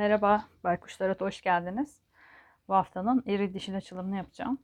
Merhaba, 0.00 0.44
Baykuşlara 0.64 1.14
hoş 1.18 1.42
geldiniz. 1.42 2.00
Bu 2.68 2.74
haftanın 2.74 3.24
eril 3.26 3.54
dişil 3.54 3.76
açılımını 3.76 4.16
yapacağım. 4.16 4.58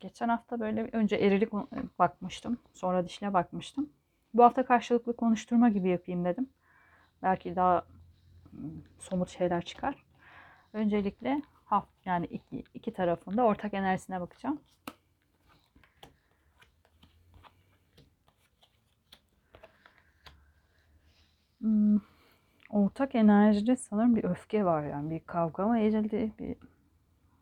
Geçen 0.00 0.28
hafta 0.28 0.60
böyle 0.60 0.88
önce 0.92 1.16
erili 1.16 1.48
kon- 1.48 1.68
bakmıştım, 1.98 2.58
sonra 2.74 3.04
dişine 3.04 3.34
bakmıştım. 3.34 3.90
Bu 4.34 4.44
hafta 4.44 4.64
karşılıklı 4.64 5.16
konuşturma 5.16 5.68
gibi 5.68 5.88
yapayım 5.88 6.24
dedim. 6.24 6.50
Belki 7.22 7.56
daha 7.56 7.84
hmm, 8.50 8.70
somut 8.98 9.28
şeyler 9.30 9.62
çıkar. 9.64 10.04
Öncelikle 10.72 11.42
haf 11.64 11.86
yani 12.04 12.26
iki, 12.26 12.64
iki 12.74 12.92
tarafında 12.92 13.42
ortak 13.44 13.74
enerjisine 13.74 14.20
bakacağım. 14.20 14.60
Hmm, 21.60 22.00
ortak 22.70 23.14
enerjide 23.14 23.76
sanırım 23.76 24.16
bir 24.16 24.24
öfke 24.24 24.64
var 24.64 24.84
yani 24.84 25.10
bir 25.10 25.20
kavga 25.20 25.68
mı 25.68 25.78
edildi, 25.78 26.32
bir 26.38 26.56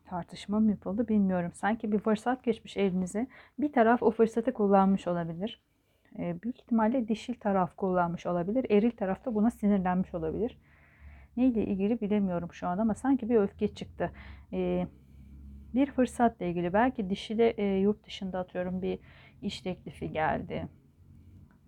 tartışma 0.05 0.61
mı 0.61 0.71
yapıldı 0.71 1.09
bilmiyorum. 1.09 1.53
Sanki 1.55 1.93
bir 1.93 1.99
fırsat 1.99 2.45
geçmiş 2.45 2.77
elinize. 2.77 3.27
Bir 3.59 3.73
taraf 3.73 4.03
o 4.03 4.11
fırsatı 4.11 4.53
kullanmış 4.53 5.07
olabilir. 5.07 5.63
Ee, 6.19 6.43
büyük 6.43 6.61
ihtimalle 6.61 7.09
dişil 7.09 7.35
taraf 7.35 7.77
kullanmış 7.77 8.27
olabilir. 8.27 8.67
Eril 8.71 8.91
taraf 8.91 9.25
da 9.25 9.35
buna 9.35 9.51
sinirlenmiş 9.51 10.15
olabilir. 10.15 10.59
Neyle 11.37 11.67
ilgili 11.67 12.01
bilemiyorum 12.01 12.53
şu 12.53 12.67
an 12.67 12.79
ama 12.79 12.95
sanki 12.95 13.29
bir 13.29 13.37
öfke 13.37 13.69
çıktı. 13.69 14.11
Ee, 14.53 14.87
bir 15.75 15.87
fırsatla 15.87 16.47
ilgili 16.47 16.73
belki 16.73 17.11
dişile 17.11 17.49
e, 17.49 17.79
yurt 17.79 18.07
dışında 18.07 18.39
atıyorum 18.39 18.83
bir 18.83 18.99
iş 19.43 19.61
teklifi 19.61 20.13
geldi. 20.13 20.69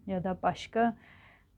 Ya 0.07 0.25
da 0.25 0.39
başka 0.43 0.97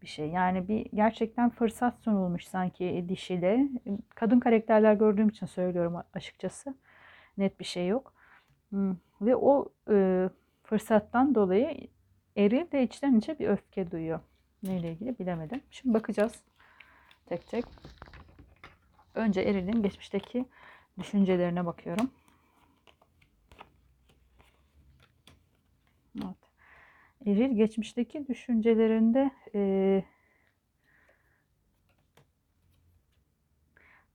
bir 0.02 0.06
şey. 0.06 0.28
Yani 0.28 0.68
bir 0.68 0.86
gerçekten 0.94 1.50
fırsat 1.50 1.98
sunulmuş 2.00 2.44
sanki 2.44 3.04
dişile. 3.08 3.68
Kadın 4.14 4.40
karakterler 4.40 4.94
gördüğüm 4.94 5.28
için 5.28 5.46
söylüyorum 5.46 6.02
açıkçası. 6.14 6.74
Net 7.38 7.60
bir 7.60 7.64
şey 7.64 7.88
yok. 7.88 8.14
Hmm, 8.70 8.96
Ve 9.20 9.36
o 9.36 9.72
e, 9.90 10.28
fırsattan 10.64 11.34
dolayı 11.34 11.88
eril 12.36 12.70
de 12.72 12.82
içten 12.82 13.14
içe 13.18 13.38
bir 13.38 13.48
öfke 13.48 13.90
duyuyor. 13.90 14.20
Neyle 14.62 14.92
ilgili 14.92 15.18
bilemedim. 15.18 15.60
Şimdi 15.70 15.94
bakacağız 15.94 16.42
tek 17.26 17.46
tek. 17.48 17.64
Önce 19.14 19.40
erilin 19.40 19.82
geçmişteki 19.82 20.44
düşüncelerine 20.98 21.66
bakıyorum. 21.66 22.10
Evet. 26.24 26.36
Eril 27.26 27.56
geçmişteki 27.56 28.26
düşüncelerinde 28.28 29.30
e, 29.54 30.04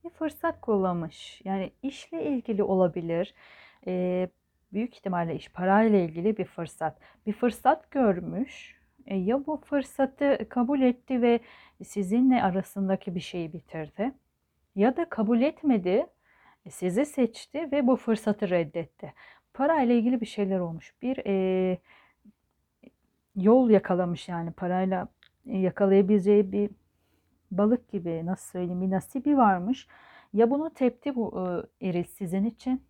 bir 0.04 0.10
fırsat 0.10 0.62
kullanmış. 0.62 1.42
Yani 1.44 1.72
işle 1.84 2.26
ilgili 2.26 2.64
olabilir. 2.64 3.34
E, 3.88 4.30
büyük 4.74 4.96
ihtimalle 4.96 5.36
iş 5.36 5.50
parayla 5.50 6.00
ilgili 6.00 6.38
bir 6.38 6.46
fırsat. 6.46 7.00
Bir 7.26 7.34
fırsat 7.34 7.92
görmüş. 7.92 8.78
E, 9.06 9.16
ya 9.18 9.46
bu 9.48 9.62
fırsatı 9.66 10.38
kabul 10.50 10.82
etti 10.82 11.22
ve 11.22 11.40
sizinle 11.84 12.44
arasındaki 12.44 13.16
bir 13.16 13.20
şeyi 13.20 13.54
bitirdi. 13.54 14.12
Ya 14.76 14.98
da 14.98 15.10
kabul 15.10 15.42
etmedi, 15.42 16.08
e, 16.66 16.70
sizi 16.70 17.06
seçti 17.06 17.72
ve 17.72 17.88
bu 17.88 17.96
fırsatı 17.96 18.50
reddetti. 18.50 19.14
Parayla 19.54 19.96
ilgili 19.96 20.22
bir 20.22 20.26
şeyler 20.26 20.60
olmuş. 20.60 20.94
Bir 21.02 21.18
e, 21.26 21.78
yol 23.38 23.70
yakalamış 23.70 24.30
yani 24.30 24.52
parayla 24.52 25.08
yakalayabileceği 25.46 26.52
bir 26.52 26.70
balık 27.52 27.92
gibi 27.92 28.26
nasıl 28.26 28.52
söyleyeyim 28.52 28.82
bir 28.82 28.92
nasibi 28.92 29.38
varmış. 29.38 29.88
Ya 30.34 30.52
bunu 30.52 30.70
tepti 30.74 31.16
bu 31.16 31.48
e, 31.82 31.88
eril 31.90 32.04
sizin 32.04 32.46
için 32.46 32.84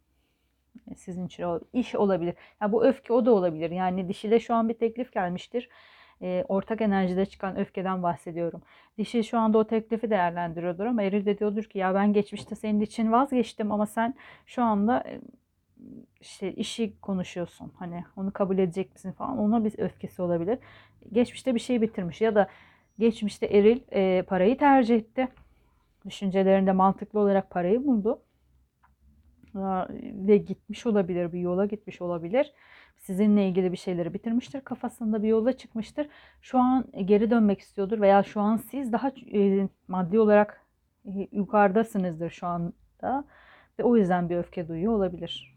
e, 0.91 0.95
sizin 0.95 1.25
için 1.25 1.43
o 1.43 1.59
iş 1.73 1.95
olabilir. 1.95 2.35
Ya 2.61 2.71
bu 2.71 2.85
öfke 2.85 3.13
o 3.13 3.25
da 3.25 3.31
olabilir. 3.33 3.71
Yani 3.71 4.09
dişile 4.09 4.39
şu 4.39 4.53
an 4.55 4.69
bir 4.69 4.73
teklif 4.73 5.13
gelmiştir. 5.13 5.69
E, 6.21 6.45
ortak 6.47 6.81
enerjide 6.81 7.25
çıkan 7.25 7.57
öfkeden 7.57 8.03
bahsediyorum. 8.03 8.61
Dişi 8.97 9.23
şu 9.23 9.39
anda 9.39 9.57
o 9.57 9.67
teklifi 9.67 10.09
değerlendiriyordur 10.09 10.85
ama 10.85 11.03
eril 11.03 11.25
de 11.25 11.39
diyordur 11.39 11.63
ki 11.63 11.79
ya 11.79 11.95
ben 11.95 12.13
geçmişte 12.13 12.55
senin 12.55 12.81
için 12.81 13.11
vazgeçtim 13.11 13.71
ama 13.71 13.85
sen 13.85 14.15
şu 14.45 14.63
anda 14.63 15.03
e, 15.07 15.21
işte 16.21 16.53
işi 16.53 17.01
konuşuyorsun. 17.01 17.71
Hani 17.79 18.03
onu 18.15 18.31
kabul 18.33 18.57
edecek 18.57 18.93
misin 18.93 19.11
falan. 19.11 19.37
Ona 19.37 19.65
bir 19.65 19.79
öfkesi 19.79 20.21
olabilir. 20.21 20.59
Geçmişte 21.11 21.55
bir 21.55 21.59
şey 21.59 21.81
bitirmiş 21.81 22.21
ya 22.21 22.35
da 22.35 22.47
geçmişte 22.99 23.45
eril 23.45 23.79
e, 23.91 24.21
parayı 24.21 24.57
tercih 24.57 24.95
etti. 24.95 25.27
Düşüncelerinde 26.05 26.71
mantıklı 26.71 27.19
olarak 27.19 27.49
parayı 27.49 27.85
buldu. 27.85 28.21
Ve 30.27 30.37
gitmiş 30.37 30.85
olabilir, 30.85 31.33
bir 31.33 31.39
yola 31.39 31.65
gitmiş 31.65 32.01
olabilir. 32.01 32.53
Sizinle 32.97 33.47
ilgili 33.47 33.71
bir 33.71 33.77
şeyleri 33.77 34.13
bitirmiştir. 34.13 34.61
Kafasında 34.61 35.23
bir 35.23 35.27
yola 35.27 35.53
çıkmıştır. 35.53 36.07
Şu 36.41 36.59
an 36.59 36.85
geri 37.05 37.31
dönmek 37.31 37.59
istiyordur 37.59 38.01
veya 38.01 38.23
şu 38.23 38.41
an 38.41 38.57
siz 38.57 38.91
daha 38.91 39.11
e, 39.33 39.67
maddi 39.87 40.19
olarak 40.19 40.61
e, 41.05 41.27
yukarıdasınızdır 41.31 42.29
şu 42.29 42.47
anda. 42.47 43.25
Ve 43.79 43.83
o 43.83 43.97
yüzden 43.97 44.29
bir 44.29 44.37
öfke 44.37 44.67
duyuyor 44.67 44.93
olabilir. 44.93 45.56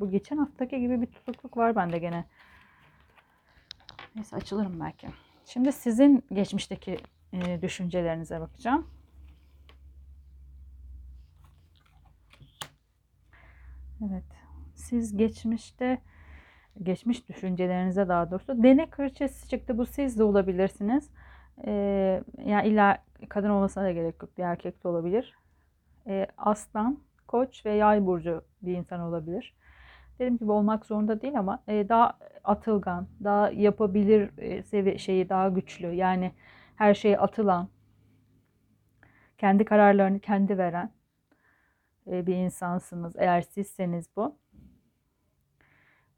Bu 0.00 0.10
geçen 0.10 0.36
haftaki 0.36 0.80
gibi 0.80 1.00
bir 1.00 1.06
tutukluk 1.06 1.56
var 1.56 1.76
bende 1.76 1.98
gene. 1.98 2.24
Neyse 4.14 4.36
açılırım 4.36 4.80
belki. 4.80 5.08
Şimdi 5.46 5.72
sizin 5.72 6.24
geçmişteki 6.32 6.98
e, 7.32 7.62
düşüncelerinize 7.62 8.40
bakacağım. 8.40 8.86
Evet. 14.00 14.24
Siz 14.74 15.16
geçmişte 15.16 15.98
geçmiş 16.82 17.28
düşüncelerinize 17.28 18.08
daha 18.08 18.30
doğrusu 18.30 18.62
denek 18.62 18.92
kraliçesi 18.92 19.48
çıktı. 19.48 19.78
Bu 19.78 19.86
siz 19.86 20.18
de 20.18 20.24
olabilirsiniz. 20.24 21.10
Ee, 21.66 22.22
yani 22.44 22.68
illa 22.68 22.98
kadın 23.28 23.50
olmasına 23.50 23.84
da 23.84 23.92
gerek 23.92 24.22
yok. 24.22 24.38
Bir 24.38 24.42
erkek 24.42 24.84
de 24.84 24.88
olabilir. 24.88 25.34
Ee, 26.06 26.26
aslan, 26.38 26.98
koç 27.28 27.66
ve 27.66 27.74
yay 27.74 28.06
burcu 28.06 28.44
bir 28.62 28.76
insan 28.76 29.00
olabilir. 29.00 29.54
Dediğim 30.14 30.38
gibi 30.38 30.52
olmak 30.52 30.86
zorunda 30.86 31.22
değil 31.22 31.38
ama 31.38 31.62
e, 31.68 31.88
daha 31.88 32.18
atılgan, 32.44 33.08
daha 33.24 33.50
yapabilir 33.50 34.30
e, 34.38 34.62
sevi 34.62 34.98
şeyi 34.98 35.28
daha 35.28 35.48
güçlü. 35.48 35.92
Yani 35.94 36.32
her 36.76 36.94
şeye 36.94 37.18
atılan, 37.18 37.68
kendi 39.38 39.64
kararlarını 39.64 40.20
kendi 40.20 40.58
veren 40.58 40.90
e, 42.06 42.26
bir 42.26 42.34
insansınız. 42.34 43.16
Eğer 43.16 43.42
sizseniz 43.42 44.06
bu. 44.16 44.38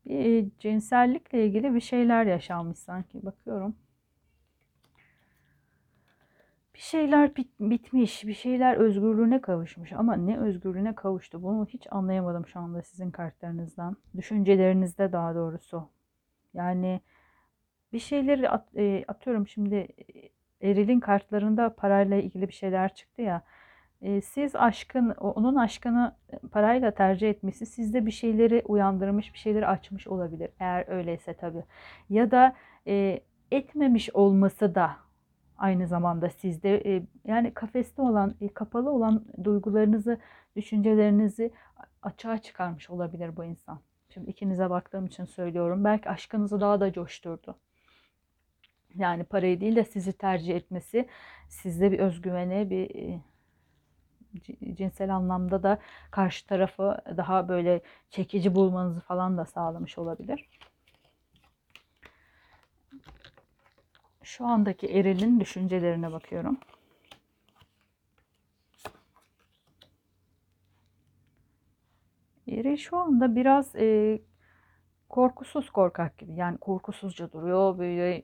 Bir 0.06 0.48
cinsellikle 0.58 1.46
ilgili 1.46 1.74
bir 1.74 1.80
şeyler 1.80 2.26
yaşanmış 2.26 2.78
sanki. 2.78 3.26
Bakıyorum. 3.26 3.76
Bir 6.76 6.80
şeyler 6.80 7.28
bit- 7.36 7.60
bitmiş, 7.60 8.26
bir 8.26 8.34
şeyler 8.34 8.76
özgürlüğüne 8.76 9.40
kavuşmuş 9.40 9.92
ama 9.92 10.16
ne 10.16 10.38
özgürlüğüne 10.38 10.94
kavuştu 10.94 11.42
bunu 11.42 11.66
hiç 11.66 11.86
anlayamadım 11.90 12.46
şu 12.46 12.60
anda 12.60 12.82
sizin 12.82 13.10
kartlarınızdan. 13.10 13.96
Düşüncelerinizde 14.16 15.12
daha 15.12 15.34
doğrusu. 15.34 15.88
Yani 16.54 17.00
bir 17.92 17.98
şeyleri 17.98 18.50
at- 18.50 18.76
e, 18.76 19.04
atıyorum 19.08 19.48
şimdi 19.48 19.74
e, 20.60 20.70
Eril'in 20.70 21.00
kartlarında 21.00 21.74
parayla 21.74 22.16
ilgili 22.16 22.48
bir 22.48 22.52
şeyler 22.52 22.94
çıktı 22.94 23.22
ya. 23.22 23.42
E, 24.02 24.20
siz 24.20 24.56
aşkın, 24.56 25.10
onun 25.10 25.56
aşkını 25.56 26.16
e, 26.32 26.38
parayla 26.38 26.90
tercih 26.90 27.30
etmesi 27.30 27.66
sizde 27.66 28.06
bir 28.06 28.10
şeyleri 28.10 28.62
uyandırmış, 28.64 29.32
bir 29.34 29.38
şeyleri 29.38 29.66
açmış 29.66 30.06
olabilir. 30.08 30.50
Eğer 30.60 30.88
öyleyse 30.88 31.34
tabii. 31.34 31.64
Ya 32.10 32.30
da 32.30 32.54
e, 32.86 33.20
etmemiş 33.50 34.10
olması 34.14 34.74
da 34.74 35.05
aynı 35.58 35.86
zamanda 35.86 36.30
sizde 36.30 36.96
e, 36.96 37.02
yani 37.24 37.54
kafeste 37.54 38.02
olan, 38.02 38.34
e, 38.40 38.48
kapalı 38.54 38.90
olan 38.90 39.24
duygularınızı, 39.44 40.18
düşüncelerinizi 40.56 41.50
açığa 42.02 42.38
çıkarmış 42.38 42.90
olabilir 42.90 43.36
bu 43.36 43.44
insan. 43.44 43.80
Şimdi 44.10 44.30
ikinize 44.30 44.70
baktığım 44.70 45.06
için 45.06 45.24
söylüyorum. 45.24 45.84
Belki 45.84 46.10
aşkınızı 46.10 46.60
daha 46.60 46.80
da 46.80 46.92
coşturdu. 46.92 47.56
Yani 48.94 49.24
parayı 49.24 49.60
değil 49.60 49.76
de 49.76 49.84
sizi 49.84 50.12
tercih 50.12 50.56
etmesi 50.56 51.08
sizde 51.48 51.92
bir 51.92 51.98
özgüvene, 51.98 52.70
bir 52.70 52.94
e, 52.94 53.20
ci- 54.34 54.76
cinsel 54.76 55.14
anlamda 55.14 55.62
da 55.62 55.78
karşı 56.10 56.46
tarafı 56.46 56.98
daha 57.16 57.48
böyle 57.48 57.80
çekici 58.10 58.54
bulmanızı 58.54 59.00
falan 59.00 59.38
da 59.38 59.44
sağlamış 59.44 59.98
olabilir. 59.98 60.48
Şu 64.26 64.46
andaki 64.46 64.86
erilin 64.86 65.40
düşüncelerine 65.40 66.12
bakıyorum. 66.12 66.58
Eril 72.48 72.76
şu 72.76 72.96
anda 72.96 73.36
biraz 73.36 73.76
e, 73.76 74.18
korkusuz 75.08 75.70
korkak 75.70 76.18
gibi. 76.18 76.34
Yani 76.34 76.58
korkusuzca 76.58 77.32
duruyor. 77.32 77.78
Böyle 77.78 78.22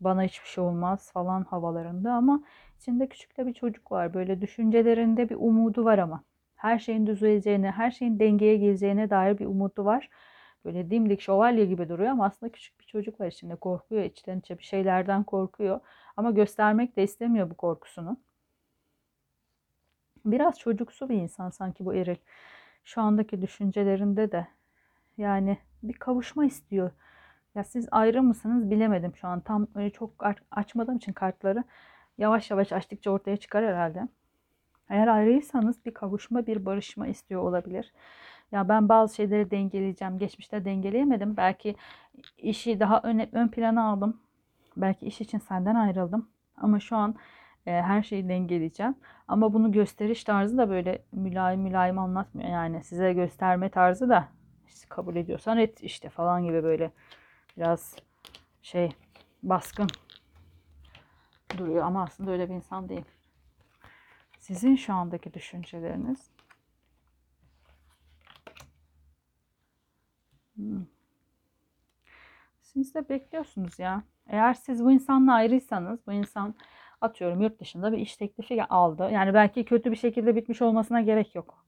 bana 0.00 0.22
hiçbir 0.22 0.48
şey 0.48 0.64
olmaz 0.64 1.12
falan 1.12 1.44
havalarında 1.44 2.12
ama 2.12 2.42
içinde 2.80 3.08
küçük 3.08 3.36
de 3.38 3.46
bir 3.46 3.54
çocuk 3.54 3.92
var. 3.92 4.14
Böyle 4.14 4.40
düşüncelerinde 4.40 5.28
bir 5.28 5.36
umudu 5.36 5.84
var 5.84 5.98
ama. 5.98 6.24
Her 6.56 6.78
şeyin 6.78 7.06
düzeleceğine, 7.06 7.70
her 7.70 7.90
şeyin 7.90 8.18
dengeye 8.18 8.56
geleceğine 8.56 9.10
dair 9.10 9.38
bir 9.38 9.46
umudu 9.46 9.84
var. 9.84 10.10
Böyle 10.64 10.90
dimdik 10.90 11.20
şövalye 11.20 11.64
gibi 11.66 11.88
duruyor 11.88 12.10
ama 12.10 12.24
aslında 12.24 12.52
küçük 12.52 12.80
bir 12.80 12.84
çocuk 12.84 13.20
var 13.20 13.26
içinde. 13.26 13.56
Korkuyor 13.56 14.02
içten 14.04 14.38
içe 14.38 14.58
bir 14.58 14.64
şeylerden 14.64 15.24
korkuyor. 15.24 15.80
Ama 16.16 16.30
göstermek 16.30 16.96
de 16.96 17.02
istemiyor 17.02 17.50
bu 17.50 17.54
korkusunu. 17.54 18.16
Biraz 20.24 20.58
çocuksu 20.58 21.08
bir 21.08 21.14
insan 21.14 21.50
sanki 21.50 21.84
bu 21.84 21.94
eril. 21.94 22.16
Şu 22.84 23.00
andaki 23.00 23.42
düşüncelerinde 23.42 24.32
de 24.32 24.46
yani 25.18 25.58
bir 25.82 25.92
kavuşma 25.92 26.44
istiyor. 26.44 26.90
Ya 27.54 27.64
siz 27.64 27.88
ayrı 27.90 28.22
mısınız 28.22 28.70
bilemedim 28.70 29.16
şu 29.16 29.28
an. 29.28 29.40
Tam 29.40 29.66
öyle 29.74 29.90
çok 29.90 30.24
açmadığım 30.50 30.96
için 30.96 31.12
kartları 31.12 31.64
yavaş 32.18 32.50
yavaş 32.50 32.72
açtıkça 32.72 33.10
ortaya 33.10 33.36
çıkar 33.36 33.64
herhalde. 33.64 34.08
Eğer 34.90 35.06
ayrıysanız 35.06 35.84
bir 35.84 35.94
kavuşma, 35.94 36.46
bir 36.46 36.66
barışma 36.66 37.06
istiyor 37.06 37.42
olabilir. 37.42 37.92
Ya 38.52 38.68
ben 38.68 38.88
bazı 38.88 39.14
şeyleri 39.14 39.50
dengeleyeceğim. 39.50 40.18
Geçmişte 40.18 40.64
dengeleyemedim. 40.64 41.36
Belki 41.36 41.76
işi 42.38 42.80
daha 42.80 43.00
ön, 43.02 43.28
ön 43.32 43.48
plana 43.48 43.90
aldım. 43.90 44.20
Belki 44.76 45.06
iş 45.06 45.20
için 45.20 45.38
senden 45.38 45.74
ayrıldım. 45.74 46.28
Ama 46.56 46.80
şu 46.80 46.96
an 46.96 47.14
e, 47.66 47.72
her 47.72 48.02
şeyi 48.02 48.28
dengeleyeceğim. 48.28 48.94
Ama 49.28 49.52
bunu 49.52 49.72
gösteriş 49.72 50.24
tarzı 50.24 50.58
da 50.58 50.70
böyle 50.70 51.02
mülayim 51.12 51.60
mülayim 51.60 51.98
anlatmıyor. 51.98 52.48
Yani 52.50 52.84
size 52.84 53.12
gösterme 53.12 53.68
tarzı 53.68 54.08
da 54.08 54.28
işte 54.68 54.86
kabul 54.88 55.16
ediyorsan 55.16 55.58
et 55.58 55.82
işte 55.82 56.08
falan 56.08 56.44
gibi 56.44 56.62
böyle 56.62 56.90
biraz 57.56 57.96
şey 58.62 58.92
baskın 59.42 59.88
duruyor 61.58 61.84
ama 61.84 62.02
aslında 62.02 62.30
öyle 62.30 62.48
bir 62.48 62.54
insan 62.54 62.88
değil. 62.88 63.04
Sizin 64.38 64.76
şu 64.76 64.94
andaki 64.94 65.34
düşünceleriniz 65.34 66.30
hmm. 70.60 70.86
Siz 72.62 72.94
de 72.94 73.08
bekliyorsunuz 73.08 73.78
ya. 73.78 74.02
Eğer 74.26 74.54
siz 74.54 74.84
bu 74.84 74.92
insanla 74.92 75.34
ayrıysanız, 75.34 76.06
bu 76.06 76.12
insan 76.12 76.54
atıyorum 77.00 77.40
yurt 77.40 77.60
dışında 77.60 77.92
bir 77.92 77.98
iş 77.98 78.16
teklifi 78.16 78.64
aldı. 78.64 79.10
Yani 79.12 79.34
belki 79.34 79.64
kötü 79.64 79.90
bir 79.90 79.96
şekilde 79.96 80.36
bitmiş 80.36 80.62
olmasına 80.62 81.00
gerek 81.00 81.34
yok. 81.34 81.64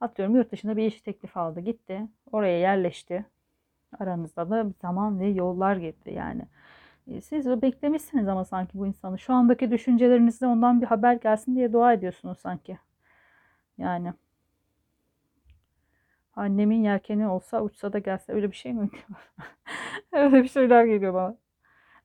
Atıyorum 0.00 0.36
yurt 0.36 0.52
dışında 0.52 0.76
bir 0.76 0.86
iş 0.86 1.02
teklifi 1.02 1.38
aldı. 1.38 1.60
Gitti. 1.60 2.08
Oraya 2.32 2.58
yerleşti. 2.58 3.26
Aranızda 4.00 4.50
da 4.50 4.66
zaman 4.82 5.20
ve 5.20 5.26
yollar 5.28 5.76
gitti 5.76 6.10
yani. 6.10 6.42
E, 7.06 7.20
siz 7.20 7.46
beklemişsiniz 7.62 8.28
ama 8.28 8.44
sanki 8.44 8.78
bu 8.78 8.86
insanı. 8.86 9.18
Şu 9.18 9.34
andaki 9.34 9.70
düşüncelerinizde 9.70 10.46
ondan 10.46 10.80
bir 10.80 10.86
haber 10.86 11.14
gelsin 11.14 11.56
diye 11.56 11.72
dua 11.72 11.92
ediyorsunuz 11.92 12.38
sanki. 12.38 12.78
Yani. 13.78 14.12
Annemin 16.38 16.84
yelkeni 16.84 17.28
olsa 17.28 17.62
uçsa 17.62 17.92
da 17.92 17.98
gelse 17.98 18.32
öyle 18.32 18.50
bir 18.50 18.56
şey 18.56 18.72
mi? 18.72 18.90
öyle 20.12 20.42
bir 20.42 20.48
şeyler 20.48 20.84
geliyor 20.84 21.14
bana. 21.14 21.36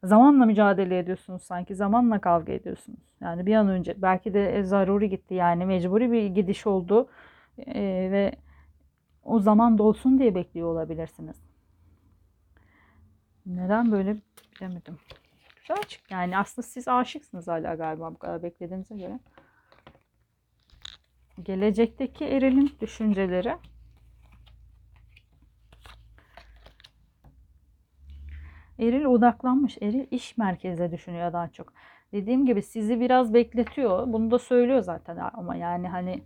Zamanla 0.03 0.45
mücadele 0.45 0.99
ediyorsunuz 0.99 1.43
sanki. 1.43 1.75
Zamanla 1.75 2.21
kavga 2.21 2.53
ediyorsunuz. 2.53 2.99
Yani 3.21 3.45
bir 3.45 3.55
an 3.55 3.69
önce 3.69 4.01
belki 4.01 4.33
de 4.33 4.63
zaruri 4.63 5.09
gitti 5.09 5.33
yani 5.33 5.65
mecburi 5.65 6.11
bir 6.11 6.25
gidiş 6.25 6.67
oldu. 6.67 7.09
Ee, 7.57 8.07
ve 8.11 8.35
o 9.23 9.39
zaman 9.39 9.77
dolsun 9.77 10.19
diye 10.19 10.35
bekliyor 10.35 10.67
olabilirsiniz. 10.67 11.35
Neden 13.45 13.91
böyle 13.91 14.15
bilemedim. 14.55 14.97
Güzel 15.55 15.83
çıktı. 15.83 16.13
Yani 16.13 16.37
aslında 16.37 16.67
siz 16.67 16.87
aşıksınız 16.87 17.47
hala 17.47 17.75
galiba 17.75 18.13
bu 18.13 18.17
kadar 18.17 18.43
beklediğinize 18.43 18.95
göre. 18.95 19.19
Gelecekteki 21.43 22.25
erilin 22.25 22.71
düşünceleri. 22.81 23.57
Eril 28.83 29.05
odaklanmış. 29.05 29.77
Eril 29.81 30.05
iş 30.11 30.37
merkezde 30.37 30.91
düşünüyor 30.91 31.33
daha 31.33 31.47
çok. 31.47 31.73
Dediğim 32.11 32.45
gibi 32.45 32.61
sizi 32.61 32.99
biraz 32.99 33.33
bekletiyor. 33.33 34.13
Bunu 34.13 34.31
da 34.31 34.39
söylüyor 34.39 34.81
zaten 34.81 35.17
ama 35.33 35.55
yani 35.55 35.87
hani 35.87 36.23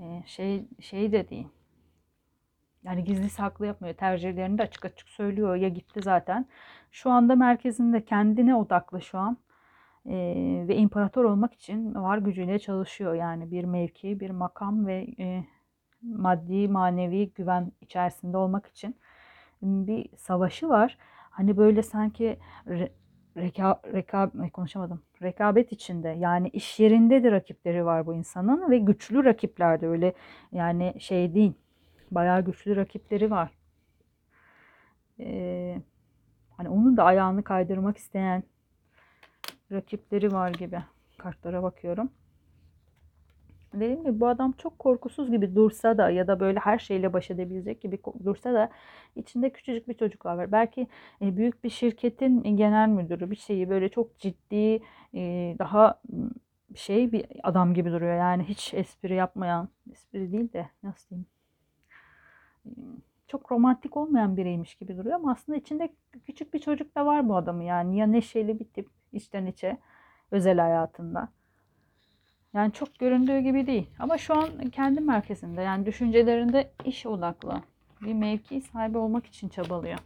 e, 0.00 0.22
şey 0.26 0.64
şey 0.80 1.12
de 1.12 1.28
değil. 1.28 1.48
Yani 2.84 3.04
gizli 3.04 3.30
saklı 3.30 3.66
yapmıyor. 3.66 3.94
Tercihlerini 3.94 4.58
de 4.58 4.62
açık 4.62 4.84
açık 4.84 5.08
söylüyor. 5.08 5.56
Ya 5.56 5.68
gitti 5.68 6.00
zaten. 6.02 6.46
Şu 6.90 7.10
anda 7.10 7.36
merkezinde 7.36 8.04
kendine 8.04 8.54
odaklı 8.54 9.02
şu 9.02 9.18
an. 9.18 9.36
Ee, 10.06 10.64
ve 10.68 10.76
imparator 10.76 11.24
olmak 11.24 11.54
için 11.54 11.94
var 11.94 12.18
gücüyle 12.18 12.58
çalışıyor. 12.58 13.14
Yani 13.14 13.50
bir 13.50 13.64
mevki, 13.64 14.20
bir 14.20 14.30
makam 14.30 14.86
ve 14.86 15.06
e, 15.18 15.44
maddi, 16.02 16.68
manevi 16.68 17.32
güven 17.34 17.72
içerisinde 17.80 18.36
olmak 18.36 18.66
için 18.66 18.96
bir 19.62 20.16
savaşı 20.16 20.68
var. 20.68 20.98
Hani 21.40 21.56
böyle 21.56 21.82
sanki 21.82 22.38
re, 22.68 22.92
reka, 23.36 23.80
reka, 23.92 24.30
konuşamadım. 24.52 25.02
Rekabet 25.22 25.72
içinde 25.72 26.08
yani 26.08 26.48
iş 26.48 26.80
yerinde 26.80 27.22
de 27.22 27.32
rakipleri 27.32 27.84
var 27.84 28.06
bu 28.06 28.14
insanın 28.14 28.70
ve 28.70 28.78
güçlü 28.78 29.24
rakipler 29.24 29.80
de 29.80 29.88
öyle 29.88 30.14
yani 30.52 30.94
şey 30.98 31.34
değil 31.34 31.52
Bayağı 32.10 32.44
güçlü 32.44 32.76
rakipleri 32.76 33.30
var. 33.30 33.50
Ee, 35.20 35.82
hani 36.56 36.68
onun 36.68 36.96
da 36.96 37.04
ayağını 37.04 37.44
kaydırmak 37.44 37.96
isteyen 37.96 38.42
rakipleri 39.72 40.32
var 40.32 40.50
gibi. 40.50 40.82
Kartlara 41.18 41.62
bakıyorum. 41.62 42.10
Dediğim 43.74 44.02
gibi 44.02 44.20
bu 44.20 44.28
adam 44.28 44.52
çok 44.52 44.78
korkusuz 44.78 45.30
gibi 45.30 45.54
dursa 45.56 45.98
da 45.98 46.10
ya 46.10 46.26
da 46.28 46.40
böyle 46.40 46.58
her 46.58 46.78
şeyle 46.78 47.12
baş 47.12 47.30
edebilecek 47.30 47.80
gibi 47.80 47.98
dursa 48.24 48.54
da 48.54 48.70
içinde 49.16 49.50
küçücük 49.50 49.88
bir 49.88 49.94
çocuk 49.94 50.26
var. 50.26 50.52
Belki 50.52 50.86
e, 51.22 51.36
büyük 51.36 51.64
bir 51.64 51.70
şirketin 51.70 52.56
genel 52.56 52.88
müdürü 52.88 53.30
bir 53.30 53.36
şeyi 53.36 53.70
böyle 53.70 53.88
çok 53.88 54.18
ciddi 54.18 54.82
e, 55.14 55.56
daha 55.58 56.00
şey 56.74 57.12
bir 57.12 57.26
adam 57.42 57.74
gibi 57.74 57.90
duruyor. 57.92 58.16
Yani 58.16 58.44
hiç 58.44 58.74
espri 58.74 59.14
yapmayan, 59.14 59.68
espri 59.92 60.32
değil 60.32 60.52
de 60.52 60.68
nasıl 60.82 61.08
diyeyim 61.10 61.26
çok 63.30 63.52
romantik 63.52 63.96
olmayan 63.96 64.36
biriymiş 64.36 64.74
gibi 64.74 64.96
duruyor 64.98 65.14
ama 65.16 65.32
aslında 65.32 65.58
içinde 65.58 65.94
küçük 66.26 66.54
bir 66.54 66.58
çocuk 66.58 66.94
da 66.96 67.06
var 67.06 67.28
bu 67.28 67.36
adamı 67.36 67.64
yani 67.64 67.96
ya 67.96 68.06
neşeli 68.06 68.60
bir 68.60 68.64
tip 68.64 68.88
içten 69.12 69.46
içe 69.46 69.78
özel 70.30 70.58
hayatında. 70.58 71.28
Yani 72.54 72.72
çok 72.72 72.98
göründüğü 72.98 73.38
gibi 73.38 73.66
değil 73.66 73.90
ama 73.98 74.18
şu 74.18 74.34
an 74.34 74.70
kendi 74.72 75.00
merkezinde 75.00 75.62
yani 75.62 75.86
düşüncelerinde 75.86 76.72
iş 76.84 77.06
odaklı 77.06 77.62
bir 78.00 78.14
mevki 78.14 78.60
sahibi 78.60 78.98
olmak 78.98 79.26
için 79.26 79.48
çabalıyor. 79.48 79.98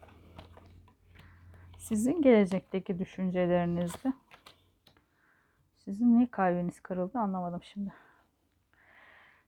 Sizin 1.79 2.23
gelecekteki 2.23 2.99
düşüncelerinizde 2.99 4.13
sizin 5.79 6.17
niye 6.17 6.27
kalbiniz 6.31 6.81
kırıldı 6.81 7.19
anlamadım 7.19 7.63
şimdi. 7.63 7.93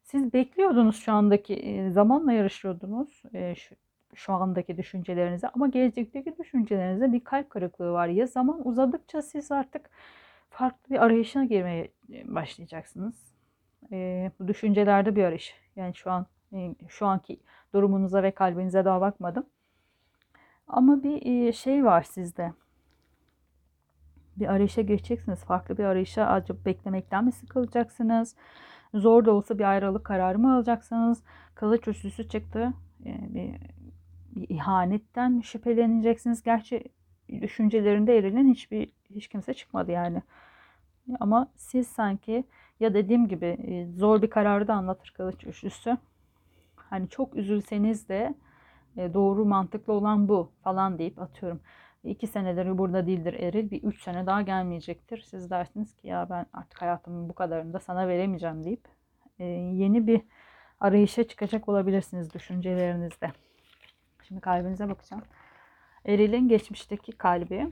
Siz 0.03 0.33
bekliyordunuz 0.33 0.97
şu 0.97 1.13
andaki 1.13 1.89
zamanla 1.93 2.33
yarışıyordunuz 2.33 3.23
şu, 3.57 3.75
şu 4.15 4.33
andaki 4.33 4.77
düşüncelerinize 4.77 5.49
ama 5.49 5.69
gelecekteki 5.69 6.39
düşüncelerinize 6.39 7.13
bir 7.13 7.25
kalp 7.25 7.51
kırıklığı 7.51 7.93
var. 7.93 8.09
Ya 8.09 8.27
zaman 8.27 8.69
uzadıkça 8.69 9.23
siz 9.23 9.53
artık 9.53 9.91
farklı 10.51 10.95
bir 10.95 11.05
arayışına 11.05 11.45
girmeye 11.45 11.93
başlayacaksınız. 12.09 13.33
E, 13.93 14.31
bu 14.41 14.49
düşüncelerde 14.49 15.17
bir 15.17 15.25
arayış. 15.25 15.55
Yani 15.77 15.95
şu 15.95 16.11
an 16.11 16.27
e, 16.53 16.75
şu 16.89 17.07
anki 17.07 17.41
durumunuza 17.75 18.23
ve 18.23 18.31
kalbinize 18.31 18.85
daha 18.85 19.01
bakmadım. 19.01 19.47
Ama 20.69 21.03
bir 21.03 21.47
e, 21.47 21.53
şey 21.53 21.85
var 21.85 22.03
sizde. 22.03 22.53
Bir 24.37 24.47
arayışa 24.47 24.83
geçeceksiniz. 24.83 25.45
Farklı 25.45 25.79
bir 25.79 25.85
arayışa 25.85 26.27
acaba 26.27 26.59
beklemekten 26.65 27.25
mi 27.25 27.33
sıkılacaksınız? 27.33 28.37
Zor 28.95 29.25
da 29.25 29.33
olsa 29.33 29.59
bir 29.59 29.65
ayrılık 29.65 30.05
kararı 30.05 30.39
mı 30.39 30.55
alacaksınız? 30.55 31.23
Kılıç 31.55 31.89
üçlüsü 31.89 32.29
çıktı. 32.29 32.73
Ee, 33.07 33.35
bir, 33.35 33.55
bir 34.37 34.49
ihanetten 34.49 35.41
şüpheleneceksiniz. 35.41 36.43
Gerçi 36.43 36.85
düşüncelerinde 37.29 38.19
erilen 38.19 38.49
hiçbir 38.49 38.89
hiç 39.15 39.29
kimse 39.29 39.55
çıkmadı 39.55 39.93
yani. 39.93 40.23
Ama 41.21 41.49
siz 41.57 41.89
sanki 41.89 42.45
ya 42.81 42.95
dediğim 42.95 43.29
gibi 43.29 43.47
e, 43.47 43.87
zor 43.87 44.23
bir 44.23 44.31
kararı 44.31 44.69
da 44.69 44.75
anlatır 44.75 45.13
kılıç 45.17 45.45
üçlüsü. 45.45 45.97
Hani 46.77 47.09
çok 47.09 47.37
üzülseniz 47.37 48.09
de 48.09 48.35
e, 48.97 49.15
doğru 49.15 49.45
mantıklı 49.45 49.93
olan 49.93 50.29
bu 50.29 50.51
falan 50.65 50.99
deyip 50.99 51.19
atıyorum. 51.19 51.61
İki 52.05 52.27
senedir 52.27 52.79
burada 52.79 53.07
değildir 53.07 53.35
eril. 53.35 53.71
Bir 53.71 53.83
üç 53.83 54.03
sene 54.03 54.27
daha 54.27 54.43
gelmeyecektir. 54.43 55.21
Siz 55.21 55.51
dersiniz 55.51 55.97
ki 55.97 56.09
ya 56.09 56.27
ben 56.31 56.47
artık 56.53 56.83
hayatımın 56.83 57.29
bu 57.29 57.33
kadarını 57.35 57.73
da 57.73 57.81
sana 57.81 58.09
veremeyeceğim 58.09 58.65
deyip 58.65 58.89
e, 59.39 59.45
yeni 59.45 60.07
bir 60.07 60.21
arayışa 60.81 61.29
çıkacak 61.29 61.69
olabilirsiniz 61.69 62.35
düşüncelerinizde. 62.35 63.33
Şimdi 64.23 64.41
kalbinize 64.41 64.89
bakacağım. 64.89 65.23
Eril'in 66.07 66.49
geçmişteki 66.49 67.13
kalbi. 67.13 67.69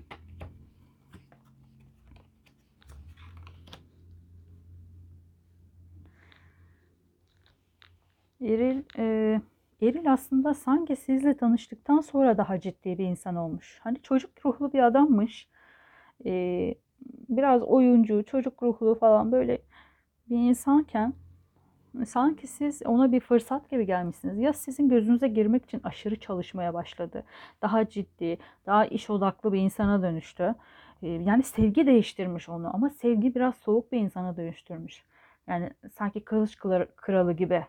Eril, 8.40 8.82
e, 8.98 9.40
Eril 9.82 10.12
aslında 10.12 10.54
sanki 10.54 10.96
sizle 10.96 11.36
tanıştıktan 11.36 12.00
sonra 12.00 12.38
daha 12.38 12.60
ciddi 12.60 12.98
bir 12.98 13.04
insan 13.04 13.36
olmuş. 13.36 13.78
Hani 13.82 14.02
çocuk 14.02 14.46
ruhlu 14.46 14.72
bir 14.72 14.78
adammış. 14.86 15.48
E, 16.26 16.74
biraz 17.28 17.62
oyuncu, 17.62 18.24
çocuk 18.24 18.62
ruhlu 18.62 18.94
falan 18.94 19.32
böyle 19.32 19.58
bir 20.30 20.36
insanken 20.36 21.14
sanki 22.06 22.46
siz 22.46 22.82
ona 22.86 23.12
bir 23.12 23.20
fırsat 23.20 23.70
gibi 23.70 23.86
gelmişsiniz. 23.86 24.38
Ya 24.38 24.52
sizin 24.52 24.88
gözünüze 24.88 25.28
girmek 25.28 25.64
için 25.64 25.80
aşırı 25.84 26.16
çalışmaya 26.16 26.74
başladı. 26.74 27.24
Daha 27.62 27.88
ciddi, 27.88 28.38
daha 28.66 28.86
iş 28.86 29.10
odaklı 29.10 29.52
bir 29.52 29.58
insana 29.60 30.02
dönüştü. 30.02 30.54
E, 31.02 31.08
yani 31.08 31.42
sevgi 31.42 31.86
değiştirmiş 31.86 32.48
onu 32.48 32.74
ama 32.74 32.90
sevgi 32.90 33.34
biraz 33.34 33.54
soğuk 33.56 33.92
bir 33.92 33.98
insana 33.98 34.36
dönüştürmüş. 34.36 35.04
Yani 35.46 35.70
sanki 35.92 36.24
kılıç 36.24 36.58
kralı 36.96 37.32
gibi. 37.32 37.66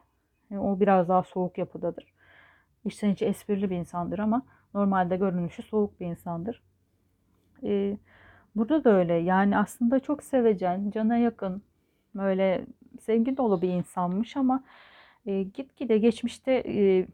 O 0.52 0.80
biraz 0.80 1.10
daha 1.10 1.24
soğuk 1.24 1.58
yapıdadır. 1.58 2.14
İçten 2.86 3.10
içe 3.10 3.26
esprili 3.26 3.70
bir 3.70 3.76
insandır 3.76 4.20
ama 4.20 4.42
normalde 4.74 5.18
görünüşü 5.18 5.64
soğuk 5.64 6.00
bir 6.00 6.06
insandır. 6.06 6.64
Ee, 7.64 7.98
burada 8.56 8.84
da 8.84 8.90
öyle. 8.90 9.14
Yani 9.14 9.58
aslında 9.58 10.00
çok 10.00 10.24
sevecen, 10.24 10.92
cana 10.92 11.18
yakın, 11.18 11.62
böyle 12.16 12.66
sevgi 13.06 13.38
dolu 13.38 13.62
bir 13.62 13.70
insanmış 13.70 14.38
ama 14.38 14.64
e, 15.26 15.44
gitgide 15.44 15.98
geçmişte 15.98 16.64
e, 16.68 17.08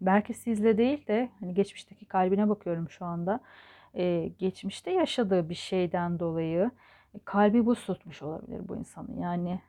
belki 0.00 0.34
sizle 0.34 0.78
değil 0.78 1.06
de 1.06 1.28
hani 1.40 1.54
geçmişteki 1.54 2.04
kalbine 2.04 2.48
bakıyorum 2.48 2.90
şu 2.90 3.04
anda. 3.04 3.40
E, 3.94 4.32
geçmişte 4.38 4.90
yaşadığı 4.90 5.48
bir 5.48 5.54
şeyden 5.54 6.18
dolayı 6.18 6.70
e, 7.14 7.18
kalbi 7.24 7.66
buz 7.66 7.86
tutmuş 7.86 8.22
olabilir 8.22 8.68
bu 8.68 8.76
insanın. 8.76 9.20
Yani 9.20 9.60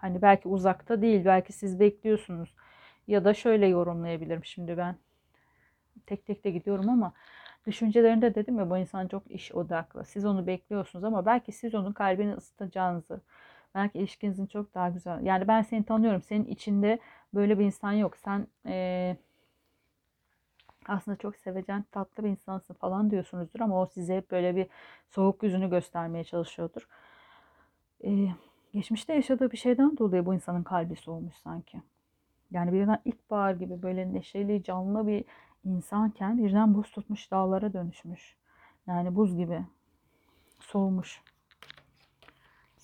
Hani 0.00 0.22
belki 0.22 0.48
uzakta 0.48 1.02
değil, 1.02 1.24
belki 1.24 1.52
siz 1.52 1.80
bekliyorsunuz. 1.80 2.54
Ya 3.06 3.24
da 3.24 3.34
şöyle 3.34 3.66
yorumlayabilirim 3.66 4.44
şimdi 4.44 4.76
ben. 4.76 4.96
Tek 6.06 6.26
tek 6.26 6.44
de 6.44 6.50
gidiyorum 6.50 6.88
ama 6.88 7.12
düşüncelerinde 7.66 8.34
dedim 8.34 8.58
ya 8.58 8.70
bu 8.70 8.78
insan 8.78 9.08
çok 9.08 9.30
iş 9.30 9.52
odaklı. 9.52 10.04
Siz 10.04 10.24
onu 10.24 10.46
bekliyorsunuz 10.46 11.04
ama 11.04 11.26
belki 11.26 11.52
siz 11.52 11.74
onun 11.74 11.92
kalbini 11.92 12.34
ısıtacağınızı, 12.34 13.20
belki 13.74 13.98
ilişkinizin 13.98 14.46
çok 14.46 14.74
daha 14.74 14.88
güzel. 14.88 15.26
Yani 15.26 15.48
ben 15.48 15.62
seni 15.62 15.84
tanıyorum. 15.84 16.22
Senin 16.22 16.44
içinde 16.44 16.98
böyle 17.34 17.58
bir 17.58 17.64
insan 17.64 17.92
yok. 17.92 18.16
Sen 18.16 18.46
ee, 18.66 19.16
aslında 20.88 21.16
çok 21.16 21.36
sevecen, 21.36 21.84
tatlı 21.92 22.24
bir 22.24 22.28
insansın 22.28 22.74
falan 22.74 23.10
diyorsunuzdur 23.10 23.60
ama 23.60 23.82
o 23.82 23.86
size 23.86 24.16
hep 24.16 24.30
böyle 24.30 24.56
bir 24.56 24.66
soğuk 25.10 25.42
yüzünü 25.42 25.70
göstermeye 25.70 26.24
çalışıyordur. 26.24 26.88
Ee, 28.04 28.28
geçmişte 28.72 29.14
yaşadığı 29.14 29.52
bir 29.52 29.56
şeyden 29.56 29.98
dolayı 29.98 30.26
bu 30.26 30.34
insanın 30.34 30.62
kalbi 30.62 30.96
soğumuş 30.96 31.34
sanki. 31.34 31.82
Yani 32.50 32.72
birden 32.72 32.98
ilkbahar 33.04 33.54
gibi 33.54 33.82
böyle 33.82 34.14
neşeli, 34.14 34.62
canlı 34.62 35.06
bir 35.06 35.24
insanken 35.64 36.38
birden 36.38 36.74
buz 36.74 36.90
tutmuş 36.90 37.30
dağlara 37.30 37.72
dönüşmüş. 37.72 38.36
Yani 38.86 39.16
buz 39.16 39.36
gibi 39.36 39.64
soğumuş. 40.60 41.22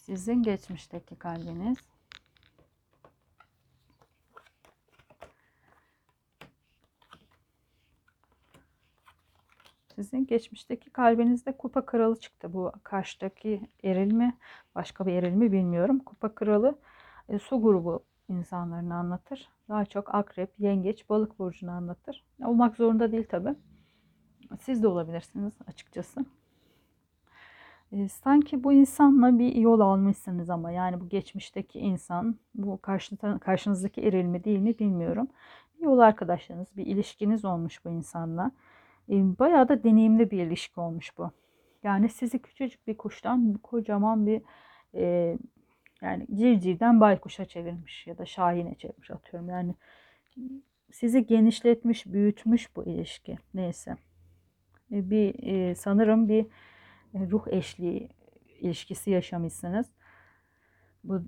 Sizin 0.07 0.43
geçmişteki 0.43 1.17
kalbiniz 1.17 1.79
Sizin 9.95 10.27
geçmişteki 10.27 10.91
kalbinizde 10.91 11.57
kupa 11.57 11.87
kralı 11.87 12.21
çıktı. 12.21 12.53
Bu 12.53 12.73
karşıdaki 12.83 13.71
eril 13.85 14.13
mi 14.13 14.39
başka 14.75 15.07
bir 15.07 15.13
eril 15.13 15.33
mi 15.33 15.53
bilmiyorum. 15.53 15.99
Kupa 15.99 16.35
kralı 16.35 16.79
e, 17.29 17.39
su 17.39 17.63
grubu 17.63 18.05
insanlarını 18.29 18.95
anlatır. 18.95 19.49
Daha 19.69 19.85
çok 19.85 20.15
akrep, 20.15 20.51
yengeç, 20.59 21.09
balık 21.09 21.39
burcunu 21.39 21.71
anlatır. 21.71 22.25
Olmak 22.45 22.77
zorunda 22.77 23.13
değil 23.13 23.27
tabi. 23.29 23.55
Siz 24.61 24.83
de 24.83 24.89
olabilirsiniz 24.89 25.55
açıkçası. 25.67 26.25
E, 27.93 28.09
sanki 28.09 28.65
bu 28.65 28.73
insanla 28.73 29.39
bir 29.39 29.55
yol 29.55 29.81
almışsınız 29.81 30.51
ama 30.51 30.71
yani 30.71 31.01
bu 31.01 31.09
geçmişteki 31.09 31.79
insan 31.79 32.37
bu 32.55 32.81
karşı, 32.81 33.17
karşınızdaki 33.41 34.03
eril 34.03 34.25
mi 34.25 34.45
değil 34.45 34.59
mi 34.59 34.79
bilmiyorum. 34.79 35.29
Yol 35.81 35.99
arkadaşlarınız, 35.99 36.69
bir 36.77 36.87
ilişkiniz 36.87 37.45
olmuş 37.45 37.85
bu 37.85 37.91
insanla. 37.91 38.51
E, 39.09 39.15
bayağı 39.39 39.69
da 39.69 39.85
deneyimli 39.85 40.31
bir 40.31 40.47
ilişki 40.47 40.81
olmuş 40.81 41.19
bu. 41.19 41.31
Yani 41.83 42.09
sizi 42.09 42.39
küçücük 42.39 42.87
bir 42.87 42.97
kuştan 42.97 43.55
kocaman 43.55 44.27
bir 44.27 44.43
e, 44.95 45.37
yani 46.03 46.27
civcivden 46.35 47.01
baykuşa 47.01 47.45
çevirmiş 47.45 48.07
ya 48.07 48.19
da 48.19 48.27
şahine 48.27 48.75
çevirmiş 48.75 49.11
atıyorum. 49.11 49.49
Yani 49.49 49.75
sizi 50.93 51.27
genişletmiş, 51.27 52.07
büyütmüş 52.07 52.77
bu 52.77 52.85
ilişki. 52.85 53.39
Neyse. 53.55 53.97
E, 54.93 55.11
bir 55.11 55.35
e, 55.43 55.75
sanırım 55.75 56.29
bir 56.29 56.47
ruh 57.31 57.47
eşliği 57.47 58.09
ilişkisi 58.61 59.11
yaşamışsınız. 59.11 59.87
Bu 61.05 61.23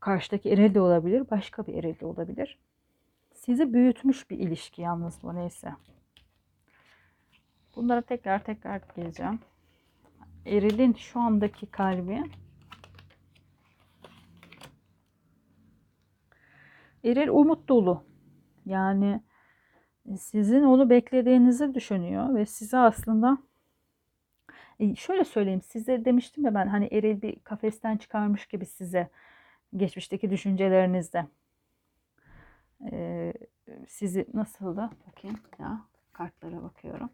karşıdaki 0.00 0.50
eril 0.50 0.74
de 0.74 0.80
olabilir, 0.80 1.30
başka 1.30 1.66
bir 1.66 1.74
eril 1.74 2.00
de 2.00 2.06
olabilir. 2.06 2.58
Sizi 3.34 3.72
büyütmüş 3.72 4.30
bir 4.30 4.38
ilişki 4.38 4.82
yalnız 4.82 5.22
bu 5.22 5.34
neyse. 5.34 5.72
Bunlara 7.76 8.00
tekrar 8.00 8.44
tekrar 8.44 8.82
geleceğim. 8.96 9.38
Eril'in 10.46 10.92
şu 10.92 11.20
andaki 11.20 11.66
kalbi 11.66 12.22
Eril 17.04 17.28
umut 17.28 17.68
dolu. 17.68 18.04
Yani 18.66 19.20
sizin 20.18 20.62
onu 20.62 20.90
beklediğinizi 20.90 21.74
düşünüyor 21.74 22.34
ve 22.34 22.46
size 22.46 22.78
aslında 22.78 23.38
e, 24.80 24.94
şöyle 24.94 25.24
söyleyeyim 25.24 25.62
size 25.62 26.04
demiştim 26.04 26.44
ya 26.44 26.54
ben 26.54 26.66
hani 26.66 26.88
Eril 26.92 27.22
bir 27.22 27.36
kafesten 27.44 27.96
çıkarmış 27.96 28.46
gibi 28.46 28.66
size 28.66 29.08
geçmişteki 29.76 30.30
düşüncelerinizde 30.30 31.26
ee, 32.92 33.32
sizi 33.88 34.26
nasıl 34.34 34.76
da 34.76 34.90
bakayım 35.06 35.38
ya 35.58 35.80
kartlara 36.12 36.62
bakıyorum 36.62 37.10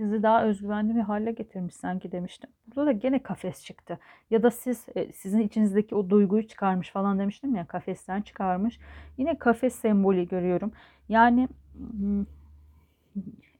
sizi 0.00 0.22
daha 0.22 0.44
özgüvenli 0.44 0.94
bir 0.94 1.00
hale 1.00 1.32
getirmiş 1.32 1.74
sanki 1.74 2.12
demiştim. 2.12 2.50
Burada 2.66 2.86
da 2.86 2.92
gene 2.92 3.22
kafes 3.22 3.64
çıktı. 3.64 3.98
Ya 4.30 4.42
da 4.42 4.50
siz 4.50 4.86
e, 4.96 5.12
sizin 5.12 5.40
içinizdeki 5.40 5.94
o 5.94 6.10
duyguyu 6.10 6.48
çıkarmış 6.48 6.90
falan 6.90 7.18
demiştim 7.18 7.54
ya 7.54 7.66
kafesten 7.66 8.22
çıkarmış. 8.22 8.78
Yine 9.18 9.38
kafes 9.38 9.74
sembolü 9.74 10.28
görüyorum. 10.28 10.72
Yani 11.08 11.48
hmm, 11.72 12.24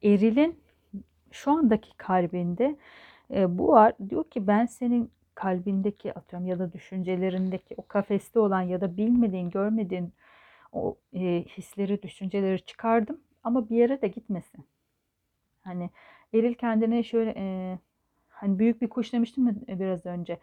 erilin 0.02 0.58
şu 1.32 1.50
andaki 1.50 1.96
kalbinde 1.96 2.76
e, 3.34 3.58
bu 3.58 3.68
var. 3.68 3.92
Diyor 4.10 4.24
ki 4.24 4.46
ben 4.46 4.66
senin 4.66 5.10
kalbindeki 5.34 6.14
atıyorum 6.14 6.48
ya 6.48 6.58
da 6.58 6.72
düşüncelerindeki 6.72 7.74
o 7.76 7.86
kafeste 7.86 8.40
olan 8.40 8.62
ya 8.62 8.80
da 8.80 8.96
bilmediğin, 8.96 9.50
görmediğin 9.50 10.12
o 10.72 10.96
e, 11.12 11.44
hisleri, 11.56 12.02
düşünceleri 12.02 12.60
çıkardım 12.60 13.20
ama 13.44 13.70
bir 13.70 13.76
yere 13.76 14.02
de 14.02 14.08
gitmesin. 14.08 14.64
Hani 15.60 15.90
Eril 16.34 16.54
kendine 16.54 17.02
şöyle 17.02 17.34
e, 17.36 17.78
hani 18.28 18.58
büyük 18.58 18.82
bir 18.82 18.88
kuş 18.88 19.12
demiştim 19.12 19.44
mi 19.44 19.56
biraz 19.68 20.06
önce 20.06 20.38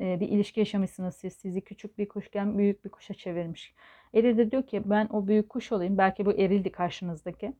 e, 0.00 0.20
bir 0.20 0.28
ilişki 0.28 0.60
yaşamışsınız 0.60 1.16
siz 1.16 1.32
sizi 1.32 1.60
küçük 1.60 1.98
bir 1.98 2.08
kuşken 2.08 2.58
büyük 2.58 2.84
bir 2.84 2.90
kuşa 2.90 3.14
çevirmiş. 3.14 3.74
Eril 4.14 4.38
de 4.38 4.50
diyor 4.50 4.66
ki 4.66 4.82
ben 4.84 5.08
o 5.12 5.26
büyük 5.26 5.48
kuş 5.48 5.72
olayım 5.72 5.98
belki 5.98 6.26
bu 6.26 6.32
Eril'di 6.32 6.72
karşınızdaki 6.72 7.52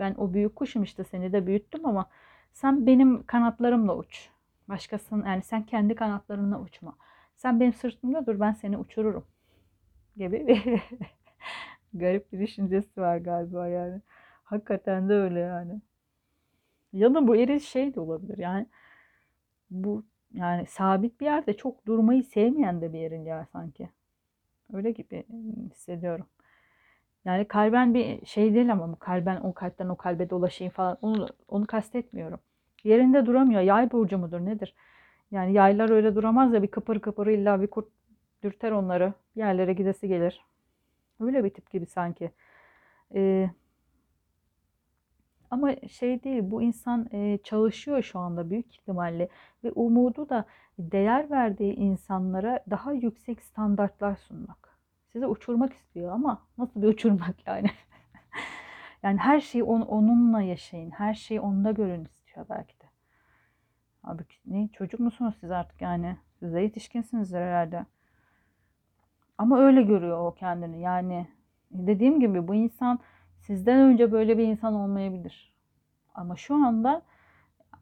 ben 0.00 0.14
o 0.18 0.34
büyük 0.34 0.56
kuşum 0.56 0.82
işte 0.82 1.04
seni 1.04 1.32
de 1.32 1.46
büyüttüm 1.46 1.86
ama 1.86 2.10
sen 2.52 2.86
benim 2.86 3.26
kanatlarımla 3.26 3.96
uç. 3.96 4.28
Başkasının 4.68 5.26
yani 5.26 5.42
sen 5.42 5.62
kendi 5.62 5.94
kanatlarınla 5.94 6.60
uçma. 6.60 6.96
Sen 7.36 7.60
benim 7.60 7.72
sırtımda 7.72 8.26
dur 8.26 8.40
ben 8.40 8.52
seni 8.52 8.78
uçururum 8.78 9.24
gibi 10.16 10.46
bir 10.46 10.82
garip 11.94 12.32
bir 12.32 12.40
düşüncesi 12.40 13.00
var 13.00 13.16
galiba 13.16 13.68
yani. 13.68 14.00
Hakikaten 14.44 15.08
de 15.08 15.14
öyle 15.14 15.40
yani. 15.40 15.80
Ya 16.92 17.14
da 17.14 17.28
bu 17.28 17.36
eril 17.36 17.58
şey 17.60 17.94
de 17.94 18.00
olabilir. 18.00 18.38
Yani 18.38 18.66
bu 19.70 20.04
yani 20.32 20.66
sabit 20.66 21.20
bir 21.20 21.26
yerde 21.26 21.56
çok 21.56 21.86
durmayı 21.86 22.24
sevmeyen 22.24 22.80
de 22.80 22.92
bir 22.92 23.00
eril 23.00 23.26
ya 23.26 23.46
sanki. 23.52 23.90
Öyle 24.72 24.90
gibi 24.90 25.24
hissediyorum. 25.70 26.26
Yani 27.24 27.48
kalben 27.48 27.94
bir 27.94 28.26
şey 28.26 28.54
değil 28.54 28.72
ama 28.72 28.96
kalben 28.98 29.36
o 29.40 29.54
kalpten 29.54 29.88
o 29.88 29.96
kalbe 29.96 30.30
dolaşayım 30.30 30.72
falan 30.72 30.98
onu 31.02 31.28
onu 31.48 31.66
kastetmiyorum. 31.66 32.40
Yerinde 32.84 33.26
duramıyor. 33.26 33.60
Yay 33.60 33.90
burcu 33.92 34.18
mudur 34.18 34.40
nedir? 34.40 34.74
Yani 35.30 35.52
yaylar 35.52 35.90
öyle 35.90 36.14
duramaz 36.14 36.54
ya 36.54 36.62
bir 36.62 36.68
kıpır 36.70 37.00
kıpır 37.00 37.26
illa 37.26 37.62
bir 37.62 37.66
kurt 37.66 37.88
dürter 38.42 38.72
onları. 38.72 39.14
Yerlere 39.36 39.72
gidesi 39.72 40.08
gelir. 40.08 40.44
Öyle 41.20 41.44
bir 41.44 41.50
tip 41.50 41.70
gibi 41.70 41.86
sanki. 41.86 42.30
Ee, 43.14 43.50
ama 45.50 45.76
şey 45.76 46.24
değil 46.24 46.42
bu 46.50 46.62
insan 46.62 47.08
e, 47.12 47.38
çalışıyor 47.44 48.02
şu 48.02 48.18
anda 48.18 48.50
büyük 48.50 48.74
ihtimalle 48.74 49.28
ve 49.64 49.72
umudu 49.72 50.28
da 50.28 50.44
değer 50.78 51.30
verdiği 51.30 51.74
insanlara 51.74 52.64
daha 52.70 52.92
yüksek 52.92 53.42
standartlar 53.42 54.16
sunmak. 54.16 54.69
Sizi 55.12 55.26
uçurmak 55.26 55.72
istiyor 55.72 56.12
ama 56.12 56.46
nasıl 56.58 56.82
bir 56.82 56.86
uçurmak 56.88 57.36
yani? 57.46 57.70
yani 59.02 59.18
her 59.18 59.40
şeyi 59.40 59.64
on, 59.64 59.80
onunla 59.80 60.42
yaşayın. 60.42 60.90
Her 60.90 61.14
şeyi 61.14 61.40
onda 61.40 61.70
görün 61.70 62.04
istiyor 62.04 62.46
belki 62.50 62.80
de. 62.80 62.84
Abi 64.04 64.22
ne 64.46 64.68
çocuk 64.68 65.00
musunuz 65.00 65.34
siz 65.40 65.50
artık 65.50 65.80
yani? 65.80 66.16
Siz 66.38 66.54
de 66.54 66.60
yetişkinsinizdir 66.60 67.40
herhalde. 67.40 67.86
Ama 69.38 69.60
öyle 69.60 69.82
görüyor 69.82 70.18
o 70.26 70.34
kendini. 70.34 70.80
Yani 70.80 71.26
dediğim 71.70 72.20
gibi 72.20 72.48
bu 72.48 72.54
insan 72.54 72.98
sizden 73.38 73.78
önce 73.80 74.12
böyle 74.12 74.38
bir 74.38 74.44
insan 74.44 74.74
olmayabilir. 74.74 75.54
Ama 76.14 76.36
şu 76.36 76.54
anda 76.54 77.02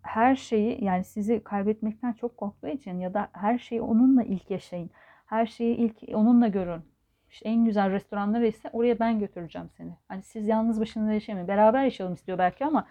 her 0.03 0.37
şeyi 0.37 0.85
yani 0.85 1.05
sizi 1.05 1.45
kaybetmekten 1.45 2.13
çok 2.13 2.37
korktuğu 2.37 2.69
için 2.69 2.99
ya 2.99 3.15
da 3.15 3.29
her 3.33 3.59
şeyi 3.59 3.83
onunla 3.83 4.23
ilk 4.23 4.51
yaşayın. 4.51 4.91
Her 5.27 5.47
şeyi 5.47 5.77
ilk 5.77 5.97
onunla 6.15 6.49
görün. 6.49 6.83
İşte 7.31 7.49
en 7.49 7.65
güzel 7.65 7.91
restoranları 7.91 8.47
ise 8.47 8.71
oraya 8.73 8.99
ben 8.99 9.19
götüreceğim 9.19 9.69
seni. 9.77 9.97
Hani 10.09 10.23
siz 10.23 10.49
yalnız 10.49 10.81
başınıza 10.81 11.13
yaşamayın. 11.13 11.49
Beraber 11.49 11.85
yaşayalım 11.85 12.15
istiyor 12.15 12.39
belki 12.39 12.65
ama 12.65 12.87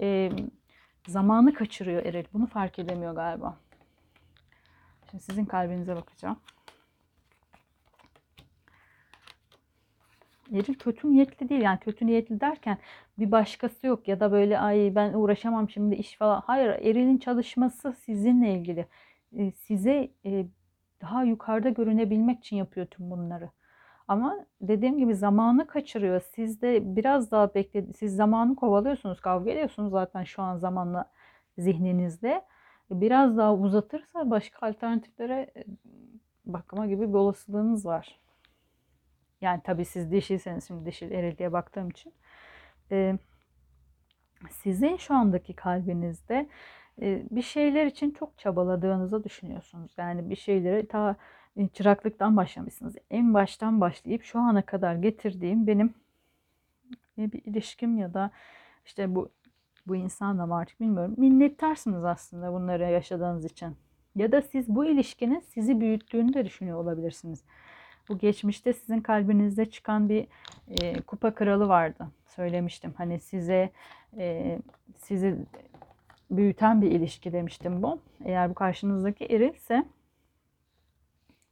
e, 0.00 0.30
zamanı 1.08 1.54
kaçırıyor 1.54 2.04
Eril. 2.04 2.24
Bunu 2.32 2.46
fark 2.46 2.78
edemiyor 2.78 3.14
galiba. 3.14 3.56
Şimdi 5.10 5.24
sizin 5.24 5.44
kalbinize 5.44 5.96
bakacağım. 5.96 6.36
Eril 10.52 10.74
kötü 10.74 11.10
niyetli 11.10 11.48
değil. 11.48 11.62
Yani 11.62 11.78
kötü 11.78 12.06
niyetli 12.06 12.40
derken 12.40 12.78
bir 13.18 13.30
başkası 13.32 13.86
yok 13.86 14.08
ya 14.08 14.20
da 14.20 14.32
böyle 14.32 14.58
ay 14.58 14.92
ben 14.94 15.12
uğraşamam 15.12 15.70
şimdi 15.70 15.94
iş 15.94 16.16
falan. 16.16 16.42
Hayır 16.46 16.68
Eril'in 16.68 17.18
çalışması 17.18 17.92
sizinle 17.92 18.54
ilgili. 18.54 18.86
Size 19.56 20.10
daha 21.02 21.24
yukarıda 21.24 21.68
görünebilmek 21.68 22.38
için 22.38 22.56
yapıyor 22.56 22.86
tüm 22.86 23.10
bunları. 23.10 23.50
Ama 24.12 24.46
dediğim 24.60 24.98
gibi 24.98 25.14
zamanı 25.14 25.66
kaçırıyor. 25.66 26.20
Siz 26.20 26.62
de 26.62 26.96
biraz 26.96 27.30
daha 27.30 27.54
bekledi. 27.54 27.92
Siz 27.92 28.16
zamanı 28.16 28.56
kovalıyorsunuz, 28.56 29.20
kavga 29.20 29.50
ediyorsunuz 29.50 29.90
zaten 29.90 30.24
şu 30.24 30.42
an 30.42 30.56
zamanla 30.56 31.10
zihninizde. 31.58 32.42
Biraz 32.90 33.36
daha 33.36 33.54
uzatırsa 33.54 34.30
başka 34.30 34.66
alternatiflere 34.66 35.50
e, 35.56 35.64
bakma 36.46 36.86
gibi 36.86 37.08
bir 37.08 37.14
olasılığınız 37.14 37.86
var. 37.86 38.20
Yani 39.40 39.60
tabii 39.64 39.84
siz 39.84 40.12
dişiyseniz 40.12 40.66
şimdi 40.66 40.86
dişil 40.86 41.10
eril 41.10 41.38
diye 41.38 41.52
baktığım 41.52 41.88
için. 41.88 42.12
Ee, 42.90 43.18
sizin 44.50 44.96
şu 44.96 45.14
andaki 45.14 45.52
kalbinizde 45.52 46.48
e, 47.02 47.22
bir 47.30 47.42
şeyler 47.42 47.86
için 47.86 48.10
çok 48.10 48.38
çabaladığınızı 48.38 49.24
düşünüyorsunuz. 49.24 49.92
Yani 49.96 50.30
bir 50.30 50.36
şeyleri 50.36 50.88
ta 50.88 51.16
çıraklıktan 51.72 52.36
başlamışsınız. 52.36 52.94
En 53.10 53.34
baştan 53.34 53.80
başlayıp 53.80 54.24
şu 54.24 54.38
ana 54.38 54.62
kadar 54.62 54.94
getirdiğim 54.94 55.66
benim 55.66 55.94
e, 57.18 57.32
bir 57.32 57.44
ilişkim 57.44 57.98
ya 57.98 58.14
da 58.14 58.30
işte 58.84 59.14
bu 59.14 59.30
bu 59.86 59.96
insanla 59.96 60.46
mı 60.46 60.56
artık 60.56 60.80
bilmiyorum. 60.80 61.14
Minnettarsınız 61.16 62.04
aslında 62.04 62.52
bunları 62.52 62.82
yaşadığınız 62.82 63.44
için. 63.44 63.76
Ya 64.16 64.32
da 64.32 64.42
siz 64.42 64.68
bu 64.68 64.84
ilişkinin 64.84 65.40
sizi 65.40 65.80
büyüttüğünü 65.80 66.34
de 66.34 66.44
düşünüyor 66.44 66.78
olabilirsiniz. 66.78 67.44
Bu 68.08 68.18
geçmişte 68.18 68.72
sizin 68.72 69.00
kalbinizde 69.00 69.70
çıkan 69.70 70.08
bir 70.08 70.26
e, 70.68 71.00
kupa 71.00 71.34
kralı 71.34 71.68
vardı. 71.68 72.08
Söylemiştim. 72.26 72.94
Hani 72.96 73.20
size 73.20 73.70
e, 74.16 74.58
sizi 74.96 75.36
büyüten 76.30 76.82
bir 76.82 76.90
ilişki 76.90 77.32
demiştim 77.32 77.82
bu. 77.82 78.00
Eğer 78.24 78.50
bu 78.50 78.54
karşınızdaki 78.54 79.24
erilse 79.24 79.84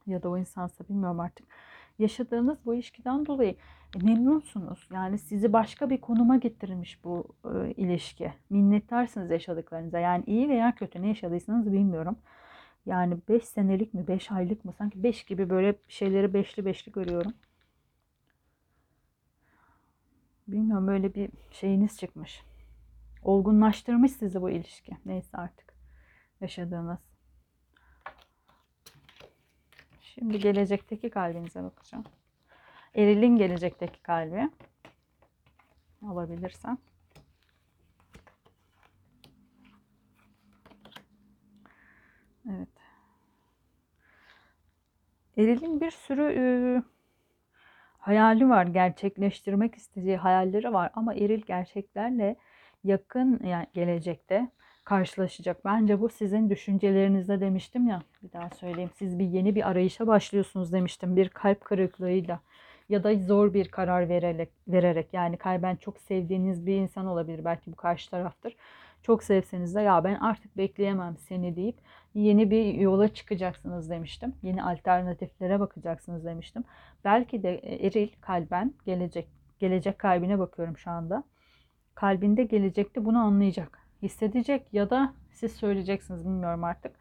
ya 0.07 0.23
da 0.23 0.29
o 0.29 0.37
insansa 0.37 0.83
bilmiyorum 0.89 1.19
artık. 1.19 1.47
Yaşadığınız 1.99 2.57
bu 2.65 2.75
ilişkiden 2.75 3.25
dolayı 3.25 3.55
e, 3.95 4.05
memnunsunuz. 4.05 4.87
Yani 4.93 5.17
sizi 5.17 5.53
başka 5.53 5.89
bir 5.89 6.01
konuma 6.01 6.37
getirmiş 6.37 7.03
bu 7.03 7.27
e, 7.45 7.71
ilişki. 7.71 8.33
Minnettarsınız 8.49 9.31
yaşadıklarınıza. 9.31 9.99
Yani 9.99 10.23
iyi 10.27 10.49
veya 10.49 10.75
kötü 10.75 11.01
ne 11.01 11.07
yaşadıysanız 11.07 11.73
bilmiyorum. 11.73 12.17
Yani 12.85 13.17
5 13.29 13.45
senelik 13.45 13.93
mi 13.93 14.07
5 14.07 14.31
aylık 14.31 14.65
mı 14.65 14.73
sanki 14.77 15.03
5 15.03 15.23
gibi 15.23 15.49
böyle 15.49 15.75
şeyleri 15.87 16.33
beşli 16.33 16.65
beşli 16.65 16.91
görüyorum. 16.91 17.33
Bilmiyorum 20.47 20.87
böyle 20.87 21.15
bir 21.15 21.29
şeyiniz 21.51 21.97
çıkmış. 21.97 22.43
Olgunlaştırmış 23.23 24.11
sizi 24.11 24.41
bu 24.41 24.49
ilişki. 24.49 24.97
Neyse 25.05 25.37
artık 25.37 25.73
yaşadığınız. 26.41 27.10
Şimdi 30.13 30.39
gelecekteki 30.39 31.09
kalbinize 31.09 31.63
bakacağım. 31.63 32.03
Eril'in 32.95 33.35
gelecekteki 33.35 34.01
kalbi. 34.01 34.49
Alabilirsem. 36.07 36.77
Evet. 42.49 42.69
Eril'in 45.37 45.81
bir 45.81 45.91
sürü 45.91 46.33
e, 46.37 46.43
hayali 47.97 48.49
var. 48.49 48.65
Gerçekleştirmek 48.65 49.75
istediği 49.75 50.17
hayalleri 50.17 50.73
var. 50.73 50.91
Ama 50.93 51.13
Eril 51.13 51.41
gerçeklerle 51.41 52.35
yakın 52.83 53.39
yani 53.43 53.67
gelecekte 53.73 54.51
karşılaşacak. 54.83 55.65
Bence 55.65 56.01
bu 56.01 56.09
sizin 56.09 56.49
düşüncelerinizde 56.49 57.39
demiştim 57.41 57.87
ya. 57.87 58.01
Bir 58.23 58.31
daha 58.31 58.49
söyleyeyim. 58.49 58.89
Siz 58.95 59.19
bir 59.19 59.25
yeni 59.25 59.55
bir 59.55 59.69
arayışa 59.69 60.07
başlıyorsunuz 60.07 60.73
demiştim. 60.73 61.15
Bir 61.15 61.29
kalp 61.29 61.61
kırıklığıyla 61.61 62.39
ya 62.89 63.03
da 63.03 63.15
zor 63.15 63.53
bir 63.53 63.67
karar 63.67 64.09
vererek, 64.09 64.49
vererek 64.67 65.13
yani 65.13 65.37
kalben 65.37 65.75
çok 65.75 65.99
sevdiğiniz 65.99 66.65
bir 66.65 66.75
insan 66.75 67.05
olabilir. 67.05 67.45
Belki 67.45 67.71
bu 67.71 67.75
karşı 67.75 68.09
taraftır. 68.09 68.55
Çok 69.03 69.23
sevseniz 69.23 69.75
de 69.75 69.81
ya 69.81 70.03
ben 70.03 70.15
artık 70.15 70.57
bekleyemem 70.57 71.17
seni 71.17 71.55
deyip 71.55 71.77
yeni 72.13 72.51
bir 72.51 72.73
yola 72.73 73.07
çıkacaksınız 73.07 73.89
demiştim. 73.89 74.35
Yeni 74.43 74.63
alternatiflere 74.63 75.59
bakacaksınız 75.59 76.25
demiştim. 76.25 76.63
Belki 77.03 77.43
de 77.43 77.55
e, 77.55 77.87
eril 77.87 78.09
kalben 78.21 78.73
gelecek 78.85 79.27
gelecek 79.59 79.99
kalbine 79.99 80.39
bakıyorum 80.39 80.77
şu 80.77 80.91
anda. 80.91 81.23
Kalbinde 81.95 82.43
gelecekte 82.43 83.05
bunu 83.05 83.19
anlayacak, 83.19 83.79
hissedecek 84.01 84.73
ya 84.73 84.89
da 84.89 85.13
siz 85.31 85.51
söyleyeceksiniz 85.51 86.25
bilmiyorum 86.25 86.63
artık. 86.63 86.95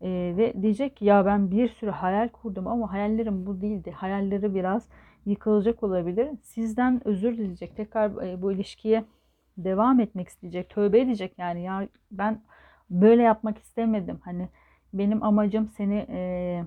Ee, 0.00 0.34
ve 0.36 0.62
diyecek 0.62 0.96
ki 0.96 1.04
ya 1.04 1.26
ben 1.26 1.50
bir 1.50 1.68
sürü 1.68 1.90
hayal 1.90 2.28
kurdum 2.28 2.66
ama 2.66 2.92
hayallerim 2.92 3.46
bu 3.46 3.60
değildi. 3.60 3.90
Hayalleri 3.90 4.54
biraz 4.54 4.88
yıkılacak 5.26 5.82
olabilir. 5.82 6.28
Sizden 6.42 7.08
özür 7.08 7.38
dileyecek. 7.38 7.76
Tekrar 7.76 8.26
e, 8.26 8.42
bu 8.42 8.52
ilişkiye 8.52 9.04
devam 9.56 10.00
etmek 10.00 10.28
isteyecek. 10.28 10.70
Tövbe 10.70 11.00
edecek 11.00 11.34
yani 11.38 11.62
ya 11.62 11.88
ben 12.10 12.42
böyle 12.90 13.22
yapmak 13.22 13.58
istemedim. 13.58 14.20
Hani 14.24 14.48
benim 14.92 15.22
amacım 15.22 15.68
seni 15.68 16.06
e, 16.08 16.64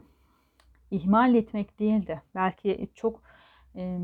ihmal 0.91 1.35
etmek 1.35 1.79
değildi. 1.79 2.21
Belki 2.35 2.89
çok 2.95 3.21
e, 3.75 3.99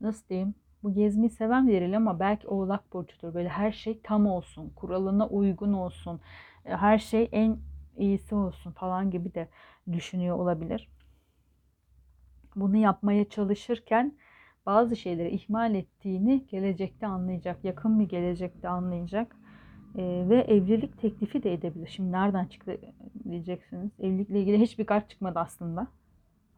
nasıl 0.00 0.28
diyeyim 0.28 0.54
bu 0.82 0.94
gezmeyi 0.94 1.30
seven 1.30 1.68
bir 1.68 1.92
ama 1.92 2.20
belki 2.20 2.48
oğlak 2.48 2.92
burcudur. 2.92 3.34
Böyle 3.34 3.48
her 3.48 3.72
şey 3.72 4.00
tam 4.02 4.26
olsun, 4.26 4.70
kuralına 4.76 5.28
uygun 5.28 5.72
olsun, 5.72 6.20
e, 6.64 6.76
her 6.76 6.98
şey 6.98 7.28
en 7.32 7.58
iyisi 7.96 8.34
olsun 8.34 8.70
falan 8.72 9.10
gibi 9.10 9.34
de 9.34 9.48
düşünüyor 9.92 10.38
olabilir. 10.38 10.88
Bunu 12.56 12.76
yapmaya 12.76 13.28
çalışırken 13.28 14.12
bazı 14.66 14.96
şeyleri 14.96 15.30
ihmal 15.30 15.74
ettiğini 15.74 16.46
gelecekte 16.46 17.06
anlayacak, 17.06 17.64
yakın 17.64 18.00
bir 18.00 18.08
gelecekte 18.08 18.68
anlayacak. 18.68 19.36
Ee, 19.96 20.24
ve 20.28 20.40
evlilik 20.40 20.98
teklifi 21.00 21.42
de 21.42 21.52
edebilir. 21.52 21.88
Şimdi 21.88 22.12
nereden 22.12 22.46
çıktı 22.46 22.78
diyeceksiniz. 23.30 23.90
Evlilikle 24.00 24.40
ilgili 24.40 24.60
hiçbir 24.60 24.86
kart 24.86 25.10
çıkmadı 25.10 25.38
aslında. 25.38 25.86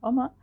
Ama 0.03 0.35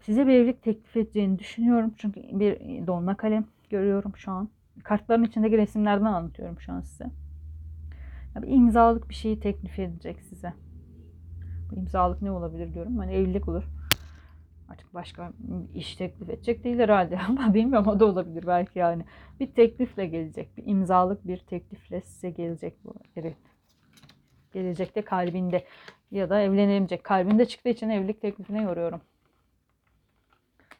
size 0.00 0.26
bir 0.26 0.32
evlilik 0.32 0.62
teklif 0.62 0.96
edeceğini 0.96 1.38
düşünüyorum. 1.38 1.94
Çünkü 1.96 2.20
bir 2.32 2.86
dolma 2.86 3.16
kalem 3.16 3.44
görüyorum 3.70 4.12
şu 4.16 4.32
an. 4.32 4.48
Kartların 4.84 5.24
içindeki 5.24 5.58
resimlerden 5.58 6.04
anlatıyorum 6.04 6.60
şu 6.60 6.72
an 6.72 6.80
size. 6.80 7.06
Bir 8.42 8.48
imzalık 8.48 9.08
bir 9.08 9.14
şeyi 9.14 9.40
teklif 9.40 9.78
edecek 9.78 10.22
size. 10.22 10.52
Bu 11.70 11.76
imzalık 11.76 12.22
ne 12.22 12.30
olabilir 12.30 12.74
diyorum. 12.74 12.98
Hani 12.98 13.12
evlilik 13.12 13.48
olur. 13.48 13.64
Artık 14.68 14.94
başka 14.94 15.32
iş 15.74 15.96
teklif 15.96 16.30
edecek 16.30 16.64
değil 16.64 16.78
herhalde 16.78 17.18
ama 17.28 17.54
bilmiyorum 17.54 17.88
o 17.88 18.00
da 18.00 18.04
olabilir 18.04 18.44
belki 18.46 18.78
yani. 18.78 19.04
Bir 19.40 19.46
teklifle 19.46 20.06
gelecek. 20.06 20.56
Bir 20.56 20.66
imzalık 20.66 21.26
bir 21.26 21.38
teklifle 21.38 22.00
size 22.00 22.30
gelecek 22.30 22.84
bu. 22.84 22.94
Evet. 23.16 23.36
Gelecekte 24.52 25.02
kalbinde 25.02 25.64
ya 26.10 26.30
da 26.30 26.40
evlenemeyecek. 26.40 27.04
Kalbinde 27.04 27.46
çıktığı 27.46 27.68
için 27.68 27.88
evlilik 27.88 28.20
teklifine 28.20 28.62
yoruyorum. 28.62 29.00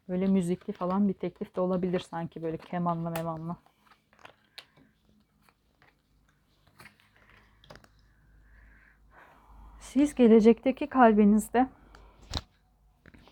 Böyle 0.08 0.26
müzikli 0.26 0.72
falan 0.72 1.08
bir 1.08 1.12
teklif 1.12 1.56
de 1.56 1.60
olabilir 1.60 2.00
sanki 2.00 2.42
böyle 2.42 2.56
kemanla 2.56 3.10
memanla. 3.10 3.56
Siz 9.80 10.14
gelecekteki 10.14 10.86
kalbinizde 10.86 11.66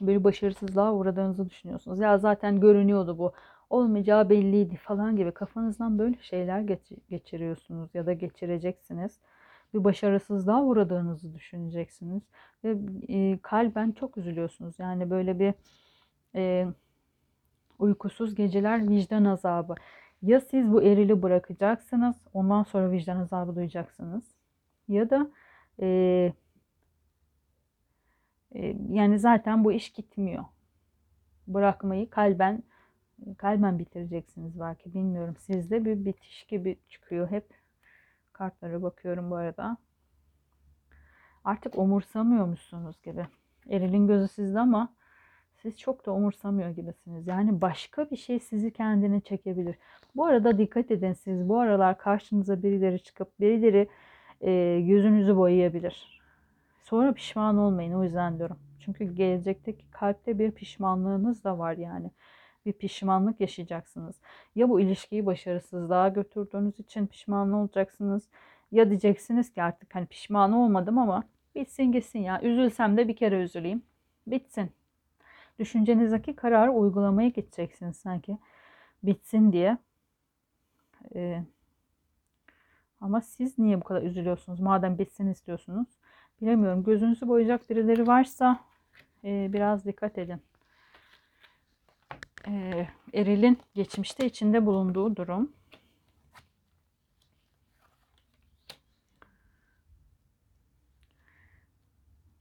böyle 0.00 0.24
başarısızlığa 0.24 0.92
uğradığınızı 0.94 1.50
düşünüyorsunuz. 1.50 1.98
Ya 1.98 2.18
zaten 2.18 2.60
görünüyordu 2.60 3.18
bu. 3.18 3.32
Olmayacağı 3.70 4.30
belliydi 4.30 4.76
falan 4.76 5.16
gibi 5.16 5.32
kafanızdan 5.32 5.98
böyle 5.98 6.16
şeyler 6.22 6.60
geç- 6.60 6.98
geçiriyorsunuz 7.10 7.94
ya 7.94 8.06
da 8.06 8.12
geçireceksiniz. 8.12 9.18
Bir 9.74 9.84
başarısızlığa 9.84 10.62
uğradığınızı 10.62 11.34
düşüneceksiniz 11.34 12.22
ve 12.64 12.76
e, 13.08 13.38
kalben 13.42 13.92
çok 13.92 14.16
üzülüyorsunuz. 14.16 14.74
Yani 14.78 15.10
böyle 15.10 15.38
bir 15.38 15.54
e, 16.34 16.66
uykusuz 17.78 18.34
geceler, 18.34 18.88
vicdan 18.88 19.24
azabı. 19.24 19.74
Ya 20.22 20.40
siz 20.40 20.72
bu 20.72 20.82
erili 20.82 21.22
bırakacaksınız, 21.22 22.16
ondan 22.34 22.62
sonra 22.62 22.90
vicdan 22.90 23.16
azabı 23.16 23.56
duyacaksınız. 23.56 24.24
Ya 24.88 25.10
da 25.10 25.30
e, 25.80 25.86
e, 28.54 28.76
yani 28.90 29.18
zaten 29.18 29.64
bu 29.64 29.72
iş 29.72 29.92
gitmiyor. 29.92 30.44
Bırakmayı 31.46 32.10
kalben 32.10 32.62
kalben 33.38 33.78
bitireceksiniz 33.78 34.60
belki 34.60 34.94
bilmiyorum. 34.94 35.36
Sizde 35.38 35.84
bir 35.84 36.04
bitiş 36.04 36.44
gibi 36.44 36.78
çıkıyor 36.88 37.30
hep. 37.30 37.50
Kartlara 38.32 38.82
bakıyorum 38.82 39.30
bu 39.30 39.36
arada. 39.36 39.76
Artık 41.44 41.78
umursamıyor 41.78 42.46
musunuz 42.46 42.96
gibi. 43.02 43.26
Erilin 43.68 44.06
gözü 44.06 44.28
sizde 44.28 44.60
ama 44.60 44.94
siz 45.64 45.78
çok 45.78 46.06
da 46.06 46.12
umursamıyor 46.12 46.70
gibisiniz. 46.70 47.26
Yani 47.26 47.60
başka 47.60 48.10
bir 48.10 48.16
şey 48.16 48.40
sizi 48.40 48.70
kendine 48.72 49.20
çekebilir. 49.20 49.76
Bu 50.16 50.26
arada 50.26 50.58
dikkat 50.58 50.90
edin 50.90 51.12
siz 51.12 51.48
bu 51.48 51.58
aralar 51.58 51.98
karşınıza 51.98 52.62
birileri 52.62 53.02
çıkıp 53.02 53.40
birileri 53.40 53.88
e, 54.40 54.50
yüzünüzü 54.84 55.36
boyayabilir. 55.36 56.20
Sonra 56.84 57.12
pişman 57.12 57.58
olmayın 57.58 57.92
o 57.92 58.04
yüzden 58.04 58.38
diyorum. 58.38 58.58
Çünkü 58.80 59.14
gelecekteki 59.14 59.90
kalpte 59.90 60.38
bir 60.38 60.50
pişmanlığınız 60.50 61.44
da 61.44 61.58
var 61.58 61.76
yani. 61.76 62.10
Bir 62.66 62.72
pişmanlık 62.72 63.40
yaşayacaksınız. 63.40 64.16
Ya 64.54 64.68
bu 64.68 64.80
ilişkiyi 64.80 65.26
başarısızlığa 65.26 66.08
götürdüğünüz 66.08 66.80
için 66.80 67.06
pişman 67.06 67.52
olacaksınız. 67.52 68.28
Ya 68.72 68.90
diyeceksiniz 68.90 69.52
ki 69.54 69.62
artık 69.62 69.94
hani 69.94 70.06
pişman 70.06 70.52
olmadım 70.52 70.98
ama 70.98 71.24
bitsin 71.54 71.92
gitsin 71.92 72.18
ya. 72.18 72.42
Üzülsem 72.42 72.96
de 72.96 73.08
bir 73.08 73.16
kere 73.16 73.42
üzüleyim. 73.42 73.82
Bitsin. 74.26 74.70
Düşüncenizdeki 75.58 76.36
kararı 76.36 76.72
uygulamaya 76.72 77.28
gideceksiniz 77.28 77.96
sanki. 77.96 78.38
Bitsin 79.02 79.52
diye. 79.52 79.78
Ee, 81.14 81.42
ama 83.00 83.20
siz 83.20 83.58
niye 83.58 83.80
bu 83.80 83.84
kadar 83.84 84.02
üzülüyorsunuz? 84.02 84.60
Madem 84.60 84.98
bitsin 84.98 85.26
istiyorsunuz. 85.26 85.88
Bilemiyorum. 86.40 86.84
Gözünüzü 86.84 87.28
boyayacak 87.28 87.70
birileri 87.70 88.06
varsa 88.06 88.60
e, 89.24 89.52
biraz 89.52 89.84
dikkat 89.84 90.18
edin. 90.18 90.42
E, 92.48 92.86
erilin 93.12 93.58
geçmişte 93.74 94.26
içinde 94.26 94.66
bulunduğu 94.66 95.16
durum. 95.16 95.52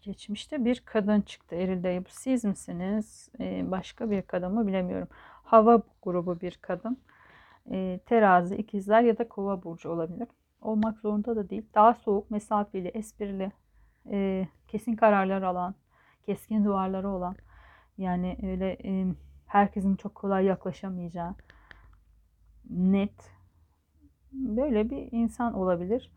Geçmişte 0.04 0.66
bir 0.66 0.82
kadın 0.86 1.22
çıktı 1.22 1.56
Eril'de. 1.56 2.06
Bu 2.06 2.10
siz 2.10 2.44
misiniz? 2.46 3.30
E, 3.40 3.72
başka 3.72 4.12
bir 4.12 4.22
kadın 4.22 4.54
mı 4.54 4.68
bilemiyorum. 4.68 5.08
Hava 5.44 5.82
grubu 6.02 6.42
bir 6.42 6.58
kadın. 6.62 6.98
E, 7.72 8.00
terazi, 8.06 8.56
ikizler 8.56 9.02
ya 9.02 9.18
da 9.18 9.28
kova 9.28 9.64
burcu 9.64 9.90
olabilir. 9.90 10.28
Olmak 10.62 11.00
zorunda 11.00 11.36
da 11.36 11.50
değil. 11.50 11.66
Daha 11.76 11.94
soğuk, 11.94 12.32
mesafeli, 12.32 12.88
esprili, 12.88 13.52
e, 14.12 14.48
kesin 14.68 14.96
kararlar 14.96 15.42
alan, 15.42 15.76
keskin 16.26 16.66
duvarları 16.66 17.10
olan 17.10 17.36
yani 17.98 18.38
öyle 18.44 18.78
e, 18.84 19.06
herkesin 19.46 19.96
çok 19.96 20.16
kolay 20.16 20.46
yaklaşamayacağı 20.46 21.36
net 22.70 23.32
böyle 24.32 24.90
bir 24.90 25.08
insan 25.12 25.54
olabilir. 25.54 26.12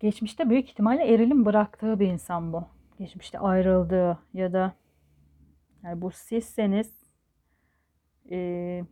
Geçmişte 0.00 0.50
büyük 0.50 0.68
ihtimalle 0.68 1.14
erilin 1.14 1.44
bıraktığı 1.44 2.00
bir 2.00 2.06
insan 2.06 2.52
bu. 2.52 2.68
Geçmişte 2.98 3.38
ayrıldığı 3.38 4.18
ya 4.34 4.52
da 4.52 4.74
yani 5.82 6.02
bu 6.02 6.10
sizseniz 6.10 6.92
e, 8.30 8.84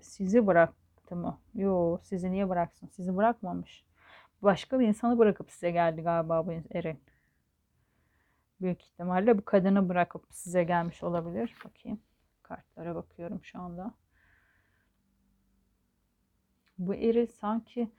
sizi 0.00 0.46
bıraktı 0.46 1.16
mı? 1.16 1.40
Yo 1.54 1.98
sizi 2.02 2.32
niye 2.32 2.48
bıraksın? 2.48 2.86
Sizi 2.86 3.16
bırakmamış 3.16 3.84
başka 4.44 4.80
bir 4.80 4.86
insanı 4.88 5.18
bırakıp 5.18 5.50
size 5.50 5.70
geldi 5.70 6.02
galiba 6.02 6.46
bu 6.46 6.52
Eren. 6.70 6.98
Büyük 8.60 8.82
ihtimalle 8.82 9.38
bu 9.38 9.44
kadını 9.44 9.88
bırakıp 9.88 10.26
size 10.30 10.64
gelmiş 10.64 11.02
olabilir. 11.02 11.54
Bakayım. 11.64 12.00
Kartlara 12.42 12.94
bakıyorum 12.94 13.44
şu 13.44 13.60
anda. 13.60 13.94
Bu 16.78 16.94
eri 16.94 17.26
sanki 17.26 17.90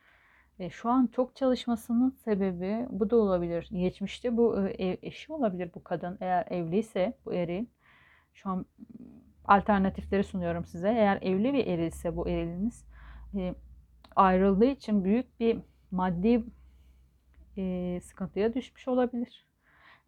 e, 0.60 0.70
şu 0.70 0.90
an 0.90 1.08
çok 1.08 1.36
çalışmasının 1.36 2.10
sebebi 2.10 2.88
bu 2.90 3.10
da 3.10 3.16
olabilir. 3.16 3.70
Geçmişte 3.72 4.38
bu 4.38 4.68
e, 4.68 4.98
eşi 5.02 5.34
olabilir 5.34 5.72
bu 5.76 5.84
kadın. 5.84 6.18
Eğer 6.22 6.48
evliyse 6.50 7.18
bu 7.26 7.34
eri 7.34 7.68
şu 8.34 8.50
an 8.50 8.66
alternatifleri 9.46 10.24
sunuyorum 10.24 10.66
size. 10.66 10.90
Eğer 10.90 11.20
evli 11.22 11.54
bir 11.54 11.68
eri 11.68 11.86
ise 11.86 12.16
bu 12.16 12.30
eriniz 12.30 12.86
e, 13.36 13.56
ayrıldığı 14.16 14.66
için 14.66 15.04
büyük 15.04 15.40
bir 15.40 15.60
maddi 15.92 16.44
e, 17.58 18.00
sıkıntıya 18.04 18.54
düşmüş 18.54 18.88
olabilir. 18.88 19.46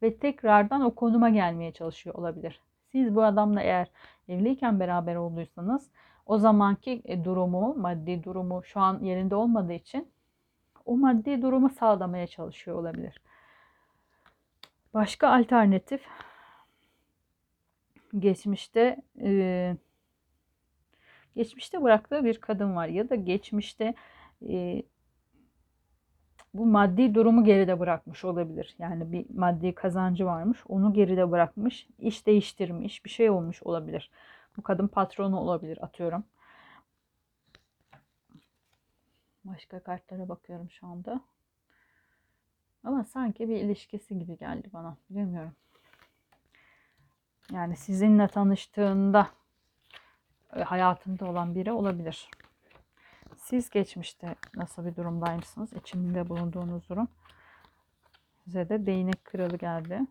Ve 0.02 0.18
tekrardan 0.18 0.82
o 0.82 0.96
konuma 0.96 1.30
gelmeye 1.30 1.74
çalışıyor 1.74 2.16
olabilir. 2.16 2.62
Siz 2.92 3.16
bu 3.16 3.24
adamla 3.24 3.62
eğer 3.62 3.92
evliyken 4.28 4.80
beraber 4.80 5.16
olduysanız 5.16 5.90
o 6.26 6.38
zamanki 6.38 7.02
e, 7.06 7.24
durumu, 7.24 7.76
maddi 7.76 8.24
durumu 8.24 8.64
şu 8.64 8.80
an 8.80 9.00
yerinde 9.00 9.36
olmadığı 9.36 9.74
için 9.74 10.12
o 10.88 10.98
maddi 10.98 11.42
durumu 11.42 11.70
sağlamaya 11.70 12.28
çalışıyor 12.28 12.78
olabilir. 12.78 13.22
Başka 14.94 15.30
alternatif 15.30 16.02
geçmişte 18.20 18.98
e, 19.22 19.76
geçmişte 21.36 21.84
bıraktığı 21.84 22.26
bir 22.26 22.42
kadın 22.42 22.76
var 22.76 22.88
ya 22.88 23.10
da 23.10 23.16
geçmişte 23.16 23.94
e, 24.50 24.84
bu 26.54 26.66
maddi 26.66 27.16
durumu 27.16 27.44
geride 27.44 27.80
bırakmış 27.80 28.26
olabilir. 28.26 28.76
Yani 28.80 29.12
bir 29.12 29.26
maddi 29.36 29.76
kazancı 29.76 30.26
varmış. 30.26 30.60
Onu 30.68 30.94
geride 30.94 31.32
bırakmış. 31.32 31.88
iş 32.00 32.28
değiştirmiş. 32.28 33.06
Bir 33.06 33.10
şey 33.10 33.30
olmuş 33.30 33.64
olabilir. 33.64 34.12
Bu 34.58 34.62
kadın 34.62 34.88
patronu 34.88 35.40
olabilir 35.40 35.80
atıyorum. 35.82 36.24
Başka 39.48 39.80
kartlara 39.80 40.30
bakıyorum 40.30 40.70
şu 40.72 40.88
anda. 40.88 41.22
Ama 42.84 43.04
sanki 43.04 43.50
bir 43.50 43.56
ilişkisi 43.56 44.20
gibi 44.20 44.38
geldi 44.38 44.70
bana. 44.74 44.98
Bilmiyorum. 45.10 45.56
Yani 47.52 47.78
sizinle 47.78 48.28
tanıştığında 48.28 49.30
e, 50.56 50.64
hayatında 50.64 51.26
olan 51.26 51.56
biri 51.56 51.72
olabilir. 51.72 52.30
Siz 53.36 53.70
geçmişte 53.70 54.36
nasıl 54.56 54.86
bir 54.86 54.96
durumdaymışsınız? 54.96 55.74
İçinde 55.74 56.30
bulunduğunuz 56.30 56.90
durum. 56.90 57.08
Size 58.44 58.70
de 58.70 58.86
değnek 58.86 59.26
kralı 59.26 59.58
geldi. 59.58 60.02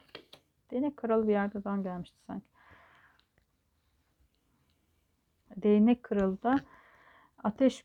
Değnek 0.71 0.97
kralı 0.97 1.29
bir 1.29 1.33
yerden 1.33 1.83
gelmişti 1.83 2.17
sanki. 2.27 2.47
Değnek 5.57 6.03
kralı 6.03 6.43
da 6.43 6.61
ateş 7.47 7.85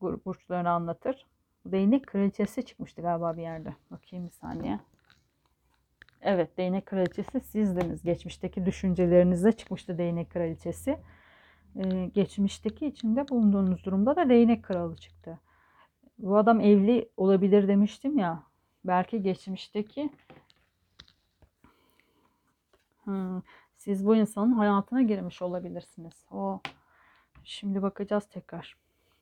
burçlarını 0.00 0.70
anlatır. 0.70 1.26
Değnek 1.66 2.06
kraliçesi 2.06 2.64
çıkmıştı 2.64 3.02
galiba 3.02 3.36
bir 3.36 3.42
yerde. 3.42 3.74
Bakayım 3.90 4.26
bir 4.26 4.32
saniye. 4.32 4.80
Evet 6.20 6.56
değnek 6.58 6.86
kraliçesi 6.86 7.40
sizdiniz. 7.40 8.02
Geçmişteki 8.02 8.66
düşüncelerinizde 8.66 9.52
çıkmıştı 9.52 9.98
değnek 9.98 10.30
kraliçesi 10.30 10.98
e, 11.76 12.06
geçmişteki 12.06 12.86
içinde 12.86 13.28
bulunduğunuz 13.28 13.84
durumda 13.84 14.16
da 14.16 14.28
değnek 14.28 14.62
kralı 14.62 14.96
çıktı. 14.96 15.38
Bu 16.18 16.36
adam 16.36 16.60
evli 16.60 17.08
olabilir 17.16 17.68
demiştim 17.68 18.18
ya. 18.18 18.42
Belki 18.84 19.22
geçmişteki 19.22 20.10
hmm, 23.04 23.42
siz 23.76 24.06
bu 24.06 24.16
insanın 24.16 24.52
hayatına 24.52 25.02
girmiş 25.02 25.42
olabilirsiniz. 25.42 26.26
O 26.30 26.60
şimdi 27.48 27.82
bakacağız 27.82 28.26
tekrar. 28.28 28.76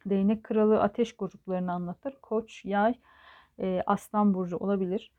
Değnek 0.06 0.44
kralı 0.44 0.82
ateş 0.82 1.16
gruplarını 1.16 1.72
anlatır. 1.72 2.16
Koç, 2.22 2.64
yay, 2.64 2.94
e, 3.58 3.82
aslan 3.86 4.34
burcu 4.34 4.56
olabilir. 4.56 5.12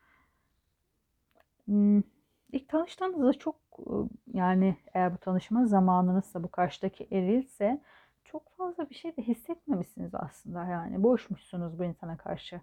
Hmm, 1.65 2.02
ilk 2.52 2.70
tanıştığınızda 2.70 3.34
çok 3.34 3.56
yani 4.34 4.78
eğer 4.93 5.13
bu 5.13 5.17
tanışma 5.17 5.65
zamanınızsa 5.65 6.43
bu 6.43 6.52
karşıdaki 6.52 7.08
erilse 7.12 7.82
çok 8.24 8.58
fazla 8.58 8.89
bir 8.89 8.96
şey 8.96 9.17
de 9.17 9.22
hissetmemişsiniz 9.22 10.15
aslında 10.15 10.65
yani 10.65 11.04
boşmuşsunuz 11.04 11.80
bu 11.80 11.84
insana 11.84 12.17
karşı. 12.17 12.62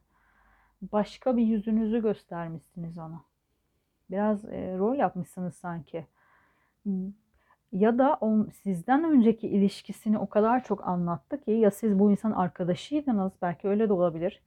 Başka 0.83 1.37
bir 1.37 1.43
yüzünüzü 1.43 2.03
göstermişsiniz 2.03 2.99
ona. 2.99 3.25
Biraz 4.11 4.45
e, 4.45 4.79
rol 4.79 4.95
yapmışsınız 4.97 5.55
sanki. 5.55 6.07
Ya 7.75 7.99
da 7.99 8.15
on, 8.15 8.49
sizden 8.63 9.05
önceki 9.05 9.49
ilişkisini 9.49 10.19
o 10.19 10.29
kadar 10.29 10.65
çok 10.65 10.89
anlattı 10.89 11.41
ki 11.41 11.51
ya 11.51 11.71
siz 11.71 11.99
bu 11.99 12.11
insan 12.11 12.33
arkadaşıydınız 12.33 13.33
belki 13.43 13.69
öyle 13.69 13.89
de 13.89 13.93
olabilir. 13.93 14.43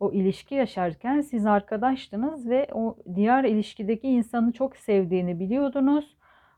O 0.00 0.12
ilişki 0.12 0.54
yaşarken 0.54 1.20
siz 1.20 1.46
arkadaştınız 1.46 2.48
ve 2.48 2.68
o 2.72 2.96
diğer 3.14 3.44
ilişkideki 3.44 4.08
insanı 4.08 4.52
çok 4.52 4.76
sevdiğini 4.76 5.40
biliyordunuz. 5.40 6.16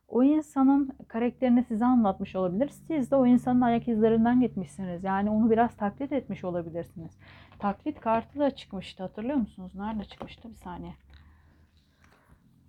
O 0.08 0.22
insanın 0.22 0.90
karakterini 1.08 1.64
size 1.64 1.84
anlatmış 1.84 2.36
olabilir. 2.36 2.68
Siz 2.68 3.10
de 3.10 3.16
o 3.16 3.26
insanın 3.26 3.60
ayak 3.60 3.88
izlerinden 3.88 4.40
gitmişsiniz. 4.40 5.04
Yani 5.04 5.30
onu 5.30 5.50
biraz 5.50 5.76
taklit 5.76 6.12
etmiş 6.12 6.44
olabilirsiniz. 6.44 7.18
Taklit 7.58 8.00
kartı 8.00 8.38
da 8.38 8.50
çıkmıştı 8.50 9.02
hatırlıyor 9.02 9.36
musunuz? 9.36 9.72
Nerede 9.74 10.04
çıkmıştı? 10.04 10.50
Bir 10.50 10.54
saniye. 10.54 10.94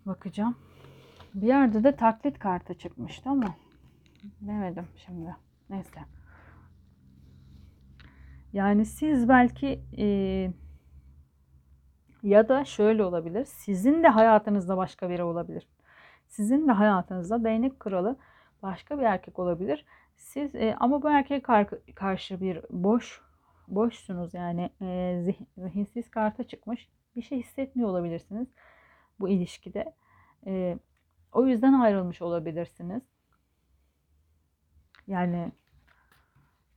Bakacağım. 0.05 0.55
Bir 1.41 1.47
yerde 1.47 1.83
de 1.83 1.95
taklit 1.95 2.39
kartı 2.39 2.73
çıkmıştı 2.73 3.29
ama 3.29 3.55
bilemedim 4.41 4.87
şimdi. 4.95 5.35
Neyse. 5.69 5.99
Yani 8.53 8.85
siz 8.85 9.29
belki 9.29 9.81
e, 9.97 10.05
ya 12.23 12.49
da 12.49 12.65
şöyle 12.65 13.03
olabilir. 13.03 13.45
Sizin 13.45 14.03
de 14.03 14.07
hayatınızda 14.07 14.77
başka 14.77 15.09
biri 15.09 15.23
olabilir. 15.23 15.67
Sizin 16.27 16.67
de 16.67 16.71
hayatınızda 16.71 17.43
değnek 17.43 17.79
kralı 17.79 18.17
başka 18.63 18.99
bir 18.99 19.03
erkek 19.03 19.39
olabilir. 19.39 19.85
Siz 20.15 20.55
e, 20.55 20.75
ama 20.79 21.03
bu 21.03 21.09
erkeğe 21.09 21.41
kar, 21.41 21.67
karşı 21.95 22.41
bir 22.41 22.61
boş 22.69 23.21
boşsunuz 23.67 24.33
yani 24.33 24.69
e, 24.81 25.19
zih, 25.23 25.35
zihinsiz 25.57 26.09
karta 26.09 26.43
çıkmış. 26.43 26.89
Bir 27.15 27.21
şey 27.21 27.39
hissetmiyor 27.39 27.89
olabilirsiniz 27.89 28.47
bu 29.19 29.29
ilişkide. 29.29 29.93
E, 30.47 30.77
o 31.31 31.45
yüzden 31.45 31.73
ayrılmış 31.73 32.21
olabilirsiniz. 32.21 33.03
Yani 35.07 35.51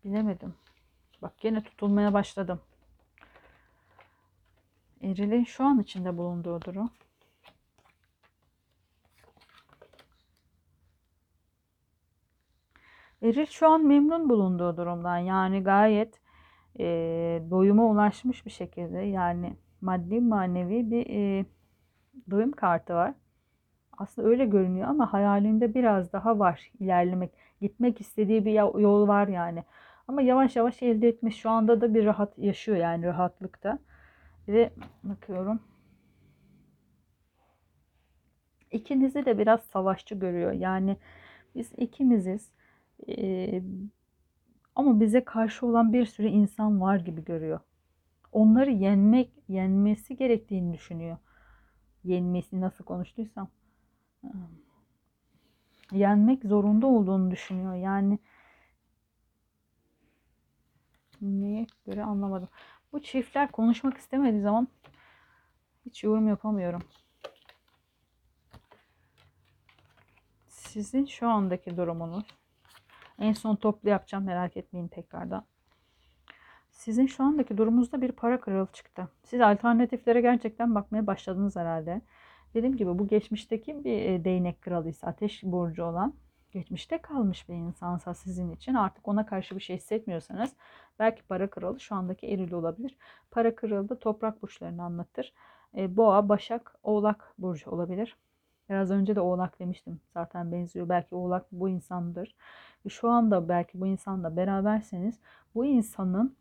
bilemedim. 0.04 0.54
Bak 1.22 1.38
gene 1.38 1.62
tutulmaya 1.62 2.12
başladım. 2.12 2.60
Eril'in 5.02 5.44
şu 5.44 5.64
an 5.64 5.78
içinde 5.78 6.16
bulunduğu 6.16 6.60
durum. 6.62 6.90
Eril 13.22 13.46
şu 13.46 13.68
an 13.68 13.86
memnun 13.86 14.28
bulunduğu 14.28 14.76
durumdan. 14.76 15.18
Yani 15.18 15.62
gayet 15.62 16.20
e, 16.78 16.84
doyuma 17.50 17.84
ulaşmış 17.84 18.46
bir 18.46 18.50
şekilde. 18.50 18.98
Yani 18.98 19.56
maddi 19.80 20.20
manevi 20.20 20.90
bir 20.90 21.06
e, 21.10 21.44
doyum 22.30 22.52
kartı 22.52 22.94
var. 22.94 23.14
Aslında 24.00 24.28
öyle 24.28 24.44
görünüyor 24.44 24.88
ama 24.88 25.12
hayalinde 25.12 25.74
biraz 25.74 26.12
daha 26.12 26.38
var 26.38 26.70
ilerlemek. 26.80 27.32
Gitmek 27.60 28.00
istediği 28.00 28.44
bir 28.44 28.52
yol 28.80 29.08
var 29.08 29.28
yani. 29.28 29.64
Ama 30.08 30.22
yavaş 30.22 30.56
yavaş 30.56 30.82
elde 30.82 31.08
etmiş. 31.08 31.36
Şu 31.36 31.50
anda 31.50 31.80
da 31.80 31.94
bir 31.94 32.04
rahat 32.04 32.38
yaşıyor 32.38 32.78
yani 32.78 33.06
rahatlıkta. 33.06 33.78
Ve 34.48 34.70
bakıyorum. 35.02 35.60
İkinizi 38.72 39.26
de 39.26 39.38
biraz 39.38 39.62
savaşçı 39.62 40.14
görüyor. 40.14 40.52
Yani 40.52 40.96
biz 41.54 41.72
ikimiziz. 41.76 42.50
Ee, 43.08 43.62
ama 44.74 45.00
bize 45.00 45.24
karşı 45.24 45.66
olan 45.66 45.92
bir 45.92 46.06
sürü 46.06 46.26
insan 46.26 46.80
var 46.80 46.96
gibi 46.96 47.24
görüyor. 47.24 47.60
Onları 48.32 48.70
yenmek, 48.70 49.32
yenmesi 49.48 50.16
gerektiğini 50.16 50.72
düşünüyor. 50.74 51.16
Yenmesi 52.04 52.60
nasıl 52.60 52.84
konuştuysam. 52.84 53.48
Yenmek 55.92 56.44
zorunda 56.44 56.86
olduğunu 56.86 57.30
düşünüyor. 57.30 57.74
Yani 57.74 58.18
neye 61.20 61.66
göre 61.86 62.04
anlamadım. 62.04 62.48
Bu 62.92 63.02
çiftler 63.02 63.52
konuşmak 63.52 63.96
istemediği 63.96 64.42
zaman 64.42 64.68
hiç 65.86 66.04
yorum 66.04 66.28
yapamıyorum. 66.28 66.82
Sizin 70.48 71.06
şu 71.06 71.28
andaki 71.28 71.76
durumunuz 71.76 72.24
en 73.18 73.32
son 73.32 73.56
toplu 73.56 73.88
yapacağım 73.88 74.24
merak 74.24 74.56
etmeyin 74.56 74.88
tekrardan. 74.88 75.44
Sizin 76.70 77.06
şu 77.06 77.24
andaki 77.24 77.58
durumunuzda 77.58 78.02
bir 78.02 78.12
para 78.12 78.40
kralı 78.40 78.68
çıktı. 78.72 79.08
Siz 79.24 79.40
alternatiflere 79.40 80.20
gerçekten 80.20 80.74
bakmaya 80.74 81.06
başladınız 81.06 81.56
herhalde. 81.56 82.00
Dediğim 82.54 82.76
gibi 82.76 82.98
bu 82.98 83.08
geçmişteki 83.08 83.84
bir 83.84 84.02
e, 84.02 84.24
değnek 84.24 84.62
kralıysa 84.62 85.06
ateş 85.06 85.42
burcu 85.42 85.84
olan 85.84 86.14
geçmişte 86.52 86.98
kalmış 86.98 87.48
bir 87.48 87.54
insansa 87.54 88.14
sizin 88.14 88.50
için 88.50 88.74
artık 88.74 89.08
ona 89.08 89.26
karşı 89.26 89.56
bir 89.56 89.60
şey 89.60 89.76
hissetmiyorsanız 89.76 90.52
belki 90.98 91.22
para 91.22 91.50
kralı 91.50 91.80
şu 91.80 91.94
andaki 91.94 92.26
eril 92.26 92.52
olabilir. 92.52 92.96
Para 93.30 93.54
kralı 93.54 93.88
da 93.88 93.98
toprak 93.98 94.42
burçlarını 94.42 94.82
anlatır. 94.82 95.32
E, 95.76 95.96
boğa, 95.96 96.28
başak, 96.28 96.74
oğlak 96.82 97.34
burcu 97.38 97.70
olabilir. 97.70 98.16
Biraz 98.70 98.90
önce 98.90 99.16
de 99.16 99.20
oğlak 99.20 99.58
demiştim. 99.58 100.00
Zaten 100.14 100.52
benziyor. 100.52 100.88
Belki 100.88 101.14
oğlak 101.14 101.46
bu 101.52 101.68
insandır. 101.68 102.36
Şu 102.88 103.08
anda 103.08 103.48
belki 103.48 103.80
bu 103.80 103.86
insanla 103.86 104.36
beraberseniz 104.36 105.18
bu 105.54 105.64
insanın 105.64 106.36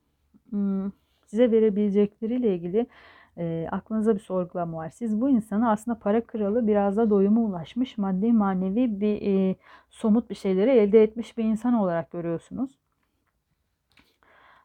hmm, 0.50 0.92
size 1.26 1.52
verebilecekleriyle 1.52 2.56
ilgili 2.56 2.88
e, 3.38 3.68
aklınıza 3.72 4.16
bir 4.16 4.20
sorgulama 4.20 4.78
var. 4.78 4.90
Siz 4.90 5.22
bu 5.22 5.30
insanı 5.30 5.72
aslında 5.72 6.00
para 6.00 6.22
kralı 6.22 6.68
biraz 6.68 6.98
da 6.98 7.10
doyuma 7.10 7.42
ulaşmış 7.42 7.98
maddi 7.98 8.32
manevi 8.34 9.02
bir 9.02 9.22
e, 9.22 9.56
somut 9.90 10.30
bir 10.30 10.36
şeyleri 10.36 10.70
elde 10.70 11.04
etmiş 11.04 11.38
bir 11.38 11.44
insan 11.44 11.74
olarak 11.74 12.12
görüyorsunuz. 12.12 12.72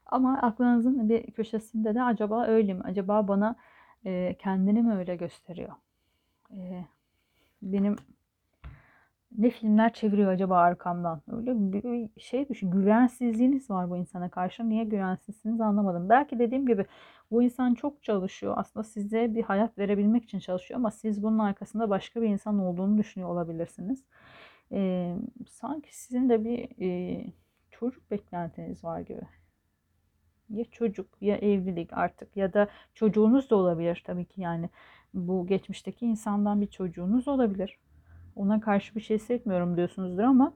Ama 0.07 0.38
aklınızın 0.42 1.09
bir 1.09 1.31
köşesinde 1.31 1.94
de 1.94 2.03
acaba 2.03 2.46
öyle 2.46 2.74
mi? 2.74 2.81
Acaba 2.85 3.29
bana 3.29 3.57
e, 4.07 4.37
kendini 4.38 4.83
mi 4.83 4.94
öyle 4.94 5.16
gösteriyor? 5.16 5.72
E, 6.50 6.85
benim 7.62 7.96
ne 9.38 9.51
filmler 9.51 9.92
çeviriyor 9.92 10.33
acaba 10.33 10.59
arkamdan? 10.59 11.23
Öyle 11.33 11.53
bir 11.57 12.20
şey 12.20 12.49
düşün. 12.49 12.70
Güvensizliğiniz 12.70 13.70
var 13.70 13.90
bu 13.90 13.97
insana 13.97 14.31
karşı. 14.31 14.68
Niye 14.68 14.85
güvensizsiniz 14.85 15.61
anlamadım. 15.61 16.09
Belki 16.09 16.38
dediğim 16.38 16.66
gibi 16.66 16.87
bu 17.31 17.42
insan 17.42 17.75
çok 17.75 18.03
çalışıyor. 18.03 18.55
Aslında 18.57 18.85
size 18.85 19.35
bir 19.35 19.42
hayat 19.42 19.79
verebilmek 19.79 20.25
için 20.25 20.38
çalışıyor 20.38 20.81
ama 20.81 20.90
siz 20.90 21.23
bunun 21.23 21.38
arkasında 21.38 21.90
başka 21.90 22.23
bir 22.23 22.29
insan 22.29 22.59
olduğunu 22.59 22.99
düşünüyor 22.99 23.31
olabilirsiniz. 23.31 24.05
Ee, 24.73 25.16
sanki 25.49 25.97
sizin 25.97 26.29
de 26.29 26.44
bir 26.44 26.68
e, 26.81 27.25
çocuk 27.70 28.11
beklentiniz 28.11 28.85
var 28.85 29.01
gibi. 29.01 29.23
Ya 30.51 30.64
çocuk 30.64 31.07
ya 31.20 31.37
evlilik 31.37 31.92
artık 31.92 32.37
ya 32.37 32.53
da 32.53 32.68
çocuğunuz 32.94 33.51
da 33.51 33.57
olabilir 33.57 34.03
tabii 34.07 34.25
ki 34.25 34.40
yani. 34.40 34.70
Bu 35.14 35.47
geçmişteki 35.47 36.07
insandan 36.07 36.61
bir 36.61 36.66
çocuğunuz 36.66 37.29
olabilir 37.29 37.79
ona 38.37 38.61
karşı 38.61 38.94
bir 38.94 39.01
şey 39.01 39.16
hissetmiyorum 39.16 39.77
diyorsunuzdur 39.77 40.23
ama 40.23 40.55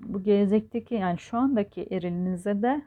bu 0.00 0.22
gelecekteki 0.22 0.94
yani 0.94 1.18
şu 1.18 1.38
andaki 1.38 1.82
erilinize 1.90 2.62
de 2.62 2.82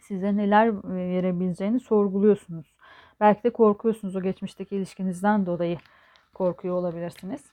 size 0.00 0.36
neler 0.36 0.84
verebileceğini 0.84 1.80
sorguluyorsunuz. 1.80 2.74
Belki 3.20 3.42
de 3.42 3.50
korkuyorsunuz 3.50 4.16
o 4.16 4.22
geçmişteki 4.22 4.76
ilişkinizden 4.76 5.46
dolayı 5.46 5.78
korkuyor 6.34 6.74
olabilirsiniz. 6.74 7.44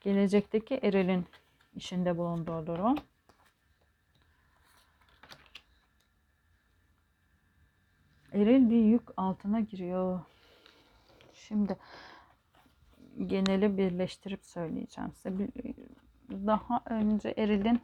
Gelecekteki 0.00 0.74
erilin 0.74 1.26
işinde 1.74 2.18
bulunduğu 2.18 2.66
durum. 2.66 2.94
Eril 8.32 8.70
bir 8.70 8.84
yük 8.84 9.02
altına 9.16 9.60
giriyor. 9.60 10.20
Şimdi 11.48 11.76
geneli 13.26 13.78
birleştirip 13.78 14.44
söyleyeceğim 14.44 15.12
size. 15.12 15.48
Daha 16.30 16.82
önce 16.86 17.34
Eril'in 17.36 17.80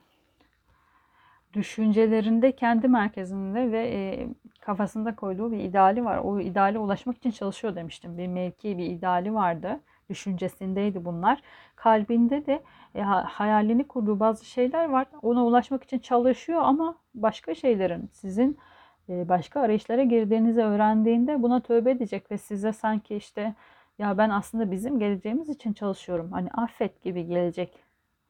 düşüncelerinde 1.53 2.53
kendi 2.57 2.89
merkezinde 2.89 3.73
ve 3.73 3.89
e, 3.89 4.29
kafasında 4.61 5.17
koyduğu 5.17 5.53
bir 5.53 5.59
ideali 5.59 6.05
var. 6.05 6.19
O 6.19 6.41
ideale 6.41 6.79
ulaşmak 6.79 7.17
için 7.17 7.31
çalışıyor 7.31 7.77
demiştim. 7.77 8.19
Bir 8.19 8.27
mevki, 8.27 8.79
bir 8.79 8.87
ideali 8.87 9.35
vardı. 9.35 9.81
Düşüncesindeydi 10.11 11.05
bunlar. 11.05 11.43
Kalbinde 11.77 12.47
de 12.47 12.63
e, 12.95 13.03
hayalini 13.03 13.89
kurduğu 13.89 14.21
bazı 14.21 14.45
şeyler 14.45 14.89
var. 14.89 15.07
Ona 15.23 15.45
ulaşmak 15.45 15.85
için 15.85 15.99
çalışıyor 15.99 16.61
ama 16.63 16.97
başka 17.15 17.55
şeylerin 17.55 18.11
sizin 18.13 18.59
başka 19.09 19.61
arayışlara 19.61 20.03
girdiğinizi 20.03 20.61
öğrendiğinde 20.61 21.43
buna 21.43 21.61
tövbe 21.61 21.91
edecek 21.91 22.31
ve 22.31 22.39
size 22.39 22.73
sanki 22.73 23.17
işte 23.17 23.55
ya 23.99 24.19
ben 24.19 24.31
aslında 24.31 24.71
bizim 24.71 24.99
geleceğimiz 24.99 25.49
için 25.49 25.73
çalışıyorum. 25.73 26.33
Hani 26.33 26.51
affet 26.51 27.03
gibi 27.03 27.27
gelecek. 27.27 27.79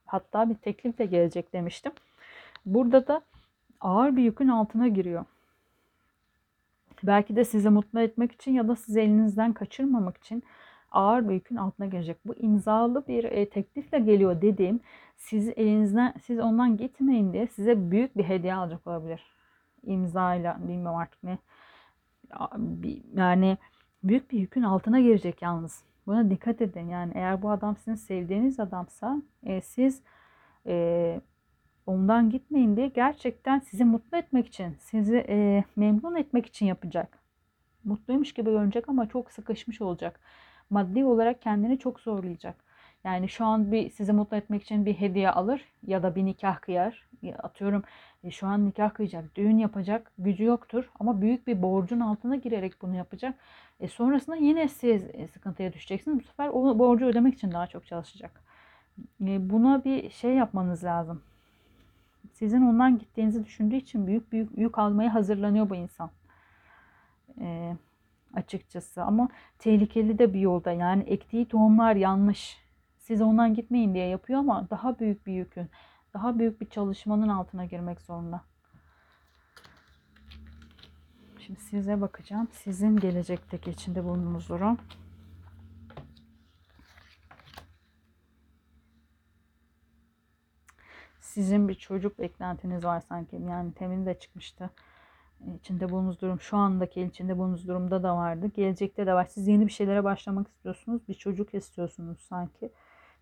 Hatta 0.06 0.50
bir 0.50 0.54
teklifle 0.54 1.06
gelecek 1.06 1.52
demiştim. 1.52 1.92
Burada 2.66 3.06
da 3.06 3.20
ağır 3.80 4.16
bir 4.16 4.22
yükün 4.22 4.48
altına 4.48 4.88
giriyor. 4.88 5.24
Belki 7.02 7.36
de 7.36 7.44
sizi 7.44 7.68
mutlu 7.68 8.00
etmek 8.00 8.32
için 8.32 8.52
ya 8.52 8.68
da 8.68 8.76
sizi 8.76 9.00
elinizden 9.00 9.52
kaçırmamak 9.52 10.16
için 10.16 10.42
ağır 10.92 11.28
bir 11.28 11.34
yükün 11.34 11.56
altına 11.56 11.86
gelecek. 11.86 12.16
Bu 12.26 12.34
imzalı 12.34 13.06
bir 13.08 13.24
e, 13.24 13.48
teklifle 13.48 13.98
geliyor 13.98 14.42
dediğim 14.42 14.80
siz 15.16 15.48
elinizden 15.48 16.14
siz 16.22 16.38
ondan 16.38 16.76
gitmeyin 16.76 17.32
diye 17.32 17.46
size 17.46 17.90
büyük 17.90 18.16
bir 18.16 18.24
hediye 18.24 18.54
alacak 18.54 18.86
olabilir. 18.86 19.22
İmzayla 19.84 20.58
bilmiyorum 20.60 20.96
artık 20.96 21.22
ne. 21.22 21.38
Yani 23.14 23.58
büyük 24.04 24.30
bir 24.30 24.38
yükün 24.38 24.62
altına 24.62 25.00
girecek 25.00 25.42
yalnız. 25.42 25.84
Buna 26.06 26.30
dikkat 26.30 26.60
edin. 26.62 26.88
Yani 26.88 27.12
eğer 27.14 27.42
bu 27.42 27.50
adam 27.50 27.76
sizin 27.76 27.94
sevdiğiniz 27.94 28.60
adamsa 28.60 29.22
e, 29.42 29.60
siz 29.60 30.02
e, 30.66 31.20
ondan 31.86 32.30
gitmeyin 32.30 32.76
diye 32.76 32.88
gerçekten 32.88 33.58
sizi 33.58 33.84
mutlu 33.84 34.16
etmek 34.16 34.46
için, 34.46 34.76
sizi 34.80 35.16
e, 35.28 35.64
memnun 35.76 36.16
etmek 36.16 36.46
için 36.46 36.66
yapacak. 36.66 37.18
Mutluymuş 37.84 38.32
gibi 38.34 38.50
görünecek 38.50 38.88
ama 38.88 39.08
çok 39.08 39.32
sıkışmış 39.32 39.80
olacak. 39.80 40.20
Maddi 40.70 41.04
olarak 41.04 41.42
kendini 41.42 41.78
çok 41.78 42.00
zorlayacak. 42.00 42.64
Yani 43.04 43.28
şu 43.28 43.44
an 43.44 43.72
bir 43.72 43.90
sizi 43.90 44.12
mutlu 44.12 44.36
etmek 44.36 44.62
için 44.62 44.86
bir 44.86 44.94
hediye 44.94 45.30
alır 45.30 45.64
ya 45.86 46.02
da 46.02 46.14
bir 46.14 46.24
nikah 46.24 46.60
kıyar. 46.60 47.08
Atıyorum 47.38 47.82
e, 48.24 48.30
şu 48.30 48.46
an 48.46 48.66
nikah 48.66 48.94
kıyacak, 48.94 49.36
düğün 49.36 49.58
yapacak 49.58 50.12
gücü 50.18 50.44
yoktur 50.44 50.90
ama 51.00 51.20
büyük 51.20 51.46
bir 51.46 51.62
borcun 51.62 52.00
altına 52.00 52.36
girerek 52.36 52.82
bunu 52.82 52.96
yapacak. 52.96 53.34
E 53.80 53.88
sonrasında 53.88 54.36
yine 54.36 54.68
siz 54.68 55.04
e, 55.12 55.28
sıkıntıya 55.28 55.72
düşeceksiniz. 55.72 56.18
Bu 56.18 56.22
sefer 56.22 56.48
o 56.48 56.78
borcu 56.78 57.06
ödemek 57.06 57.34
için 57.34 57.52
daha 57.52 57.66
çok 57.66 57.86
çalışacak. 57.86 58.40
E, 59.20 59.50
buna 59.50 59.84
bir 59.84 60.10
şey 60.10 60.34
yapmanız 60.34 60.84
lazım. 60.84 61.22
Sizin 62.32 62.62
ondan 62.62 62.98
gittiğinizi 62.98 63.44
düşündüğü 63.44 63.76
için 63.76 64.06
büyük 64.06 64.32
büyük 64.32 64.58
yük 64.58 64.78
almaya 64.78 65.14
hazırlanıyor 65.14 65.70
bu 65.70 65.74
insan. 65.74 66.10
E, 67.40 67.76
açıkçası 68.34 69.02
ama 69.02 69.28
tehlikeli 69.58 70.18
de 70.18 70.34
bir 70.34 70.40
yolda. 70.40 70.72
Yani 70.72 71.02
ektiği 71.02 71.48
tohumlar 71.48 71.96
yanlış. 71.96 72.62
Siz 73.02 73.22
ondan 73.22 73.54
gitmeyin 73.54 73.94
diye 73.94 74.08
yapıyor 74.08 74.38
ama 74.38 74.70
daha 74.70 74.98
büyük 74.98 75.26
bir 75.26 75.32
yükün, 75.32 75.70
daha 76.14 76.38
büyük 76.38 76.60
bir 76.60 76.70
çalışmanın 76.70 77.28
altına 77.28 77.64
girmek 77.64 78.00
zorunda. 78.00 78.40
Şimdi 81.38 81.60
size 81.60 82.00
bakacağım. 82.00 82.48
Sizin 82.52 82.96
gelecekteki 82.96 83.70
içinde 83.70 84.04
bulunduğunuz 84.04 84.48
durum. 84.48 84.78
Sizin 91.20 91.68
bir 91.68 91.74
çocuk 91.74 92.18
beklentiniz 92.18 92.84
var 92.84 93.00
sanki. 93.00 93.36
Yani 93.36 93.72
temin 93.72 94.06
de 94.06 94.18
çıkmıştı. 94.18 94.70
İçinde 95.60 95.90
bulunduğunuz 95.90 96.20
durum 96.20 96.40
şu 96.40 96.56
andaki 96.56 97.02
içinde 97.02 97.38
bulunduğunuz 97.38 97.68
durumda 97.68 98.02
da 98.02 98.16
vardı. 98.16 98.46
Gelecekte 98.54 99.06
de 99.06 99.14
var. 99.14 99.24
Siz 99.24 99.48
yeni 99.48 99.66
bir 99.66 99.72
şeylere 99.72 100.04
başlamak 100.04 100.48
istiyorsunuz. 100.48 101.08
Bir 101.08 101.14
çocuk 101.14 101.54
istiyorsunuz 101.54 102.20
sanki. 102.20 102.72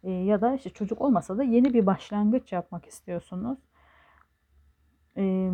E, 0.04 0.10
ya 0.10 0.40
da 0.40 0.54
işte 0.54 0.70
çocuk 0.70 1.00
olmasa 1.00 1.38
da 1.38 1.42
yeni 1.42 1.74
bir 1.74 1.86
başlangıç 1.86 2.52
yapmak 2.52 2.86
istiyorsunuz. 2.86 3.58
E, 5.16 5.50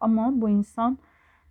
ama 0.00 0.40
bu 0.40 0.48
insan 0.48 0.98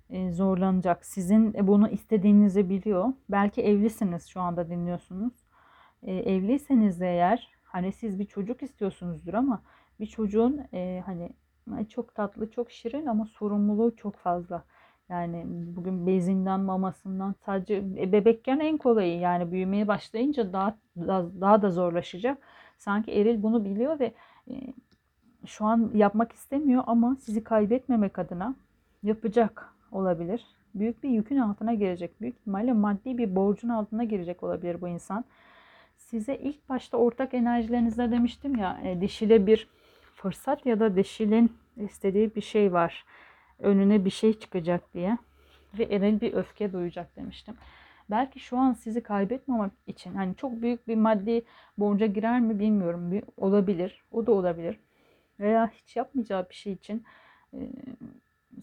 e, 0.09 0.31
zorlanacak. 0.31 1.05
Sizin 1.05 1.67
bunu 1.67 1.89
istediğinizi 1.89 2.69
biliyor. 2.69 3.13
Belki 3.29 3.61
evlisiniz 3.61 4.27
şu 4.27 4.41
anda 4.41 4.69
dinliyorsunuz. 4.69 5.33
E, 6.03 6.13
evliyseniz 6.13 6.99
de 6.99 7.07
eğer 7.07 7.49
hani 7.63 7.91
siz 7.91 8.19
bir 8.19 8.25
çocuk 8.25 8.63
istiyorsunuzdur 8.63 9.33
ama 9.33 9.61
bir 9.99 10.05
çocuğun 10.05 10.67
e, 10.73 11.03
hani 11.05 11.31
çok 11.89 12.15
tatlı, 12.15 12.51
çok 12.51 12.71
şirin 12.71 13.05
ama 13.05 13.25
sorumluluğu 13.25 13.95
çok 13.95 14.15
fazla. 14.15 14.63
Yani 15.09 15.43
bugün 15.47 16.07
bezinden, 16.07 16.59
mamasından 16.59 17.35
sadece 17.45 17.75
e, 17.75 18.11
bebekken 18.11 18.59
en 18.59 18.77
kolayı 18.77 19.19
yani 19.19 19.51
büyümeye 19.51 19.87
başlayınca 19.87 20.53
daha 20.53 20.77
daha, 20.97 21.25
daha 21.41 21.61
da 21.61 21.71
zorlaşacak. 21.71 22.37
Sanki 22.77 23.11
Eril 23.11 23.43
bunu 23.43 23.65
biliyor 23.65 23.99
ve 23.99 24.13
e, 24.49 24.53
şu 25.45 25.65
an 25.65 25.91
yapmak 25.93 26.31
istemiyor 26.31 26.83
ama 26.87 27.15
sizi 27.15 27.43
kaybetmemek 27.43 28.19
adına 28.19 28.55
yapacak 29.03 29.73
olabilir. 29.91 30.45
Büyük 30.75 31.03
bir 31.03 31.09
yükün 31.09 31.37
altına 31.37 31.73
girecek. 31.73 32.21
Büyük 32.21 32.37
ihtimalle 32.37 32.73
maddi 32.73 33.17
bir 33.17 33.35
borcun 33.35 33.69
altına 33.69 34.03
girecek 34.03 34.43
olabilir 34.43 34.81
bu 34.81 34.87
insan. 34.87 35.25
Size 35.97 36.35
ilk 36.35 36.69
başta 36.69 36.97
ortak 36.97 37.33
enerjilerinizde 37.33 38.11
demiştim 38.11 38.55
ya 38.55 38.79
e, 38.83 39.01
dişile 39.01 39.47
bir 39.47 39.67
fırsat 40.15 40.65
ya 40.65 40.79
da 40.79 40.95
dişilin 40.95 41.51
istediği 41.77 42.35
bir 42.35 42.41
şey 42.41 42.73
var 42.73 43.05
önüne 43.59 44.05
bir 44.05 44.09
şey 44.09 44.39
çıkacak 44.39 44.93
diye 44.93 45.17
ve 45.77 45.83
Eril 45.83 46.21
bir 46.21 46.33
öfke 46.33 46.73
duyacak 46.73 47.15
demiştim. 47.15 47.55
Belki 48.09 48.39
şu 48.39 48.57
an 48.57 48.73
sizi 48.73 49.03
kaybetmemek 49.03 49.71
için 49.87 50.15
hani 50.15 50.35
çok 50.35 50.61
büyük 50.61 50.87
bir 50.87 50.95
maddi 50.95 51.41
borca 51.77 52.05
girer 52.05 52.39
mi 52.39 52.59
bilmiyorum. 52.59 53.11
Bir, 53.11 53.23
olabilir. 53.37 54.03
O 54.11 54.25
da 54.25 54.31
olabilir. 54.31 54.79
Veya 55.39 55.71
hiç 55.73 55.95
yapmayacağı 55.95 56.49
bir 56.49 56.55
şey 56.55 56.73
için 56.73 57.03
e, 57.53 57.59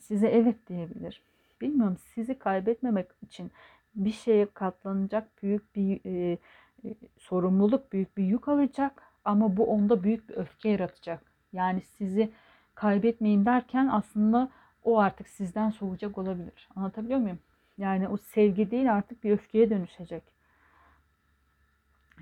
size 0.00 0.28
evet 0.28 0.68
diyebilir. 0.68 1.22
Bilmiyorum 1.60 1.96
sizi 2.14 2.38
kaybetmemek 2.38 3.06
için 3.22 3.50
bir 3.94 4.12
şeye 4.12 4.46
katlanacak 4.46 5.42
büyük 5.42 5.76
bir 5.76 6.00
e, 6.04 6.38
e, 6.84 6.94
sorumluluk, 7.18 7.92
büyük 7.92 8.16
bir 8.16 8.24
yük 8.24 8.48
alacak 8.48 9.02
ama 9.24 9.56
bu 9.56 9.66
onda 9.66 10.02
büyük 10.02 10.28
bir 10.28 10.34
öfke 10.34 10.68
yaratacak. 10.68 11.20
Yani 11.52 11.80
sizi 11.80 12.30
kaybetmeyin 12.74 13.46
derken 13.46 13.88
aslında 13.88 14.48
o 14.86 14.98
artık 14.98 15.28
sizden 15.28 15.70
soğuyacak 15.70 16.18
olabilir. 16.18 16.68
Anlatabiliyor 16.76 17.20
muyum? 17.20 17.38
Yani 17.78 18.08
o 18.08 18.16
sevgi 18.16 18.70
değil 18.70 18.94
artık 18.94 19.24
bir 19.24 19.30
öfkeye 19.30 19.70
dönüşecek. 19.70 20.22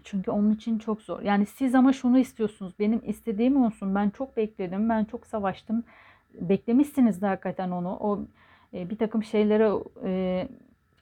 Çünkü 0.05 0.31
onun 0.31 0.55
için 0.55 0.79
çok 0.79 1.03
zor. 1.03 1.23
Yani 1.23 1.47
siz 1.47 1.75
ama 1.75 1.93
şunu 1.93 2.19
istiyorsunuz. 2.19 2.75
Benim 2.79 3.03
istediğim 3.05 3.65
olsun. 3.65 3.95
Ben 3.95 4.11
çok 4.11 4.37
bekledim. 4.37 4.89
Ben 4.89 5.05
çok 5.05 5.27
savaştım. 5.27 5.85
Beklemişsiniz 6.35 7.23
de 7.23 7.27
hakikaten 7.27 7.71
onu. 7.71 7.97
O 8.01 8.27
e, 8.75 8.91
bir 8.91 8.99
takım 8.99 9.25
şeylere 9.25 9.71
e, 10.05 10.49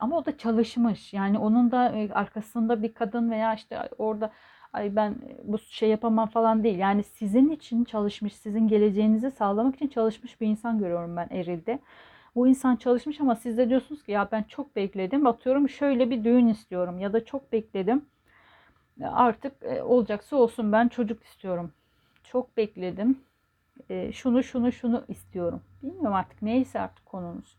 ama 0.00 0.16
o 0.18 0.26
da 0.26 0.38
çalışmış. 0.38 1.12
Yani 1.12 1.38
onun 1.38 1.70
da 1.70 1.88
e, 1.88 2.12
arkasında 2.12 2.82
bir 2.82 2.94
kadın 2.94 3.30
veya 3.30 3.54
işte 3.54 3.88
orada 3.98 4.32
ay 4.72 4.96
ben 4.96 5.14
bu 5.44 5.58
şey 5.58 5.88
yapamam 5.88 6.28
falan 6.28 6.64
değil. 6.64 6.78
Yani 6.78 7.02
sizin 7.04 7.50
için 7.50 7.84
çalışmış, 7.84 8.36
sizin 8.36 8.68
geleceğinizi 8.68 9.30
sağlamak 9.30 9.74
için 9.74 9.88
çalışmış 9.88 10.40
bir 10.40 10.46
insan 10.46 10.78
görüyorum 10.78 11.16
ben 11.16 11.28
Eril'de. 11.30 11.78
Bu 12.34 12.48
insan 12.48 12.76
çalışmış 12.76 13.20
ama 13.20 13.36
siz 13.36 13.58
de 13.58 13.68
diyorsunuz 13.68 14.02
ki 14.02 14.12
ya 14.12 14.28
ben 14.32 14.42
çok 14.42 14.76
bekledim. 14.76 15.26
Atıyorum 15.26 15.68
şöyle 15.68 16.10
bir 16.10 16.24
düğün 16.24 16.48
istiyorum 16.48 16.98
ya 16.98 17.12
da 17.12 17.24
çok 17.24 17.52
bekledim. 17.52 18.04
Artık 19.02 19.52
e, 19.62 19.82
olacaksa 19.82 20.36
olsun 20.36 20.72
ben 20.72 20.88
çocuk 20.88 21.24
istiyorum. 21.24 21.72
Çok 22.24 22.56
bekledim. 22.56 23.18
E, 23.90 24.12
şunu 24.12 24.42
şunu 24.42 24.72
şunu 24.72 25.04
istiyorum. 25.08 25.62
Bilmiyorum 25.82 26.14
artık 26.14 26.42
neyse 26.42 26.80
artık 26.80 27.06
konunuz. 27.06 27.56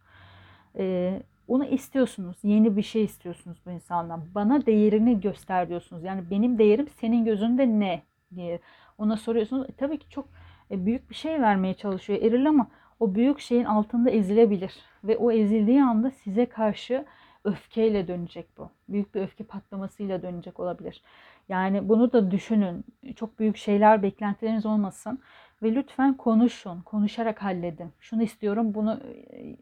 Onu 1.48 1.66
istiyorsunuz. 1.66 2.38
Yeni 2.44 2.78
bir 2.78 2.82
şey 2.82 3.04
istiyorsunuz 3.04 3.58
bu 3.66 3.72
insandan. 3.72 4.24
Bana 4.36 4.66
değerini 4.66 5.22
göster 5.22 5.70
diyorsunuz. 5.70 6.04
Yani 6.04 6.30
benim 6.32 6.58
değerim 6.58 6.88
senin 7.00 7.26
gözünde 7.26 7.68
ne 7.68 8.04
diye 8.36 8.60
ona 8.98 9.18
soruyorsunuz. 9.18 9.70
E, 9.70 9.74
tabii 9.74 10.00
ki 10.00 10.10
çok 10.10 10.26
e, 10.72 10.86
büyük 10.86 11.10
bir 11.10 11.16
şey 11.16 11.42
vermeye 11.42 11.74
çalışıyor 11.74 12.22
Eril 12.22 12.50
ama 12.50 12.68
o 13.00 13.16
büyük 13.16 13.40
şeyin 13.40 13.66
altında 13.66 14.10
ezilebilir. 14.10 14.74
Ve 15.04 15.18
o 15.18 15.32
ezildiği 15.32 15.84
anda 15.84 16.12
size 16.12 16.46
karşı 16.46 17.06
öfkeyle 17.44 18.08
dönecek 18.08 18.58
bu. 18.58 18.70
Büyük 18.90 19.16
bir 19.16 19.22
öfke 19.22 19.44
patlamasıyla 19.44 20.22
dönecek 20.22 20.60
olabilir. 20.60 21.02
Yani 21.50 21.90
bunu 21.90 22.14
da 22.14 22.32
düşünün. 22.32 22.86
Çok 23.16 23.40
büyük 23.40 23.58
şeyler, 23.58 24.04
beklentileriniz 24.04 24.66
olmasın. 24.66 25.20
Ve 25.64 25.76
lütfen 25.76 26.14
konuşun. 26.18 26.82
Konuşarak 26.82 27.44
halledin. 27.44 27.92
Şunu 28.00 28.24
istiyorum, 28.24 28.74
bunu 28.74 29.00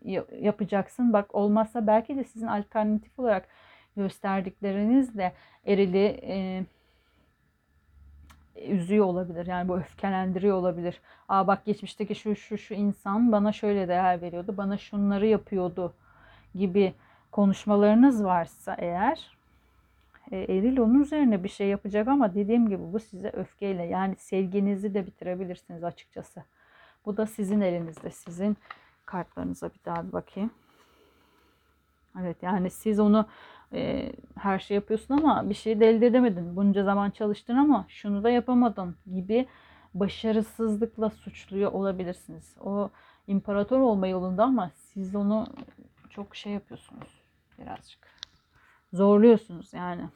e, 0.06 0.24
yapacaksın. 0.40 1.14
Bak 1.14 1.36
olmazsa 1.36 1.88
belki 1.88 2.16
de 2.16 2.24
sizin 2.24 2.48
alternatif 2.48 3.20
olarak 3.20 3.48
gösterdikleriniz 3.98 5.18
de 5.18 5.32
erili 5.66 6.06
e, 6.24 6.66
üzüyor 8.68 9.06
olabilir. 9.06 9.48
Yani 9.48 9.70
bu 9.70 9.78
öfkelendiriyor 9.78 10.58
olabilir. 10.58 11.02
Aa 11.30 11.48
bak 11.48 11.66
geçmişteki 11.66 12.16
şu 12.16 12.36
şu 12.36 12.58
şu 12.58 12.74
insan 12.74 13.32
bana 13.32 13.52
şöyle 13.52 13.88
değer 13.88 14.22
veriyordu. 14.22 14.58
Bana 14.58 14.78
şunları 14.78 15.28
yapıyordu 15.28 15.94
gibi 16.56 16.94
konuşmalarınız 17.32 18.24
varsa 18.24 18.76
eğer 18.80 19.38
eril 20.38 20.78
onun 20.78 21.02
üzerine 21.02 21.44
bir 21.44 21.50
şey 21.50 21.68
yapacak 21.68 22.08
ama 22.08 22.36
dediğim 22.36 22.70
gibi 22.70 22.94
bu 22.94 23.00
size 23.00 23.30
öfkeyle 23.30 23.84
yani 23.84 24.16
sevginizi 24.16 24.94
de 24.94 25.06
bitirebilirsiniz 25.06 25.84
açıkçası. 25.84 26.44
Bu 27.06 27.18
da 27.18 27.26
sizin 27.28 27.62
elinizde. 27.62 28.12
Sizin 28.12 28.58
kartlarınıza 29.06 29.70
bir 29.70 29.86
daha 29.86 30.08
bir 30.08 30.12
bakayım. 30.12 30.52
Evet 32.22 32.38
yani 32.44 32.70
siz 32.70 33.00
onu 33.00 33.26
e, 33.74 34.12
her 34.38 34.60
şey 34.60 34.76
yapıyorsun 34.76 35.18
ama 35.18 35.50
bir 35.50 35.54
şey 35.54 35.80
de 35.80 35.90
elde 35.90 36.08
edemedin. 36.08 36.56
Bunca 36.56 36.84
zaman 36.84 37.10
çalıştın 37.10 37.56
ama 37.56 37.86
şunu 37.88 38.24
da 38.24 38.30
yapamadın 38.30 38.96
gibi 39.14 39.48
başarısızlıkla 39.94 41.10
suçluyor 41.10 41.72
olabilirsiniz. 41.72 42.56
O 42.60 42.90
imparator 43.28 43.80
olma 43.80 44.08
yolunda 44.08 44.44
ama 44.44 44.72
siz 44.76 45.16
onu 45.16 45.48
çok 46.10 46.36
şey 46.36 46.54
yapıyorsunuz 46.54 47.22
birazcık. 47.60 48.21
Zorluyorsunuz 48.94 49.74
yani. 49.74 50.10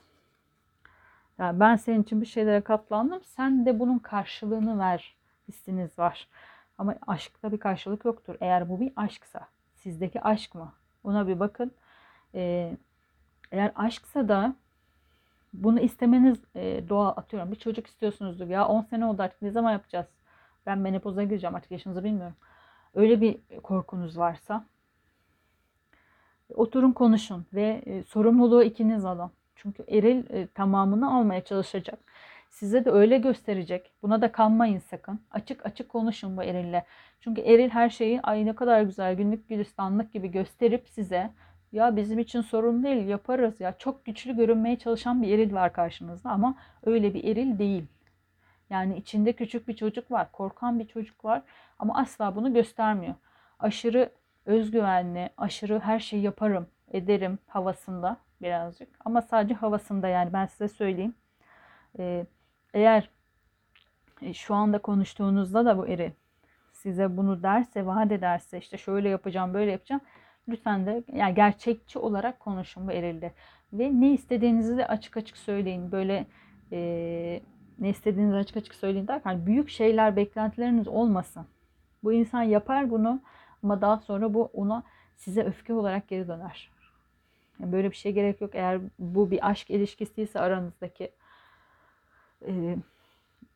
Yani 1.37 1.59
ben 1.59 1.75
senin 1.75 2.03
için 2.03 2.21
bir 2.21 2.25
şeylere 2.25 2.61
katlandım. 2.61 3.23
Sen 3.23 3.65
de 3.65 3.79
bunun 3.79 3.99
karşılığını 3.99 4.79
ver 4.79 5.15
hissiniz 5.47 5.99
var. 5.99 6.27
Ama 6.77 6.95
aşkta 7.07 7.51
bir 7.51 7.59
karşılık 7.59 8.05
yoktur. 8.05 8.35
Eğer 8.41 8.69
bu 8.69 8.79
bir 8.79 8.93
aşksa. 8.95 9.47
Sizdeki 9.73 10.21
aşk 10.21 10.55
mı? 10.55 10.73
Ona 11.03 11.27
bir 11.27 11.39
bakın. 11.39 11.71
Ee, 12.35 12.77
eğer 13.51 13.71
aşksa 13.75 14.27
da 14.27 14.55
bunu 15.53 15.79
istemeniz 15.79 16.37
e, 16.55 16.89
doğal 16.89 17.13
atıyorum. 17.17 17.51
Bir 17.51 17.55
çocuk 17.55 17.87
istiyorsunuzdur. 17.87 18.47
Ya 18.47 18.67
10 18.67 18.81
sene 18.81 19.05
oldu 19.05 19.21
artık 19.21 19.41
ne 19.41 19.51
zaman 19.51 19.71
yapacağız? 19.71 20.07
Ben 20.65 20.77
menopoza 20.77 21.23
gireceğim 21.23 21.55
artık 21.55 21.71
yaşınızı 21.71 22.03
bilmiyorum. 22.03 22.35
Öyle 22.93 23.21
bir 23.21 23.59
korkunuz 23.63 24.17
varsa 24.17 24.65
oturun 26.53 26.91
konuşun 26.91 27.45
ve 27.53 27.81
e, 27.85 28.03
sorumluluğu 28.03 28.63
ikiniz 28.63 29.05
alın. 29.05 29.31
Çünkü 29.55 29.83
eril 29.87 30.23
e, 30.29 30.47
tamamını 30.47 31.15
almaya 31.15 31.43
çalışacak. 31.43 31.99
Size 32.49 32.85
de 32.85 32.91
öyle 32.91 33.17
gösterecek. 33.17 33.91
Buna 34.01 34.21
da 34.21 34.31
kanmayın 34.31 34.79
sakın. 34.79 35.19
Açık 35.31 35.65
açık 35.65 35.89
konuşun 35.89 36.37
bu 36.37 36.43
erille. 36.43 36.85
Çünkü 37.19 37.41
eril 37.41 37.69
her 37.69 37.89
şeyi 37.89 38.21
ay 38.21 38.45
ne 38.45 38.55
kadar 38.55 38.81
güzel 38.81 39.15
günlük 39.15 39.49
gülistanlık 39.49 40.13
gibi 40.13 40.31
gösterip 40.31 40.89
size 40.89 41.31
ya 41.71 41.95
bizim 41.95 42.19
için 42.19 42.41
sorun 42.41 42.83
değil 42.83 43.07
yaparız 43.07 43.59
ya 43.59 43.77
çok 43.77 44.05
güçlü 44.05 44.35
görünmeye 44.35 44.79
çalışan 44.79 45.21
bir 45.21 45.27
eril 45.27 45.53
var 45.53 45.73
karşınızda 45.73 46.29
ama 46.29 46.55
öyle 46.83 47.13
bir 47.13 47.23
eril 47.23 47.59
değil. 47.59 47.85
Yani 48.69 48.97
içinde 48.97 49.33
küçük 49.33 49.67
bir 49.67 49.75
çocuk 49.75 50.11
var, 50.11 50.31
korkan 50.31 50.79
bir 50.79 50.87
çocuk 50.87 51.25
var 51.25 51.41
ama 51.79 51.97
asla 51.97 52.35
bunu 52.35 52.53
göstermiyor. 52.53 53.15
Aşırı 53.59 54.09
özgüvenli, 54.45 55.29
aşırı 55.37 55.79
her 55.79 55.99
şeyi 55.99 56.23
yaparım, 56.23 56.67
ederim 56.91 57.39
havasında 57.47 58.17
birazcık. 58.41 58.89
Ama 59.05 59.21
sadece 59.21 59.53
havasında 59.53 60.07
yani 60.07 60.33
ben 60.33 60.45
size 60.45 60.67
söyleyeyim. 60.67 61.15
Ee, 61.99 62.25
eğer 62.73 63.09
e, 64.21 64.33
şu 64.33 64.55
anda 64.55 64.77
konuştuğunuzda 64.77 65.65
da 65.65 65.77
bu 65.77 65.87
eri 65.87 66.13
size 66.73 67.17
bunu 67.17 67.43
derse, 67.43 67.85
vaat 67.85 68.11
ederse 68.11 68.57
işte 68.57 68.77
şöyle 68.77 69.09
yapacağım, 69.09 69.53
böyle 69.53 69.71
yapacağım. 69.71 70.01
Lütfen 70.47 70.85
de 70.85 71.03
yani 71.13 71.35
gerçekçi 71.35 71.99
olarak 71.99 72.39
konuşun 72.39 72.87
bu 72.87 72.91
erilde. 72.91 73.31
Ve 73.73 73.91
ne 74.01 74.13
istediğinizi 74.13 74.77
de 74.77 74.87
açık 74.87 75.17
açık 75.17 75.37
söyleyin. 75.37 75.91
Böyle 75.91 76.25
e, 76.71 77.41
ne 77.79 77.89
istediğinizi 77.89 78.37
açık 78.37 78.57
açık 78.57 78.75
söyleyin 78.75 79.07
derken 79.07 79.45
büyük 79.45 79.69
şeyler, 79.69 80.15
beklentileriniz 80.15 80.87
olmasın. 80.87 81.45
Bu 82.03 82.13
insan 82.13 82.41
yapar 82.41 82.91
bunu 82.91 83.19
ama 83.63 83.81
daha 83.81 83.97
sonra 83.97 84.33
bu 84.33 84.43
ona 84.53 84.83
size 85.15 85.43
öfke 85.43 85.73
olarak 85.73 86.07
geri 86.07 86.27
döner. 86.27 86.71
Yani 87.59 87.71
böyle 87.71 87.91
bir 87.91 87.95
şey 87.95 88.13
gerek 88.13 88.41
yok. 88.41 88.55
Eğer 88.55 88.81
bu 88.99 89.31
bir 89.31 89.49
aşk 89.49 89.69
ilişkisiyse 89.69 90.39
aranızdaki 90.39 91.11
e, 92.47 92.77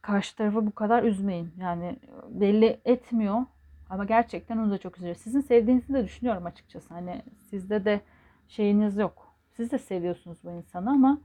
karşı 0.02 0.36
tarafı 0.36 0.68
bu 0.68 0.72
kadar 0.72 1.04
üzmeyin. 1.04 1.54
Yani 1.60 2.00
belli 2.30 2.80
etmiyor 2.86 3.46
ama 3.90 4.06
gerçekten 4.06 4.58
onu 4.58 4.72
da 4.72 4.78
çok 4.78 4.98
üzüyor. 4.98 5.16
Sizin 5.16 5.42
sevdiğinizi 5.42 5.94
de 5.94 6.04
düşünüyorum 6.04 6.46
açıkçası. 6.46 6.94
Hani 6.94 7.22
sizde 7.50 7.86
de 7.86 8.02
şeyiniz 8.48 8.98
yok. 8.98 9.36
Siz 9.52 9.72
de 9.72 9.78
seviyorsunuz 9.78 10.38
bu 10.44 10.52
insanı 10.52 10.90
ama 10.90 11.22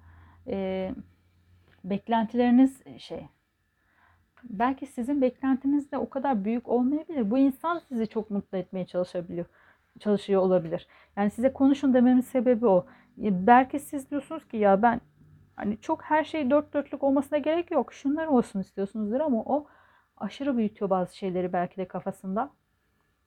e, 0.46 0.90
beklentileriniz 1.84 2.82
şey 2.98 3.28
belki 4.50 4.86
sizin 4.86 5.22
beklentiniz 5.22 5.92
de 5.92 5.98
o 5.98 6.10
kadar 6.10 6.44
büyük 6.44 6.68
olmayabilir. 6.68 7.30
Bu 7.30 7.38
insan 7.38 7.78
sizi 7.88 8.06
çok 8.06 8.30
mutlu 8.30 8.58
etmeye 8.58 8.86
çalışabiliyor 8.86 9.46
çalışıyor 10.00 10.42
olabilir. 10.42 10.86
Yani 11.16 11.30
size 11.30 11.52
konuşun 11.52 11.94
dememin 11.94 12.20
sebebi 12.20 12.66
o. 12.66 12.86
Belki 13.16 13.80
siz 13.80 14.10
diyorsunuz 14.10 14.48
ki 14.48 14.56
ya 14.56 14.82
ben 14.82 15.00
hani 15.56 15.80
çok 15.80 16.02
her 16.02 16.24
şey 16.24 16.50
dört 16.50 16.74
dörtlük 16.74 17.02
olmasına 17.02 17.38
gerek 17.38 17.70
yok. 17.70 17.92
Şunlar 17.92 18.26
olsun 18.26 18.60
istiyorsunuzdur 18.60 19.20
ama 19.20 19.38
o 19.38 19.66
aşırı 20.16 20.56
büyütüyor 20.56 20.90
bazı 20.90 21.16
şeyleri 21.16 21.52
belki 21.52 21.76
de 21.76 21.88
kafasında. 21.88 22.50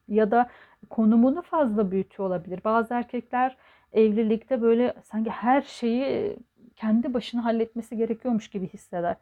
Ya 0.08 0.30
da 0.30 0.50
konumunu 0.90 1.42
fazla 1.42 1.90
büyütüyor 1.90 2.28
olabilir. 2.28 2.60
Bazı 2.64 2.94
erkekler 2.94 3.56
evlilikte 3.92 4.62
böyle 4.62 4.94
sanki 5.04 5.30
her 5.30 5.62
şeyi 5.62 6.36
kendi 6.76 7.14
başına 7.14 7.44
halletmesi 7.44 7.96
gerekiyormuş 7.96 8.48
gibi 8.50 8.68
hisseder. 8.68 9.16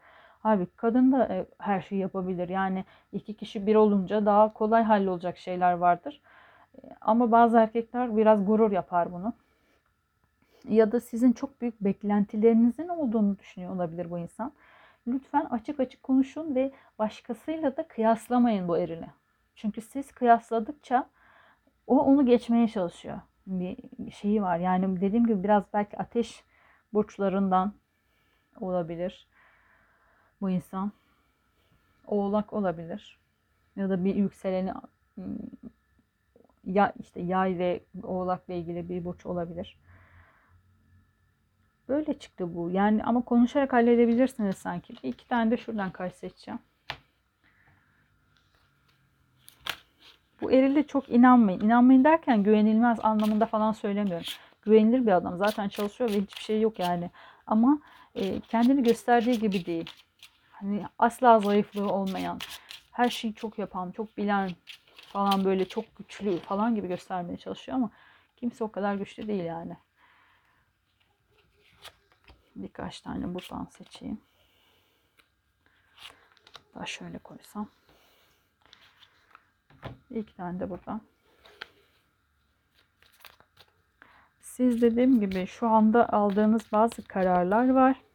Halbuki 0.46 0.76
kadın 0.76 1.12
da 1.12 1.28
e, 1.34 1.46
her 1.58 1.80
şeyi 1.80 2.00
yapabilir. 2.00 2.48
Yani 2.48 2.84
iki 3.12 3.34
kişi 3.34 3.66
bir 3.66 3.74
olunca 3.74 4.26
daha 4.26 4.52
kolay 4.52 4.82
hallolacak 4.82 5.38
şeyler 5.38 5.72
vardır. 5.72 6.20
Ama 7.00 7.32
bazı 7.32 7.56
erkekler 7.56 8.16
biraz 8.16 8.46
gurur 8.46 8.72
yapar 8.72 9.12
bunu. 9.12 9.32
Ya 10.68 10.92
da 10.92 11.00
sizin 11.00 11.32
çok 11.32 11.60
büyük 11.60 11.80
beklentilerinizin 11.80 12.88
olduğunu 12.88 13.38
düşünüyor 13.38 13.74
olabilir 13.74 14.10
bu 14.10 14.18
insan. 14.18 14.52
Lütfen 15.06 15.44
açık 15.44 15.80
açık 15.80 16.02
konuşun 16.02 16.54
ve 16.54 16.72
başkasıyla 16.98 17.76
da 17.76 17.88
kıyaslamayın 17.88 18.68
bu 18.68 18.78
erini. 18.78 19.08
Çünkü 19.56 19.80
siz 19.80 20.12
kıyasladıkça 20.12 21.08
o 21.86 21.98
onu 21.98 22.26
geçmeye 22.26 22.68
çalışıyor. 22.68 23.20
Bir 23.46 23.76
şeyi 24.10 24.42
var. 24.42 24.58
Yani 24.58 25.00
dediğim 25.00 25.26
gibi 25.26 25.44
biraz 25.44 25.62
belki 25.72 25.98
ateş 25.98 26.44
burçlarından 26.92 27.72
olabilir 28.60 29.28
bu 30.40 30.50
insan. 30.50 30.92
Oğlak 32.06 32.52
olabilir. 32.52 33.18
Ya 33.76 33.90
da 33.90 34.04
bir 34.04 34.14
yükseleni 34.14 34.72
ya 36.64 36.92
işte 37.00 37.20
yay 37.20 37.58
ve 37.58 37.80
oğlakla 38.02 38.54
ilgili 38.54 38.88
bir 38.88 39.04
burç 39.04 39.26
olabilir. 39.26 39.78
Böyle 41.88 42.18
çıktı 42.18 42.54
bu. 42.54 42.70
Yani 42.70 43.04
ama 43.04 43.22
konuşarak 43.22 43.72
halledebilirsiniz 43.72 44.56
sanki. 44.56 44.94
Bir 45.02 45.08
iki 45.08 45.28
tane 45.28 45.50
de 45.50 45.56
şuradan 45.56 45.90
kaç 45.90 46.14
seçeceğim. 46.14 46.60
Bu 50.40 50.52
erilde 50.52 50.86
çok 50.86 51.08
inanmayın. 51.08 51.60
İnanmayın 51.60 52.04
derken 52.04 52.42
güvenilmez 52.42 52.98
anlamında 53.02 53.46
falan 53.46 53.72
söylemiyorum. 53.72 54.26
Güvenilir 54.62 55.06
bir 55.06 55.12
adam. 55.12 55.36
Zaten 55.36 55.68
çalışıyor 55.68 56.10
ve 56.10 56.20
hiçbir 56.20 56.42
şey 56.42 56.60
yok 56.60 56.78
yani. 56.78 57.10
Ama 57.46 57.78
e, 58.14 58.40
kendini 58.40 58.82
gösterdiği 58.82 59.38
gibi 59.38 59.66
değil. 59.66 59.90
Hani 60.60 60.86
asla 60.98 61.40
zayıflığı 61.40 61.92
olmayan, 61.92 62.38
her 62.92 63.10
şeyi 63.10 63.34
çok 63.34 63.58
yapan, 63.58 63.90
çok 63.90 64.16
bilen, 64.16 64.50
falan 65.12 65.44
böyle 65.44 65.68
çok 65.68 65.96
güçlü 65.96 66.38
falan 66.38 66.74
gibi 66.74 66.88
göstermeye 66.88 67.38
çalışıyor 67.38 67.76
ama 67.76 67.90
kimse 68.36 68.64
o 68.64 68.72
kadar 68.72 68.94
güçlü 68.94 69.28
değil 69.28 69.44
yani. 69.44 69.76
Birkaç 72.56 73.00
tane 73.00 73.34
buradan 73.34 73.64
seçeyim. 73.70 74.20
Daha 76.74 76.86
şöyle 76.86 77.18
koysam. 77.18 77.68
İki 80.10 80.36
tane 80.36 80.60
de 80.60 80.70
buradan. 80.70 81.00
Siz 84.40 84.82
dediğim 84.82 85.20
gibi 85.20 85.46
şu 85.46 85.68
anda 85.68 86.12
aldığınız 86.12 86.62
bazı 86.72 87.04
kararlar 87.04 87.68
var. 87.68 88.05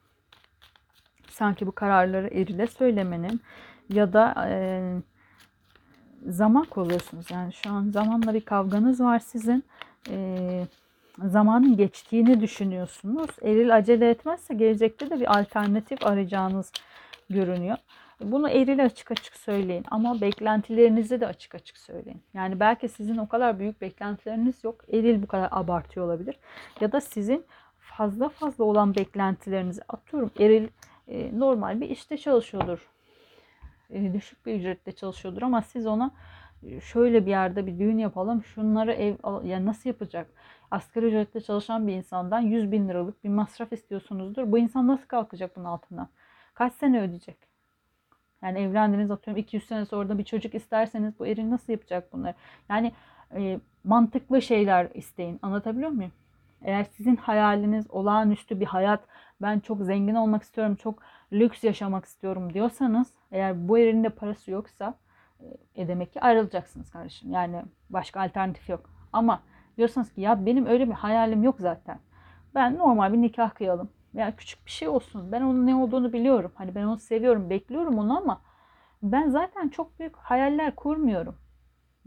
Sanki 1.31 1.67
bu 1.67 1.71
kararları 1.71 2.27
erile 2.27 2.67
söylemenin 2.67 3.41
ya 3.89 4.13
da 4.13 4.47
e, 4.49 4.81
zaman 6.27 6.65
kovalıyorsunuz. 6.65 7.31
Yani 7.31 7.53
şu 7.53 7.69
an 7.69 7.89
zamanla 7.89 8.33
bir 8.33 8.41
kavganız 8.41 9.01
var 9.01 9.19
sizin. 9.19 9.63
Ee, 10.09 10.67
zamanın 11.25 11.77
geçtiğini 11.77 12.41
düşünüyorsunuz. 12.41 13.29
Eril 13.41 13.75
acele 13.75 14.09
etmezse 14.09 14.53
gelecekte 14.53 15.09
de 15.09 15.19
bir 15.19 15.39
alternatif 15.39 16.05
arayacağınız 16.05 16.71
görünüyor. 17.29 17.77
Bunu 18.21 18.49
eril 18.49 18.85
açık 18.85 19.11
açık 19.11 19.35
söyleyin 19.35 19.85
ama 19.91 20.21
beklentilerinizi 20.21 21.21
de 21.21 21.27
açık 21.27 21.55
açık 21.55 21.77
söyleyin. 21.77 22.21
Yani 22.33 22.59
belki 22.59 22.89
sizin 22.89 23.17
o 23.17 23.27
kadar 23.27 23.59
büyük 23.59 23.81
beklentileriniz 23.81 24.63
yok. 24.63 24.75
Eril 24.93 25.21
bu 25.21 25.27
kadar 25.27 25.47
abartıyor 25.51 26.05
olabilir. 26.05 26.35
Ya 26.81 26.91
da 26.91 27.01
sizin 27.01 27.45
fazla 27.79 28.29
fazla 28.29 28.63
olan 28.63 28.95
beklentilerinizi 28.95 29.81
atıyorum. 29.89 30.31
Eril 30.39 30.67
e, 31.07 31.39
normal 31.39 31.81
bir 31.81 31.89
işte 31.89 32.17
çalışıyordur 32.17 32.89
e, 33.91 34.13
düşük 34.13 34.45
bir 34.45 34.55
ücretle 34.55 34.91
çalışıyordur 34.91 35.41
ama 35.41 35.61
siz 35.61 35.87
ona 35.87 36.11
e, 36.63 36.81
şöyle 36.81 37.25
bir 37.25 37.31
yerde 37.31 37.67
bir 37.67 37.79
düğün 37.79 37.97
yapalım 37.97 38.43
şunları 38.43 38.93
ev 38.93 39.15
yani 39.43 39.65
nasıl 39.65 39.89
yapacak? 39.89 40.27
Asgari 40.71 41.05
ücretle 41.05 41.41
çalışan 41.41 41.87
bir 41.87 41.93
insandan 41.93 42.41
100 42.41 42.71
bin 42.71 42.89
liralık 42.89 43.23
bir 43.23 43.29
masraf 43.29 43.73
istiyorsunuzdur. 43.73 44.51
Bu 44.51 44.57
insan 44.57 44.87
nasıl 44.87 45.07
kalkacak 45.07 45.55
bunun 45.55 45.65
altından? 45.65 46.09
Kaç 46.53 46.73
sene 46.73 47.01
ödeyecek? 47.01 47.37
Yani 48.43 48.59
evlendiniz 48.59 49.11
atıyorum 49.11 49.41
200 49.41 49.67
sene 49.67 49.85
sonra 49.85 50.09
da 50.09 50.17
bir 50.17 50.23
çocuk 50.23 50.55
isterseniz 50.55 51.19
bu 51.19 51.27
erin 51.27 51.51
nasıl 51.51 51.73
yapacak 51.73 52.13
bunları? 52.13 52.33
Yani 52.69 52.91
e, 53.35 53.59
mantıklı 53.83 54.41
şeyler 54.41 54.87
isteyin. 54.93 55.39
Anlatabiliyor 55.41 55.91
muyum? 55.91 56.11
Eğer 56.61 56.83
sizin 56.83 57.15
hayaliniz 57.15 57.91
olağanüstü 57.91 58.59
bir 58.59 58.65
hayat, 58.65 59.03
ben 59.41 59.59
çok 59.59 59.81
zengin 59.81 60.15
olmak 60.15 60.43
istiyorum, 60.43 60.75
çok 60.75 60.99
lüks 61.33 61.63
yaşamak 61.63 62.05
istiyorum 62.05 62.53
diyorsanız 62.53 63.13
eğer 63.31 63.67
bu 63.67 63.77
elinde 63.77 64.09
parası 64.09 64.51
yoksa 64.51 64.95
e, 65.75 65.87
demek 65.87 66.13
ki 66.13 66.21
ayrılacaksınız 66.21 66.91
kardeşim. 66.91 67.31
Yani 67.31 67.61
başka 67.89 68.21
alternatif 68.21 68.69
yok. 68.69 68.89
Ama 69.13 69.41
Diyorsanız 69.77 70.13
ki 70.13 70.21
ya 70.21 70.45
benim 70.45 70.65
öyle 70.65 70.87
bir 70.87 70.93
hayalim 70.93 71.43
yok 71.43 71.55
zaten. 71.59 71.99
Ben 72.55 72.77
normal 72.77 73.13
bir 73.13 73.17
nikah 73.17 73.49
kıyalım. 73.55 73.89
Yani 74.13 74.35
küçük 74.35 74.65
bir 74.65 74.71
şey 74.71 74.87
olsun. 74.87 75.31
Ben 75.31 75.41
onun 75.41 75.67
ne 75.67 75.75
olduğunu 75.75 76.13
biliyorum. 76.13 76.51
Hani 76.55 76.75
ben 76.75 76.83
onu 76.83 76.97
seviyorum, 76.97 77.49
bekliyorum 77.49 77.99
onu 77.99 78.17
ama 78.17 78.41
ben 79.03 79.29
zaten 79.29 79.69
çok 79.69 79.99
büyük 79.99 80.15
hayaller 80.15 80.75
kurmuyorum. 80.75 81.35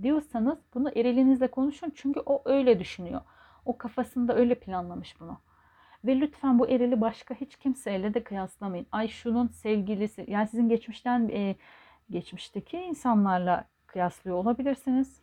Diyorsanız 0.02 0.58
bunu 0.74 0.90
erilinizle 0.90 1.46
konuşun. 1.46 1.92
Çünkü 1.94 2.20
o 2.26 2.42
öyle 2.44 2.78
düşünüyor. 2.78 3.20
O 3.64 3.78
kafasında 3.78 4.36
öyle 4.36 4.54
planlamış 4.54 5.20
bunu. 5.20 5.38
Ve 6.04 6.20
lütfen 6.20 6.58
bu 6.58 6.68
erili 6.68 7.00
başka 7.00 7.34
hiç 7.34 7.56
kimseyle 7.56 8.14
de 8.14 8.24
kıyaslamayın. 8.24 8.86
Ay 8.92 9.08
şunun 9.08 9.48
sevgilisi 9.48 10.24
yani 10.28 10.48
sizin 10.48 10.68
geçmişten 10.68 11.28
e, 11.28 11.56
geçmişteki 12.10 12.76
insanlarla 12.76 13.64
kıyaslıyor 13.86 14.36
olabilirsiniz. 14.36 15.20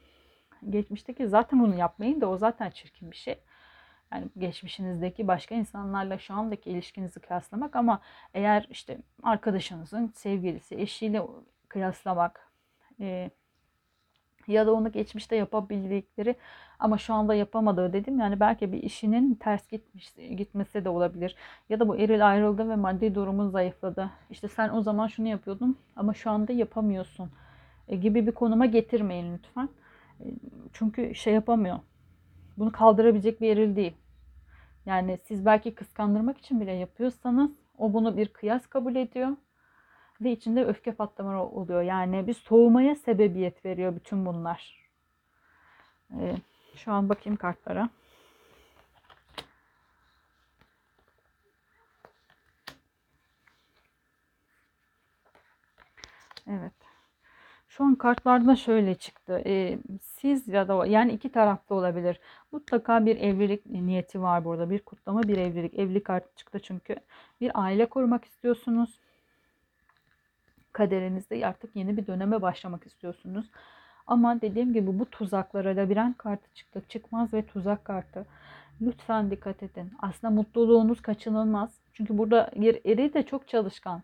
Geçmişteki 0.69 1.27
zaten 1.27 1.59
bunu 1.59 1.75
yapmayın 1.75 2.21
da 2.21 2.29
o 2.29 2.37
zaten 2.37 2.69
çirkin 2.69 3.11
bir 3.11 3.15
şey. 3.15 3.39
Yani 4.11 4.27
geçmişinizdeki 4.37 5.27
başka 5.27 5.55
insanlarla 5.55 6.17
şu 6.17 6.33
andaki 6.33 6.69
ilişkinizi 6.69 7.19
kıyaslamak 7.19 7.75
ama 7.75 8.01
eğer 8.33 8.67
işte 8.69 8.97
arkadaşınızın 9.23 10.07
sevgilisi, 10.15 10.75
eşiyle 10.75 11.21
kıyaslamak 11.67 12.51
e, 12.99 13.31
ya 14.47 14.67
da 14.67 14.73
onu 14.73 14.91
geçmişte 14.91 15.35
yapabildikleri 15.35 16.35
ama 16.79 16.97
şu 16.97 17.13
anda 17.13 17.35
yapamadığı 17.35 17.93
dedim. 17.93 18.19
Yani 18.19 18.39
belki 18.39 18.71
bir 18.71 18.83
işinin 18.83 19.35
ters 19.35 19.67
gitmiş, 19.67 20.13
gitmesi 20.37 20.85
de 20.85 20.89
olabilir. 20.89 21.35
Ya 21.69 21.79
da 21.79 21.87
bu 21.87 21.97
eril 21.97 22.27
ayrıldı 22.27 22.69
ve 22.69 22.75
maddi 22.75 23.15
durumun 23.15 23.49
zayıfladı. 23.49 24.09
İşte 24.29 24.47
sen 24.47 24.69
o 24.69 24.81
zaman 24.81 25.07
şunu 25.07 25.27
yapıyordun 25.27 25.77
ama 25.95 26.13
şu 26.13 26.31
anda 26.31 26.53
yapamıyorsun 26.53 27.29
e, 27.87 27.95
gibi 27.95 28.27
bir 28.27 28.31
konuma 28.31 28.65
getirmeyin 28.65 29.33
lütfen. 29.33 29.69
E, 30.19 30.25
çünkü 30.73 31.15
şey 31.15 31.33
yapamıyor. 31.33 31.79
Bunu 32.57 32.71
kaldırabilecek 32.71 33.41
bir 33.41 33.49
eril 33.49 33.75
değil. 33.75 33.93
Yani 34.85 35.17
siz 35.23 35.45
belki 35.45 35.75
kıskandırmak 35.75 36.37
için 36.37 36.61
bile 36.61 36.71
yapıyorsanız 36.71 37.51
o 37.77 37.93
bunu 37.93 38.17
bir 38.17 38.27
kıyas 38.27 38.67
kabul 38.67 38.95
ediyor 38.95 39.29
ve 40.21 40.31
içinde 40.31 40.65
öfke 40.65 40.91
patlamaları 40.91 41.41
oluyor. 41.41 41.81
Yani 41.81 42.27
bir 42.27 42.33
soğumaya 42.33 42.95
sebebiyet 42.95 43.65
veriyor 43.65 43.95
bütün 43.95 44.25
bunlar. 44.25 44.89
Ee, 46.19 46.35
şu 46.75 46.91
an 46.91 47.09
bakayım 47.09 47.37
kartlara. 47.37 47.89
Evet. 56.47 56.73
Şu 57.67 57.83
an 57.83 57.95
kartlarda 57.95 58.55
şöyle 58.55 58.95
çıktı. 58.95 59.41
Ee, 59.45 59.79
siz 60.01 60.47
ya 60.47 60.67
da 60.67 60.85
yani 60.85 61.11
iki 61.13 61.31
tarafta 61.31 61.75
olabilir. 61.75 62.19
Mutlaka 62.51 63.05
bir 63.05 63.17
evlilik 63.17 63.65
niyeti 63.65 64.21
var 64.21 64.45
burada. 64.45 64.69
Bir 64.69 64.79
kutlama, 64.79 65.23
bir 65.23 65.37
evlilik. 65.37 65.73
Evlilik 65.73 66.05
kartı 66.05 66.35
çıktı 66.35 66.59
çünkü. 66.59 66.95
Bir 67.41 67.51
aile 67.63 67.85
kurmak 67.89 68.25
istiyorsunuz. 68.25 68.99
Kaderinizde 70.73 71.47
artık 71.47 71.75
yeni 71.75 71.97
bir 71.97 72.07
döneme 72.07 72.41
başlamak 72.41 72.85
istiyorsunuz. 72.85 73.45
Ama 74.07 74.41
dediğim 74.41 74.73
gibi 74.73 74.99
bu 74.99 75.05
tuzaklara 75.05 75.69
labirent 75.69 76.17
kartı 76.17 76.53
çıktı. 76.53 76.81
Çıkmaz 76.89 77.33
ve 77.33 77.45
tuzak 77.45 77.85
kartı. 77.85 78.25
Lütfen 78.81 79.31
dikkat 79.31 79.63
edin. 79.63 79.91
Aslında 79.99 80.33
mutluluğunuz 80.33 81.01
kaçınılmaz. 81.01 81.69
Çünkü 81.93 82.17
burada 82.17 82.51
eri 82.85 83.13
de 83.13 83.23
çok 83.23 83.47
çalışkan. 83.47 84.01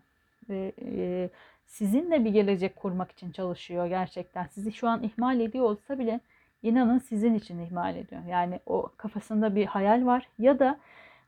Ve 0.48 0.72
e, 0.82 1.30
sizinle 1.66 2.24
bir 2.24 2.30
gelecek 2.30 2.76
kurmak 2.76 3.10
için 3.12 3.32
çalışıyor 3.32 3.86
gerçekten. 3.86 4.46
Sizi 4.46 4.72
şu 4.72 4.88
an 4.88 5.02
ihmal 5.02 5.40
ediyor 5.40 5.64
olsa 5.64 5.98
bile 5.98 6.20
inanın 6.62 6.98
sizin 6.98 7.34
için 7.34 7.58
ihmal 7.58 7.96
ediyor. 7.96 8.22
Yani 8.28 8.60
o 8.66 8.90
kafasında 8.96 9.54
bir 9.54 9.66
hayal 9.66 10.06
var 10.06 10.28
ya 10.38 10.58
da 10.58 10.78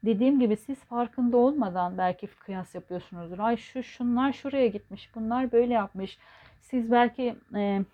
dediğim 0.04 0.40
gibi 0.40 0.56
siz 0.56 0.78
farkında 0.78 1.36
olmadan 1.36 1.98
belki 1.98 2.26
kıyas 2.26 2.74
yapıyorsunuzdur. 2.74 3.38
Ay 3.38 3.56
şu 3.56 3.82
şunlar 3.82 4.32
şuraya 4.32 4.66
gitmiş, 4.66 5.10
bunlar 5.14 5.52
böyle 5.52 5.74
yapmış. 5.74 6.18
Siz 6.60 6.90
belki 6.90 7.36
e, 7.54 7.84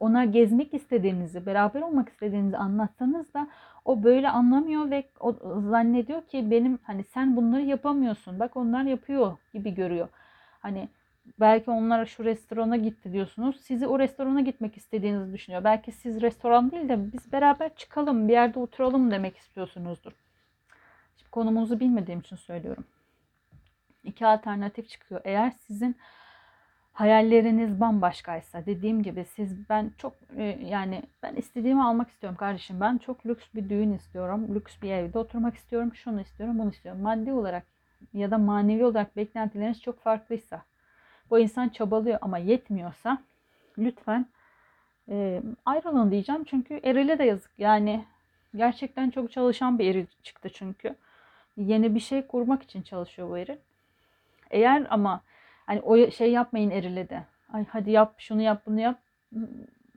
ona 0.00 0.24
gezmek 0.24 0.74
istediğinizi, 0.74 1.46
beraber 1.46 1.82
olmak 1.82 2.08
istediğinizi 2.08 2.56
anlatsanız 2.56 3.34
da 3.34 3.48
o 3.84 4.02
böyle 4.02 4.28
anlamıyor 4.28 4.90
ve 4.90 5.04
o 5.20 5.32
zannediyor 5.60 6.22
ki 6.22 6.50
benim 6.50 6.78
hani 6.82 7.04
sen 7.04 7.36
bunları 7.36 7.62
yapamıyorsun. 7.62 8.40
Bak 8.40 8.56
onlar 8.56 8.82
yapıyor 8.84 9.36
gibi 9.52 9.74
görüyor. 9.74 10.08
Hani 10.60 10.88
belki 11.40 11.70
onlara 11.70 12.06
şu 12.06 12.24
restorana 12.24 12.76
gitti 12.76 13.12
diyorsunuz. 13.12 13.60
Sizi 13.60 13.86
o 13.86 13.98
restorana 13.98 14.40
gitmek 14.40 14.76
istediğinizi 14.76 15.32
düşünüyor. 15.32 15.64
Belki 15.64 15.92
siz 15.92 16.22
restoran 16.22 16.70
değil 16.70 16.88
de 16.88 17.12
biz 17.12 17.32
beraber 17.32 17.74
çıkalım, 17.74 18.28
bir 18.28 18.32
yerde 18.32 18.58
oturalım 18.58 19.10
demek 19.10 19.36
istiyorsunuzdur. 19.36 20.12
Konumunuzu 21.34 21.80
bilmediğim 21.80 22.20
için 22.20 22.36
söylüyorum. 22.36 22.84
İki 24.04 24.26
alternatif 24.26 24.88
çıkıyor. 24.88 25.20
Eğer 25.24 25.50
sizin 25.50 25.96
hayalleriniz 26.92 27.80
bambaşkaysa 27.80 28.66
dediğim 28.66 29.02
gibi 29.02 29.24
siz 29.24 29.68
ben 29.68 29.92
çok 29.98 30.12
e, 30.36 30.42
yani 30.62 31.02
ben 31.22 31.34
istediğimi 31.34 31.84
almak 31.84 32.10
istiyorum 32.10 32.36
kardeşim. 32.36 32.80
Ben 32.80 32.98
çok 32.98 33.26
lüks 33.26 33.44
bir 33.54 33.68
düğün 33.68 33.92
istiyorum. 33.92 34.54
Lüks 34.54 34.82
bir 34.82 34.90
evde 34.90 35.18
oturmak 35.18 35.56
istiyorum. 35.56 35.94
Şunu 35.94 36.20
istiyorum, 36.20 36.58
bunu 36.58 36.70
istiyorum. 36.70 37.02
Maddi 37.02 37.32
olarak 37.32 37.66
ya 38.12 38.30
da 38.30 38.38
manevi 38.38 38.84
olarak 38.84 39.16
beklentileriniz 39.16 39.82
çok 39.82 40.00
farklıysa 40.00 40.62
bu 41.30 41.38
insan 41.38 41.68
çabalıyor 41.68 42.18
ama 42.22 42.38
yetmiyorsa 42.38 43.18
lütfen 43.78 44.26
e, 45.08 45.42
ayrılın 45.64 46.10
diyeceğim. 46.10 46.44
Çünkü 46.44 46.80
erile 46.82 47.18
de 47.18 47.24
yazık. 47.24 47.50
Yani 47.58 48.04
gerçekten 48.56 49.10
çok 49.10 49.32
çalışan 49.32 49.78
bir 49.78 49.90
eril 49.90 50.06
çıktı 50.22 50.48
çünkü. 50.48 50.96
Yeni 51.56 51.94
bir 51.94 52.00
şey 52.00 52.26
kurmak 52.26 52.62
için 52.62 52.82
çalışıyor 52.82 53.30
bu 53.30 53.38
eril. 53.38 53.56
Eğer 54.50 54.86
ama 54.90 55.20
hani 55.66 55.80
o 55.80 56.10
şey 56.10 56.32
yapmayın 56.32 56.70
erile 56.70 57.08
de. 57.08 57.24
Ay 57.52 57.64
hadi 57.68 57.90
yap 57.90 58.14
şunu 58.18 58.42
yap 58.42 58.62
bunu 58.66 58.80
yap. 58.80 58.98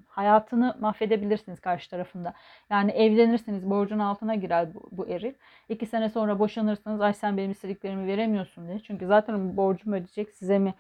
Hayatını 0.08 0.78
mahvedebilirsiniz 0.80 1.60
karşı 1.60 1.89
tarafında. 1.89 2.34
Yani 2.70 2.91
evlenirsiniz 2.91 3.70
borcun 3.70 3.99
altına 3.99 4.36
girer 4.36 4.74
bu, 4.74 4.89
bu 4.91 5.08
eril. 5.08 5.34
İki 5.70 5.86
sene 5.86 6.10
sonra 6.10 6.39
boşanırsınız. 6.39 7.01
Ay 7.01 7.14
sen 7.14 7.38
benim 7.38 7.51
istediklerimi 7.51 8.08
veremiyorsun 8.08 8.68
diye. 8.68 8.80
Çünkü 8.80 9.08
zaten 9.08 9.58
borcumu 9.58 9.95
ödeyecek 9.95 10.30
size 10.30 10.60
mi 10.60 10.74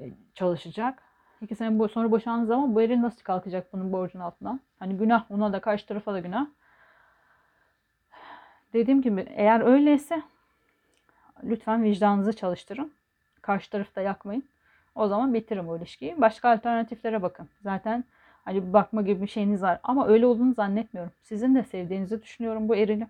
e, 0.00 0.10
çalışacak. 0.34 1.02
İki 1.40 1.54
sene 1.54 1.88
sonra 1.88 2.10
boşandığı 2.10 2.46
zaman 2.46 2.74
bu 2.74 2.82
eril 2.82 3.02
nasıl 3.02 3.22
kalkacak 3.22 3.72
bunun 3.72 3.92
borcun 3.92 4.20
altından? 4.20 4.60
Hani 4.78 4.96
günah 4.96 5.30
ona 5.30 5.52
da 5.52 5.60
karşı 5.60 5.86
tarafa 5.86 6.12
da 6.12 6.20
günah. 6.20 6.46
Dediğim 8.72 9.02
gibi 9.02 9.26
eğer 9.28 9.60
öyleyse 9.60 10.22
lütfen 11.44 11.82
vicdanınızı 11.82 12.32
çalıştırın. 12.32 12.92
Karşı 13.42 13.70
tarafta 13.70 14.00
yakmayın. 14.00 14.44
O 14.94 15.08
zaman 15.08 15.34
bitirin 15.34 15.68
bu 15.68 15.76
ilişkiyi. 15.76 16.20
Başka 16.20 16.50
alternatiflere 16.50 17.22
bakın. 17.22 17.48
Zaten 17.62 18.04
hani 18.44 18.72
bakma 18.72 19.02
gibi 19.02 19.22
bir 19.22 19.26
şeyiniz 19.26 19.62
var. 19.62 19.80
Ama 19.82 20.06
öyle 20.06 20.26
olduğunu 20.26 20.54
zannetmiyorum. 20.54 21.12
Sizin 21.22 21.54
de 21.54 21.62
sevdiğinizi 21.62 22.22
düşünüyorum 22.22 22.68
bu 22.68 22.76
erili. 22.76 23.06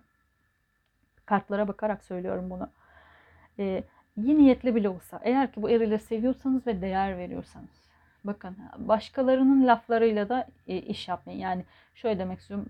Kartlara 1.25 1.67
bakarak 1.67 2.03
söylüyorum 2.03 2.49
bunu. 2.49 2.69
Ee, 3.59 3.83
iyi 4.17 4.37
niyetli 4.37 4.75
bile 4.75 4.89
olsa 4.89 5.19
eğer 5.23 5.51
ki 5.51 5.61
bu 5.61 5.69
erileri 5.69 5.99
seviyorsanız 5.99 6.67
ve 6.67 6.81
değer 6.81 7.17
veriyorsanız 7.17 7.88
bakın 8.23 8.57
başkalarının 8.77 9.67
laflarıyla 9.67 10.29
da 10.29 10.47
e, 10.67 10.77
iş 10.77 11.07
yapmayın. 11.07 11.39
Yani 11.39 11.63
şöyle 11.95 12.19
demek 12.19 12.39
istiyorum. 12.39 12.65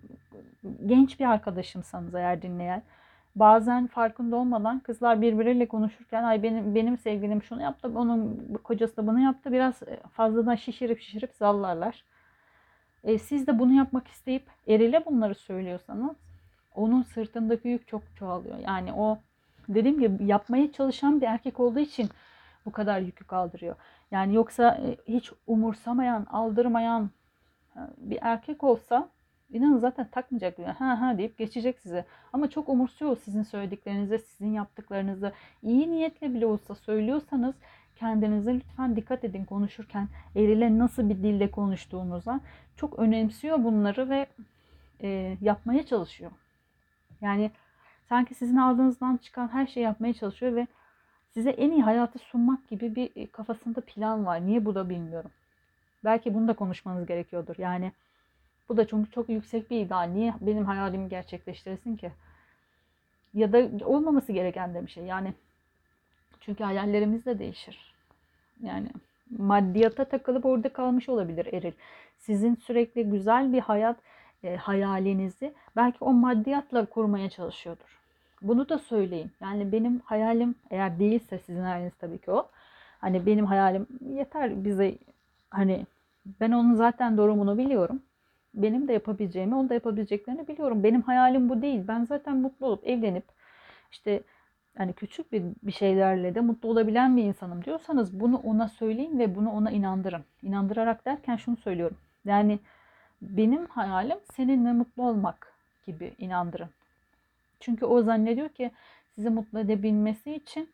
Genç 0.85 1.19
bir 1.19 1.25
arkadaşımsanız 1.25 2.15
eğer 2.15 2.41
dinleyen 2.41 2.83
bazen 3.35 3.87
farkında 3.87 4.35
olmadan 4.35 4.79
kızlar 4.79 5.21
birbiriyle 5.21 5.67
konuşurken 5.67 6.23
ay 6.23 6.43
benim 6.43 6.75
benim 6.75 6.97
sevgilim 6.97 7.43
şunu 7.43 7.61
yaptı, 7.61 7.91
onun 7.95 8.47
kocası 8.63 8.97
da 8.97 9.07
bunu 9.07 9.19
yaptı. 9.19 9.51
Biraz 9.51 9.83
e, 9.83 9.99
fazladan 10.13 10.55
şişirip 10.55 10.99
şişirip 11.01 11.33
zallarlar. 11.33 12.03
E, 13.03 13.17
siz 13.17 13.47
de 13.47 13.59
bunu 13.59 13.73
yapmak 13.73 14.07
isteyip 14.07 14.43
erile 14.67 15.05
bunları 15.05 15.35
söylüyorsanız 15.35 16.15
onun 16.75 17.03
sırtındaki 17.03 17.67
yük 17.67 17.87
çok 17.87 18.01
çoğalıyor. 18.15 18.57
Yani 18.59 18.93
o 18.93 19.19
dediğim 19.69 19.99
gibi 19.99 20.25
yapmaya 20.25 20.71
çalışan 20.71 21.21
bir 21.21 21.25
erkek 21.25 21.59
olduğu 21.59 21.79
için 21.79 22.09
bu 22.65 22.71
kadar 22.71 22.99
yükü 22.99 23.25
kaldırıyor. 23.25 23.75
Yani 24.11 24.35
yoksa 24.35 24.81
e, 24.85 24.97
hiç 25.13 25.31
umursamayan, 25.47 26.25
aldırmayan 26.25 27.09
e, 27.75 27.79
bir 27.97 28.19
erkek 28.21 28.63
olsa 28.63 29.09
inanın 29.49 29.77
zaten 29.77 30.07
takmayacak. 30.11 30.59
Ha 30.59 31.01
ha 31.01 31.17
deyip 31.17 31.37
geçecek 31.37 31.79
size. 31.79 32.05
Ama 32.33 32.49
çok 32.49 32.69
umursuyor 32.69 33.17
sizin 33.17 33.43
söylediklerinizi, 33.43 34.19
sizin 34.19 34.53
yaptıklarınızı. 34.53 35.33
İyi 35.63 35.91
niyetle 35.91 36.33
bile 36.33 36.45
olsa 36.45 36.75
söylüyorsanız 36.75 37.55
kendinize 37.95 38.53
lütfen 38.55 38.95
dikkat 38.95 39.23
edin 39.23 39.45
konuşurken. 39.45 40.07
Eliyle 40.35 40.77
nasıl 40.79 41.09
bir 41.09 41.23
dille 41.23 41.51
konuştuğunuza. 41.51 42.39
Çok 42.75 42.99
önemsiyor 42.99 43.63
bunları 43.63 44.09
ve 44.09 44.27
e, 45.01 45.37
yapmaya 45.41 45.85
çalışıyor. 45.85 46.31
Yani 47.21 47.51
Sanki 48.09 48.35
sizin 48.35 48.57
ağzınızdan 48.57 49.17
çıkan 49.17 49.47
her 49.47 49.67
şeyi 49.67 49.83
yapmaya 49.83 50.13
çalışıyor 50.13 50.55
ve 50.55 50.67
size 51.33 51.49
en 51.49 51.71
iyi 51.71 51.83
hayatı 51.83 52.19
sunmak 52.19 52.67
gibi 52.69 52.95
bir 52.95 53.11
e, 53.15 53.27
kafasında 53.27 53.81
plan 53.81 54.25
var. 54.25 54.47
Niye 54.47 54.65
bu 54.65 54.75
da 54.75 54.89
bilmiyorum. 54.89 55.31
Belki 56.05 56.33
bunu 56.33 56.47
da 56.47 56.53
konuşmanız 56.55 57.05
gerekiyordur. 57.07 57.55
Yani 57.57 57.91
Bu 58.69 58.77
da 58.77 58.87
çünkü 58.87 59.11
çok 59.11 59.29
yüksek 59.29 59.71
bir 59.71 59.81
ideal. 59.85 60.09
Niye 60.09 60.33
benim 60.41 60.65
hayalimi 60.65 61.09
gerçekleştirsin 61.09 61.97
ki? 61.97 62.11
Ya 63.33 63.53
da 63.53 63.85
olmaması 63.85 64.31
gereken 64.33 64.73
de 64.73 64.81
bir 64.85 64.91
şey. 64.91 65.03
Yani 65.05 65.33
çünkü 66.39 66.63
hayallerimiz 66.63 67.25
de 67.25 67.39
değişir. 67.39 67.93
Yani 68.63 68.89
maddiyata 69.37 70.05
takılıp 70.05 70.45
orada 70.45 70.73
kalmış 70.73 71.09
olabilir 71.09 71.53
eril. 71.53 71.73
Sizin 72.17 72.55
sürekli 72.55 73.09
güzel 73.09 73.53
bir 73.53 73.59
hayat 73.59 73.99
e, 74.43 74.55
hayalinizi 74.55 75.53
belki 75.75 75.97
o 76.01 76.13
maddiyatla 76.13 76.85
kurmaya 76.85 77.29
çalışıyordur. 77.29 77.98
Bunu 78.41 78.69
da 78.69 78.77
söyleyin. 78.79 79.31
Yani 79.41 79.71
benim 79.71 79.99
hayalim 79.99 80.55
eğer 80.69 80.99
değilse 80.99 81.39
sizin 81.39 81.61
hayaliniz 81.61 81.93
tabii 81.99 82.17
ki 82.17 82.31
o. 82.31 82.49
Hani 83.01 83.25
benim 83.25 83.45
hayalim 83.45 83.87
yeter 84.01 84.65
bize 84.65 84.97
hani 85.49 85.85
ben 86.41 86.51
onun 86.51 86.75
zaten 86.75 87.17
durumunu 87.17 87.57
biliyorum. 87.57 88.01
Benim 88.53 88.87
de 88.87 88.93
yapabileceğimi, 88.93 89.55
onun 89.55 89.69
da 89.69 89.73
yapabileceklerini 89.73 90.47
biliyorum. 90.47 90.83
Benim 90.83 91.01
hayalim 91.01 91.49
bu 91.49 91.61
değil. 91.61 91.81
Ben 91.87 92.05
zaten 92.05 92.37
mutlu 92.37 92.65
olup 92.65 92.87
evlenip 92.87 93.23
işte 93.91 94.23
hani 94.77 94.93
küçük 94.93 95.31
bir, 95.31 95.43
bir 95.63 95.71
şeylerle 95.71 96.35
de 96.35 96.41
mutlu 96.41 96.69
olabilen 96.69 97.17
bir 97.17 97.23
insanım 97.23 97.65
diyorsanız 97.65 98.19
bunu 98.19 98.37
ona 98.37 98.67
söyleyin 98.67 99.19
ve 99.19 99.35
bunu 99.35 99.51
ona 99.51 99.71
inandırın. 99.71 100.23
İnandırarak 100.43 101.05
derken 101.05 101.35
şunu 101.35 101.57
söylüyorum. 101.57 101.97
Yani 102.25 102.59
benim 103.21 103.65
hayalim 103.65 104.17
seninle 104.35 104.73
mutlu 104.73 105.03
olmak 105.03 105.53
gibi 105.85 106.13
inandırın. 106.17 106.69
Çünkü 107.59 107.85
o 107.85 108.01
zannediyor 108.01 108.49
ki 108.49 108.71
sizi 109.15 109.29
mutlu 109.29 109.59
edebilmesi 109.59 110.35
için 110.35 110.69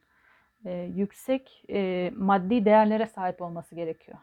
e, 0.65 0.71
yüksek 0.95 1.63
e, 1.69 2.11
maddi 2.17 2.65
değerlere 2.65 3.07
sahip 3.07 3.41
olması 3.41 3.75
gerekiyor. 3.75 4.17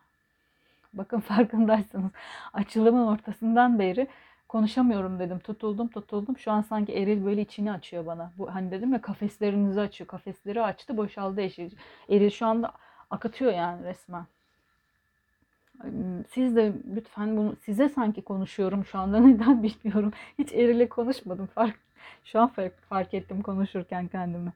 Bakın 0.92 1.20
farkındaysanız 1.30 2.10
açılımın 2.52 3.06
ortasından 3.06 3.78
beri 3.78 4.06
konuşamıyorum 4.48 5.18
dedim. 5.18 5.38
Tutuldum 5.38 5.88
tutuldum. 5.88 6.38
Şu 6.38 6.50
an 6.50 6.62
sanki 6.62 6.92
eril 6.92 7.24
böyle 7.24 7.40
içini 7.40 7.72
açıyor 7.72 8.06
bana. 8.06 8.32
Bu 8.38 8.54
hani 8.54 8.70
dedim 8.70 8.92
ya 8.92 9.00
kafeslerinizi 9.00 9.80
açıyor. 9.80 10.08
Kafesleri 10.08 10.62
açtı 10.62 10.96
boşaldı 10.96 11.40
eşi. 11.40 11.70
Eril 12.08 12.30
şu 12.30 12.46
anda 12.46 12.72
akıtıyor 13.10 13.52
yani 13.52 13.84
resmen. 13.84 14.26
Siz 16.30 16.56
de 16.56 16.72
lütfen 16.96 17.36
bunu 17.36 17.56
size 17.64 17.88
sanki 17.88 18.22
konuşuyorum 18.22 18.84
şu 18.84 18.98
anda 18.98 19.20
neden 19.26 19.62
bilmiyorum. 19.62 20.12
Hiç 20.38 20.52
erile 20.52 20.88
konuşmadım. 20.88 21.46
Fark, 21.46 21.78
şu 22.24 22.40
an 22.40 22.52
fark, 22.88 23.14
ettim 23.14 23.42
konuşurken 23.42 24.08
kendimi. 24.08 24.52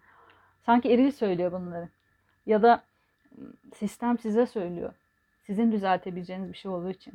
Sanki 0.66 0.92
eril 0.92 1.10
söylüyor 1.10 1.52
bunları. 1.52 1.88
Ya 2.46 2.62
da 2.62 2.82
sistem 3.74 4.18
size 4.18 4.46
söylüyor. 4.46 4.92
Sizin 5.46 5.72
düzeltebileceğiniz 5.72 6.52
bir 6.52 6.56
şey 6.56 6.70
olduğu 6.70 6.90
için. 6.90 7.14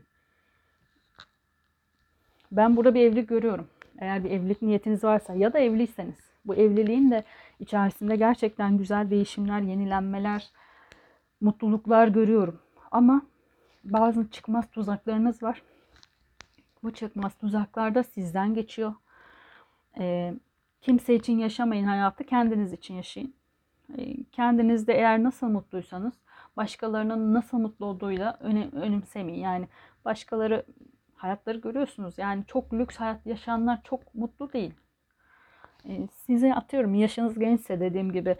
Ben 2.51 2.77
burada 2.77 2.93
bir 2.93 3.01
evlilik 3.01 3.29
görüyorum. 3.29 3.67
Eğer 3.99 4.23
bir 4.23 4.31
evlilik 4.31 4.61
niyetiniz 4.61 5.03
varsa 5.03 5.33
ya 5.33 5.53
da 5.53 5.59
evliyseniz 5.59 6.31
bu 6.45 6.55
evliliğin 6.55 7.11
de 7.11 7.23
içerisinde 7.59 8.15
gerçekten 8.15 8.77
güzel 8.77 9.09
değişimler, 9.09 9.61
yenilenmeler, 9.61 10.51
mutluluklar 11.41 12.07
görüyorum. 12.07 12.59
Ama 12.91 13.21
bazı 13.83 14.29
çıkmaz 14.31 14.71
tuzaklarınız 14.71 15.43
var. 15.43 15.61
Bu 16.83 16.93
çıkmaz 16.93 17.35
tuzaklar 17.37 17.95
da 17.95 18.03
sizden 18.03 18.53
geçiyor. 18.53 18.93
E, 19.99 20.33
kimse 20.81 21.15
için 21.15 21.37
yaşamayın 21.37 21.85
hayatı, 21.85 22.23
kendiniz 22.23 22.73
için 22.73 22.93
yaşayın. 22.93 23.33
E, 23.97 24.23
kendinizde 24.23 24.93
eğer 24.93 25.23
nasıl 25.23 25.47
mutluysanız 25.47 26.13
başkalarının 26.57 27.33
nasıl 27.33 27.57
mutlu 27.57 27.85
olduğuyla 27.85 28.37
önem, 28.39 28.71
önemsemeyin. 28.71 29.39
Yani 29.39 29.67
başkaları 30.05 30.65
hayatları 31.15 31.57
görüyorsunuz. 31.57 32.17
Yani 32.17 32.43
çok 32.47 32.73
lüks 32.73 32.95
hayat 32.95 33.25
yaşayanlar 33.25 33.83
çok 33.83 34.15
mutlu 34.15 34.53
değil. 34.53 34.73
E, 35.89 36.07
size 36.07 36.55
atıyorum 36.55 36.93
yaşınız 36.95 37.39
gençse 37.39 37.79
dediğim 37.79 38.11
gibi 38.11 38.35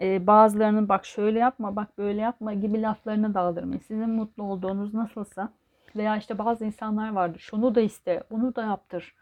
e, 0.00 0.26
bazılarının 0.26 0.88
bak 0.88 1.06
şöyle 1.06 1.38
yapma 1.38 1.76
bak 1.76 1.98
böyle 1.98 2.20
yapma 2.20 2.54
gibi 2.54 2.82
laflarını 2.82 3.34
daldırmayın. 3.34 3.80
Sizin 3.80 4.10
mutlu 4.10 4.42
olduğunuz 4.42 4.94
nasılsa 4.94 5.52
veya 5.96 6.16
işte 6.16 6.38
bazı 6.38 6.64
insanlar 6.64 7.12
vardır 7.12 7.40
şunu 7.40 7.74
da 7.74 7.80
iste 7.80 8.22
bunu 8.30 8.56
da 8.56 8.62
yaptır. 8.62 9.14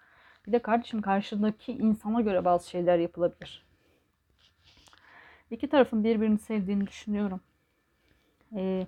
Bir 0.46 0.52
de 0.52 0.58
kardeşim 0.58 1.02
karşındaki 1.02 1.72
insana 1.72 2.20
göre 2.20 2.44
bazı 2.44 2.70
şeyler 2.70 2.98
yapılabilir. 2.98 3.66
İki 5.50 5.68
tarafın 5.68 6.04
birbirini 6.04 6.38
sevdiğini 6.38 6.86
düşünüyorum. 6.86 7.40
Ee, 8.56 8.86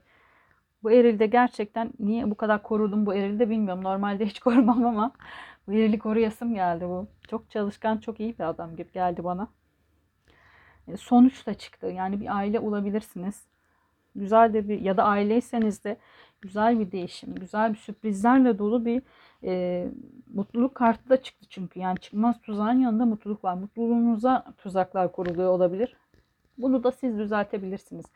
bu 0.83 0.93
erilde 0.93 1.27
gerçekten 1.27 1.93
niye 1.99 2.31
bu 2.31 2.35
kadar 2.35 2.63
korudum 2.63 3.07
bu 3.07 3.15
erilde 3.15 3.51
bilmiyorum. 3.51 3.85
Normalde 3.85 4.27
hiç 4.27 4.41
korumam 4.41 4.87
ama 4.87 5.13
bu 5.67 5.73
erili 5.73 5.99
koruyasım 5.99 6.55
geldi 6.55 6.85
bu. 6.85 7.07
Çok 7.29 7.51
çalışkan, 7.51 7.99
çok 7.99 8.21
iyi 8.21 8.39
bir 8.39 8.45
adam 8.45 8.77
gibi 8.77 8.93
geldi 8.93 9.25
bana. 9.25 9.49
E, 10.89 10.97
sonuç 10.97 11.47
da 11.47 11.55
çıktı. 11.55 11.87
Yani 11.87 12.21
bir 12.21 12.37
aile 12.37 12.61
olabilirsiniz. 12.61 13.47
Güzel 14.17 14.55
de 14.55 14.69
bir 14.69 14.81
ya 14.81 14.97
da 14.97 15.05
aileyseniz 15.05 15.85
de 15.85 15.97
güzel 16.43 16.81
bir 16.81 16.93
değişim, 16.93 17.35
güzel 17.35 17.73
bir 17.73 17.79
sürprizlerle 17.79 18.59
dolu 18.59 18.85
bir 18.85 19.03
e, 19.45 19.87
mutluluk 20.35 20.75
kartı 20.75 21.09
da 21.09 21.23
çıktı 21.23 21.47
çünkü. 21.49 21.81
Yani 21.81 21.99
çıkmaz 21.99 22.41
tuzağın 22.43 22.81
yanında 22.81 23.07
mutluluk 23.07 23.45
var. 23.45 23.55
Mutluluğunuza 23.55 24.45
tuzaklar 24.59 25.13
kuruluyor 25.13 25.51
olabilir. 25.51 25.97
Bunu 26.59 26.85
da 26.85 26.91
siz 26.93 27.19
düzeltebilirsiniz. 27.19 28.07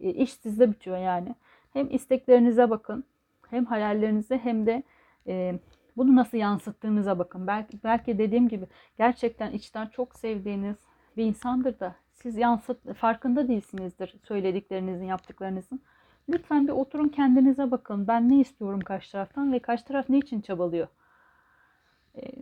E, 0.00 0.10
iş 0.10 0.32
sizde 0.32 0.70
bitiyor 0.70 0.98
yani. 0.98 1.34
Hem 1.72 1.90
isteklerinize 1.90 2.70
bakın, 2.70 3.04
hem 3.50 3.64
hayallerinize 3.64 4.38
hem 4.38 4.66
de 4.66 4.82
e, 5.26 5.58
bunu 5.96 6.16
nasıl 6.16 6.38
yansıttığınıza 6.38 7.18
bakın. 7.18 7.46
Belki, 7.46 7.78
belki 7.84 8.18
dediğim 8.18 8.48
gibi 8.48 8.66
gerçekten 8.98 9.52
içten 9.52 9.86
çok 9.86 10.14
sevdiğiniz 10.14 10.76
bir 11.16 11.24
insandır 11.24 11.80
da 11.80 11.94
siz 12.24 12.36
yansıt 12.36 12.94
farkında 12.94 13.48
değilsinizdir 13.48 14.14
söylediklerinizin, 14.28 15.04
yaptıklarınızın. 15.04 15.80
Lütfen 16.28 16.66
bir 16.66 16.72
oturun 16.72 17.08
kendinize 17.08 17.70
bakın. 17.70 18.08
Ben 18.08 18.28
ne 18.28 18.40
istiyorum 18.40 18.80
karşı 18.80 19.12
taraftan 19.12 19.52
ve 19.52 19.58
karşı 19.58 19.84
taraf 19.84 20.08
ne 20.08 20.18
için 20.18 20.40
çabalıyor? 20.40 20.88
Ee, 22.16 22.32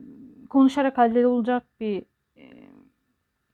konuşarak 0.50 0.98
hallolacak 0.98 1.62
bir 1.80 2.02
e, 2.36 2.44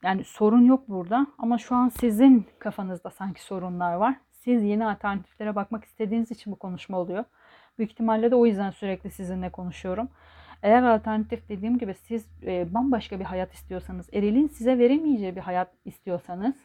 yani 0.03 0.23
sorun 0.23 0.61
yok 0.61 0.89
burada 0.89 1.27
ama 1.37 1.57
şu 1.57 1.75
an 1.75 1.89
sizin 1.89 2.47
kafanızda 2.59 3.09
sanki 3.09 3.43
sorunlar 3.43 3.93
var. 3.93 4.15
Siz 4.31 4.63
yeni 4.63 4.85
alternatiflere 4.85 5.55
bakmak 5.55 5.85
istediğiniz 5.85 6.31
için 6.31 6.53
bu 6.53 6.55
konuşma 6.55 6.99
oluyor. 6.99 7.23
Büyük 7.77 7.91
ihtimalle 7.91 8.31
de 8.31 8.35
o 8.35 8.45
yüzden 8.45 8.71
sürekli 8.71 9.11
sizinle 9.11 9.49
konuşuyorum. 9.49 10.09
Eğer 10.63 10.83
alternatif 10.83 11.49
dediğim 11.49 11.77
gibi 11.77 11.93
siz 11.93 12.29
e, 12.43 12.73
bambaşka 12.73 13.19
bir 13.19 13.25
hayat 13.25 13.53
istiyorsanız, 13.53 14.09
erilin 14.13 14.47
size 14.47 14.79
veremeyeceği 14.79 15.35
bir 15.35 15.41
hayat 15.41 15.71
istiyorsanız 15.85 16.55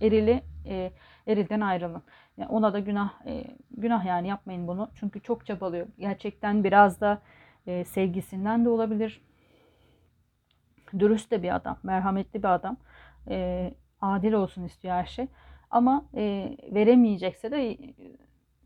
erili 0.00 0.42
e, 0.66 0.92
erilden 1.26 1.60
ayrılın. 1.60 2.02
Yani 2.36 2.48
ona 2.48 2.72
da 2.72 2.78
günah 2.78 3.26
e, 3.26 3.44
günah 3.70 4.04
yani 4.04 4.28
yapmayın 4.28 4.68
bunu. 4.68 4.90
Çünkü 4.94 5.20
çok 5.20 5.46
çabalıyor. 5.46 5.86
Gerçekten 5.98 6.64
biraz 6.64 7.00
da 7.00 7.22
e, 7.66 7.84
sevgisinden 7.84 8.64
de 8.64 8.68
olabilir. 8.68 9.20
Dürüst 10.98 11.30
de 11.30 11.42
bir 11.42 11.54
adam, 11.54 11.78
merhametli 11.82 12.42
bir 12.42 12.54
adam. 12.54 12.76
E, 13.28 13.70
adil 14.00 14.32
olsun 14.32 14.64
istiyor 14.64 14.94
her 14.94 15.06
şey. 15.06 15.26
Ama 15.70 16.04
e, 16.14 16.56
veremeyecekse 16.72 17.50
de 17.50 17.72
e, 17.72 17.78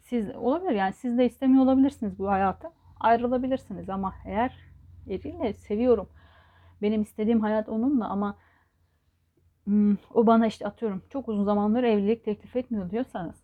siz 0.01 0.35
olabilir 0.35 0.73
yani 0.73 0.93
siz 0.93 1.19
de 1.19 1.27
istemiyor 1.27 1.65
olabilirsiniz 1.65 2.19
bu 2.19 2.31
hayatı. 2.31 2.71
Ayrılabilirsiniz 3.01 3.91
ama 3.91 4.15
eğer 4.25 4.68
eriyle 5.11 5.53
seviyorum. 5.55 6.09
Benim 6.83 7.03
istediğim 7.03 7.41
hayat 7.41 7.69
onunla 7.69 8.09
ama 8.09 8.39
hmm, 9.65 9.97
o 10.15 10.27
bana 10.27 10.47
işte 10.47 10.67
atıyorum 10.67 11.03
çok 11.11 11.29
uzun 11.29 11.45
zamandır 11.45 11.83
evlilik 11.83 12.25
teklif 12.25 12.57
etmiyor 12.57 12.91
diyorsanız 12.91 13.37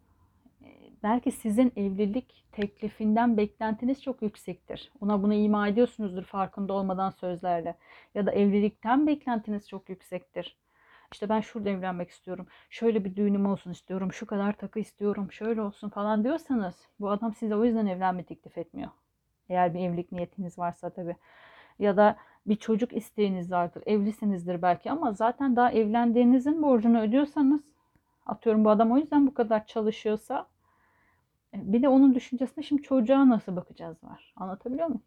e, 0.62 0.68
belki 1.02 1.30
sizin 1.32 1.72
evlilik 1.76 2.44
teklifinden 2.52 3.36
beklentiniz 3.36 4.02
çok 4.02 4.22
yüksektir. 4.22 4.92
Ona 5.00 5.22
bunu 5.22 5.34
ima 5.34 5.68
ediyorsunuzdur 5.68 6.24
farkında 6.24 6.72
olmadan 6.72 7.10
sözlerle. 7.10 7.76
Ya 8.14 8.26
da 8.26 8.32
evlilikten 8.32 9.06
beklentiniz 9.06 9.68
çok 9.68 9.88
yüksektir. 9.88 10.56
İşte 11.12 11.28
ben 11.28 11.40
şurada 11.40 11.70
evlenmek 11.70 12.10
istiyorum. 12.10 12.46
Şöyle 12.70 13.04
bir 13.04 13.16
düğünüm 13.16 13.46
olsun 13.46 13.70
istiyorum. 13.70 14.12
Şu 14.12 14.26
kadar 14.26 14.52
takı 14.52 14.78
istiyorum. 14.80 15.32
Şöyle 15.32 15.60
olsun 15.62 15.88
falan 15.88 16.24
diyorsanız 16.24 16.74
bu 17.00 17.10
adam 17.10 17.34
size 17.34 17.56
o 17.56 17.64
yüzden 17.64 17.86
evlenme 17.86 18.24
teklif 18.24 18.58
etmiyor. 18.58 18.90
Eğer 19.48 19.74
bir 19.74 19.80
evlilik 19.80 20.12
niyetiniz 20.12 20.58
varsa 20.58 20.90
tabii 20.90 21.16
ya 21.78 21.96
da 21.96 22.16
bir 22.46 22.56
çocuk 22.56 22.92
isteğiniz 22.92 23.52
vardır. 23.52 23.82
Evlisinizdir 23.86 24.62
belki 24.62 24.90
ama 24.90 25.12
zaten 25.12 25.56
daha 25.56 25.72
evlendiğinizin 25.72 26.62
borcunu 26.62 27.00
ödüyorsanız 27.00 27.60
atıyorum 28.26 28.64
bu 28.64 28.70
adam 28.70 28.92
o 28.92 28.98
yüzden 28.98 29.26
bu 29.26 29.34
kadar 29.34 29.66
çalışıyorsa 29.66 30.46
e, 31.54 31.72
bir 31.72 31.82
de 31.82 31.88
onun 31.88 32.14
düşüncesinde 32.14 32.62
şimdi 32.62 32.82
çocuğa 32.82 33.28
nasıl 33.28 33.56
bakacağız 33.56 34.04
var. 34.04 34.34
Anlatabiliyor 34.36 34.86
muyum? 34.86 35.02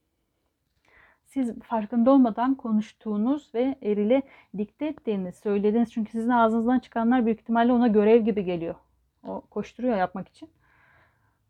Siz 1.26 1.59
farkında 1.59 2.11
olmadan 2.11 2.55
konuştuğunuz 2.55 3.55
ve 3.55 3.76
erile 3.82 4.22
dikte 4.57 4.86
ettiğiniz, 4.86 5.36
söylediğiniz 5.36 5.91
çünkü 5.91 6.11
sizin 6.11 6.30
ağzınızdan 6.30 6.80
çıkanlar 6.80 7.26
büyük 7.26 7.39
ihtimalle 7.39 7.72
ona 7.72 7.88
görev 7.88 8.26
gibi 8.26 8.45
geliyor. 8.45 8.76
O 9.24 9.41
koşturuyor 9.41 9.97
yapmak 9.97 10.28
için. 10.28 10.49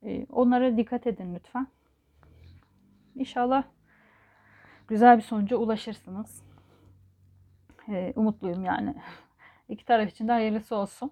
E, 0.04 0.26
onlara 0.26 0.78
dikkat 0.78 1.08
edin 1.08 1.36
lütfen. 1.36 1.68
İnşallah 3.16 3.64
güzel 4.88 5.18
bir 5.18 5.24
sonuca 5.24 5.58
ulaşırsınız. 5.58 6.44
Ee, 7.90 8.14
umutluyum 8.16 8.66
yani. 8.66 8.96
İki 9.70 9.86
taraf 9.86 10.10
için 10.10 10.28
de 10.28 10.32
hayırlısı 10.32 10.76
olsun. 10.76 11.12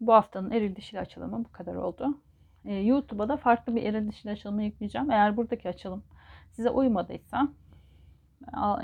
Bu 0.00 0.12
haftanın 0.12 0.50
eril 0.50 0.76
dişili 0.76 1.00
açılımı 1.00 1.44
bu 1.44 1.52
kadar 1.52 1.74
oldu. 1.74 2.18
Ee, 2.64 2.74
YouTube'a 2.74 3.28
da 3.28 3.36
farklı 3.36 3.76
bir 3.76 3.82
eril 3.82 4.08
dişili 4.08 4.32
açılımı 4.32 4.62
yükleyeceğim. 4.62 5.10
Eğer 5.10 5.36
buradaki 5.36 5.68
açılım 5.68 6.04
size 6.52 6.70
uymadıysa 6.70 7.48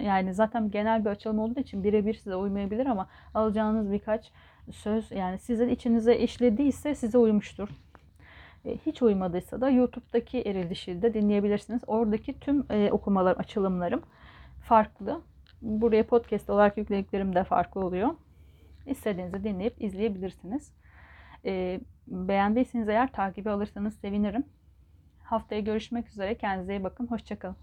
yani 0.00 0.34
zaten 0.34 0.70
genel 0.70 1.04
bir 1.04 1.10
açılım 1.10 1.38
olduğu 1.38 1.60
için 1.60 1.84
birebir 1.84 2.14
size 2.14 2.36
uymayabilir 2.36 2.86
ama 2.86 3.08
alacağınız 3.34 3.92
birkaç 3.92 4.32
söz 4.72 5.10
yani 5.10 5.38
sizin 5.38 5.68
içinize 5.68 6.18
işlediyse 6.18 6.94
size 6.94 7.18
uymuştur. 7.18 7.68
E, 8.64 8.76
Hiç 8.86 9.02
uymadıysa 9.02 9.60
da 9.60 9.70
YouTube'daki 9.70 10.40
Eril 10.42 10.70
Dişi'yi 10.70 11.02
de 11.02 11.14
dinleyebilirsiniz. 11.14 11.82
Oradaki 11.86 12.40
tüm 12.40 12.66
e, 12.70 12.90
okumalar, 12.92 13.36
açılımlarım 13.36 14.02
farklı. 14.62 15.20
Buraya 15.62 16.06
podcast 16.06 16.50
olarak 16.50 16.78
yüklediklerim 16.78 17.34
de 17.34 17.44
farklı 17.44 17.80
oluyor. 17.80 18.10
İstediğinizi 18.86 19.44
dinleyip 19.44 19.82
izleyebilirsiniz. 19.82 20.72
E, 21.44 21.80
beğendiyseniz 22.06 22.88
eğer 22.88 23.12
takibi 23.12 23.50
alırsanız 23.50 23.94
sevinirim. 23.94 24.44
Haftaya 25.22 25.60
görüşmek 25.60 26.08
üzere. 26.08 26.34
Kendinize 26.34 26.76
iyi 26.76 26.84
bakın. 26.84 27.06
Hoşçakalın. 27.06 27.56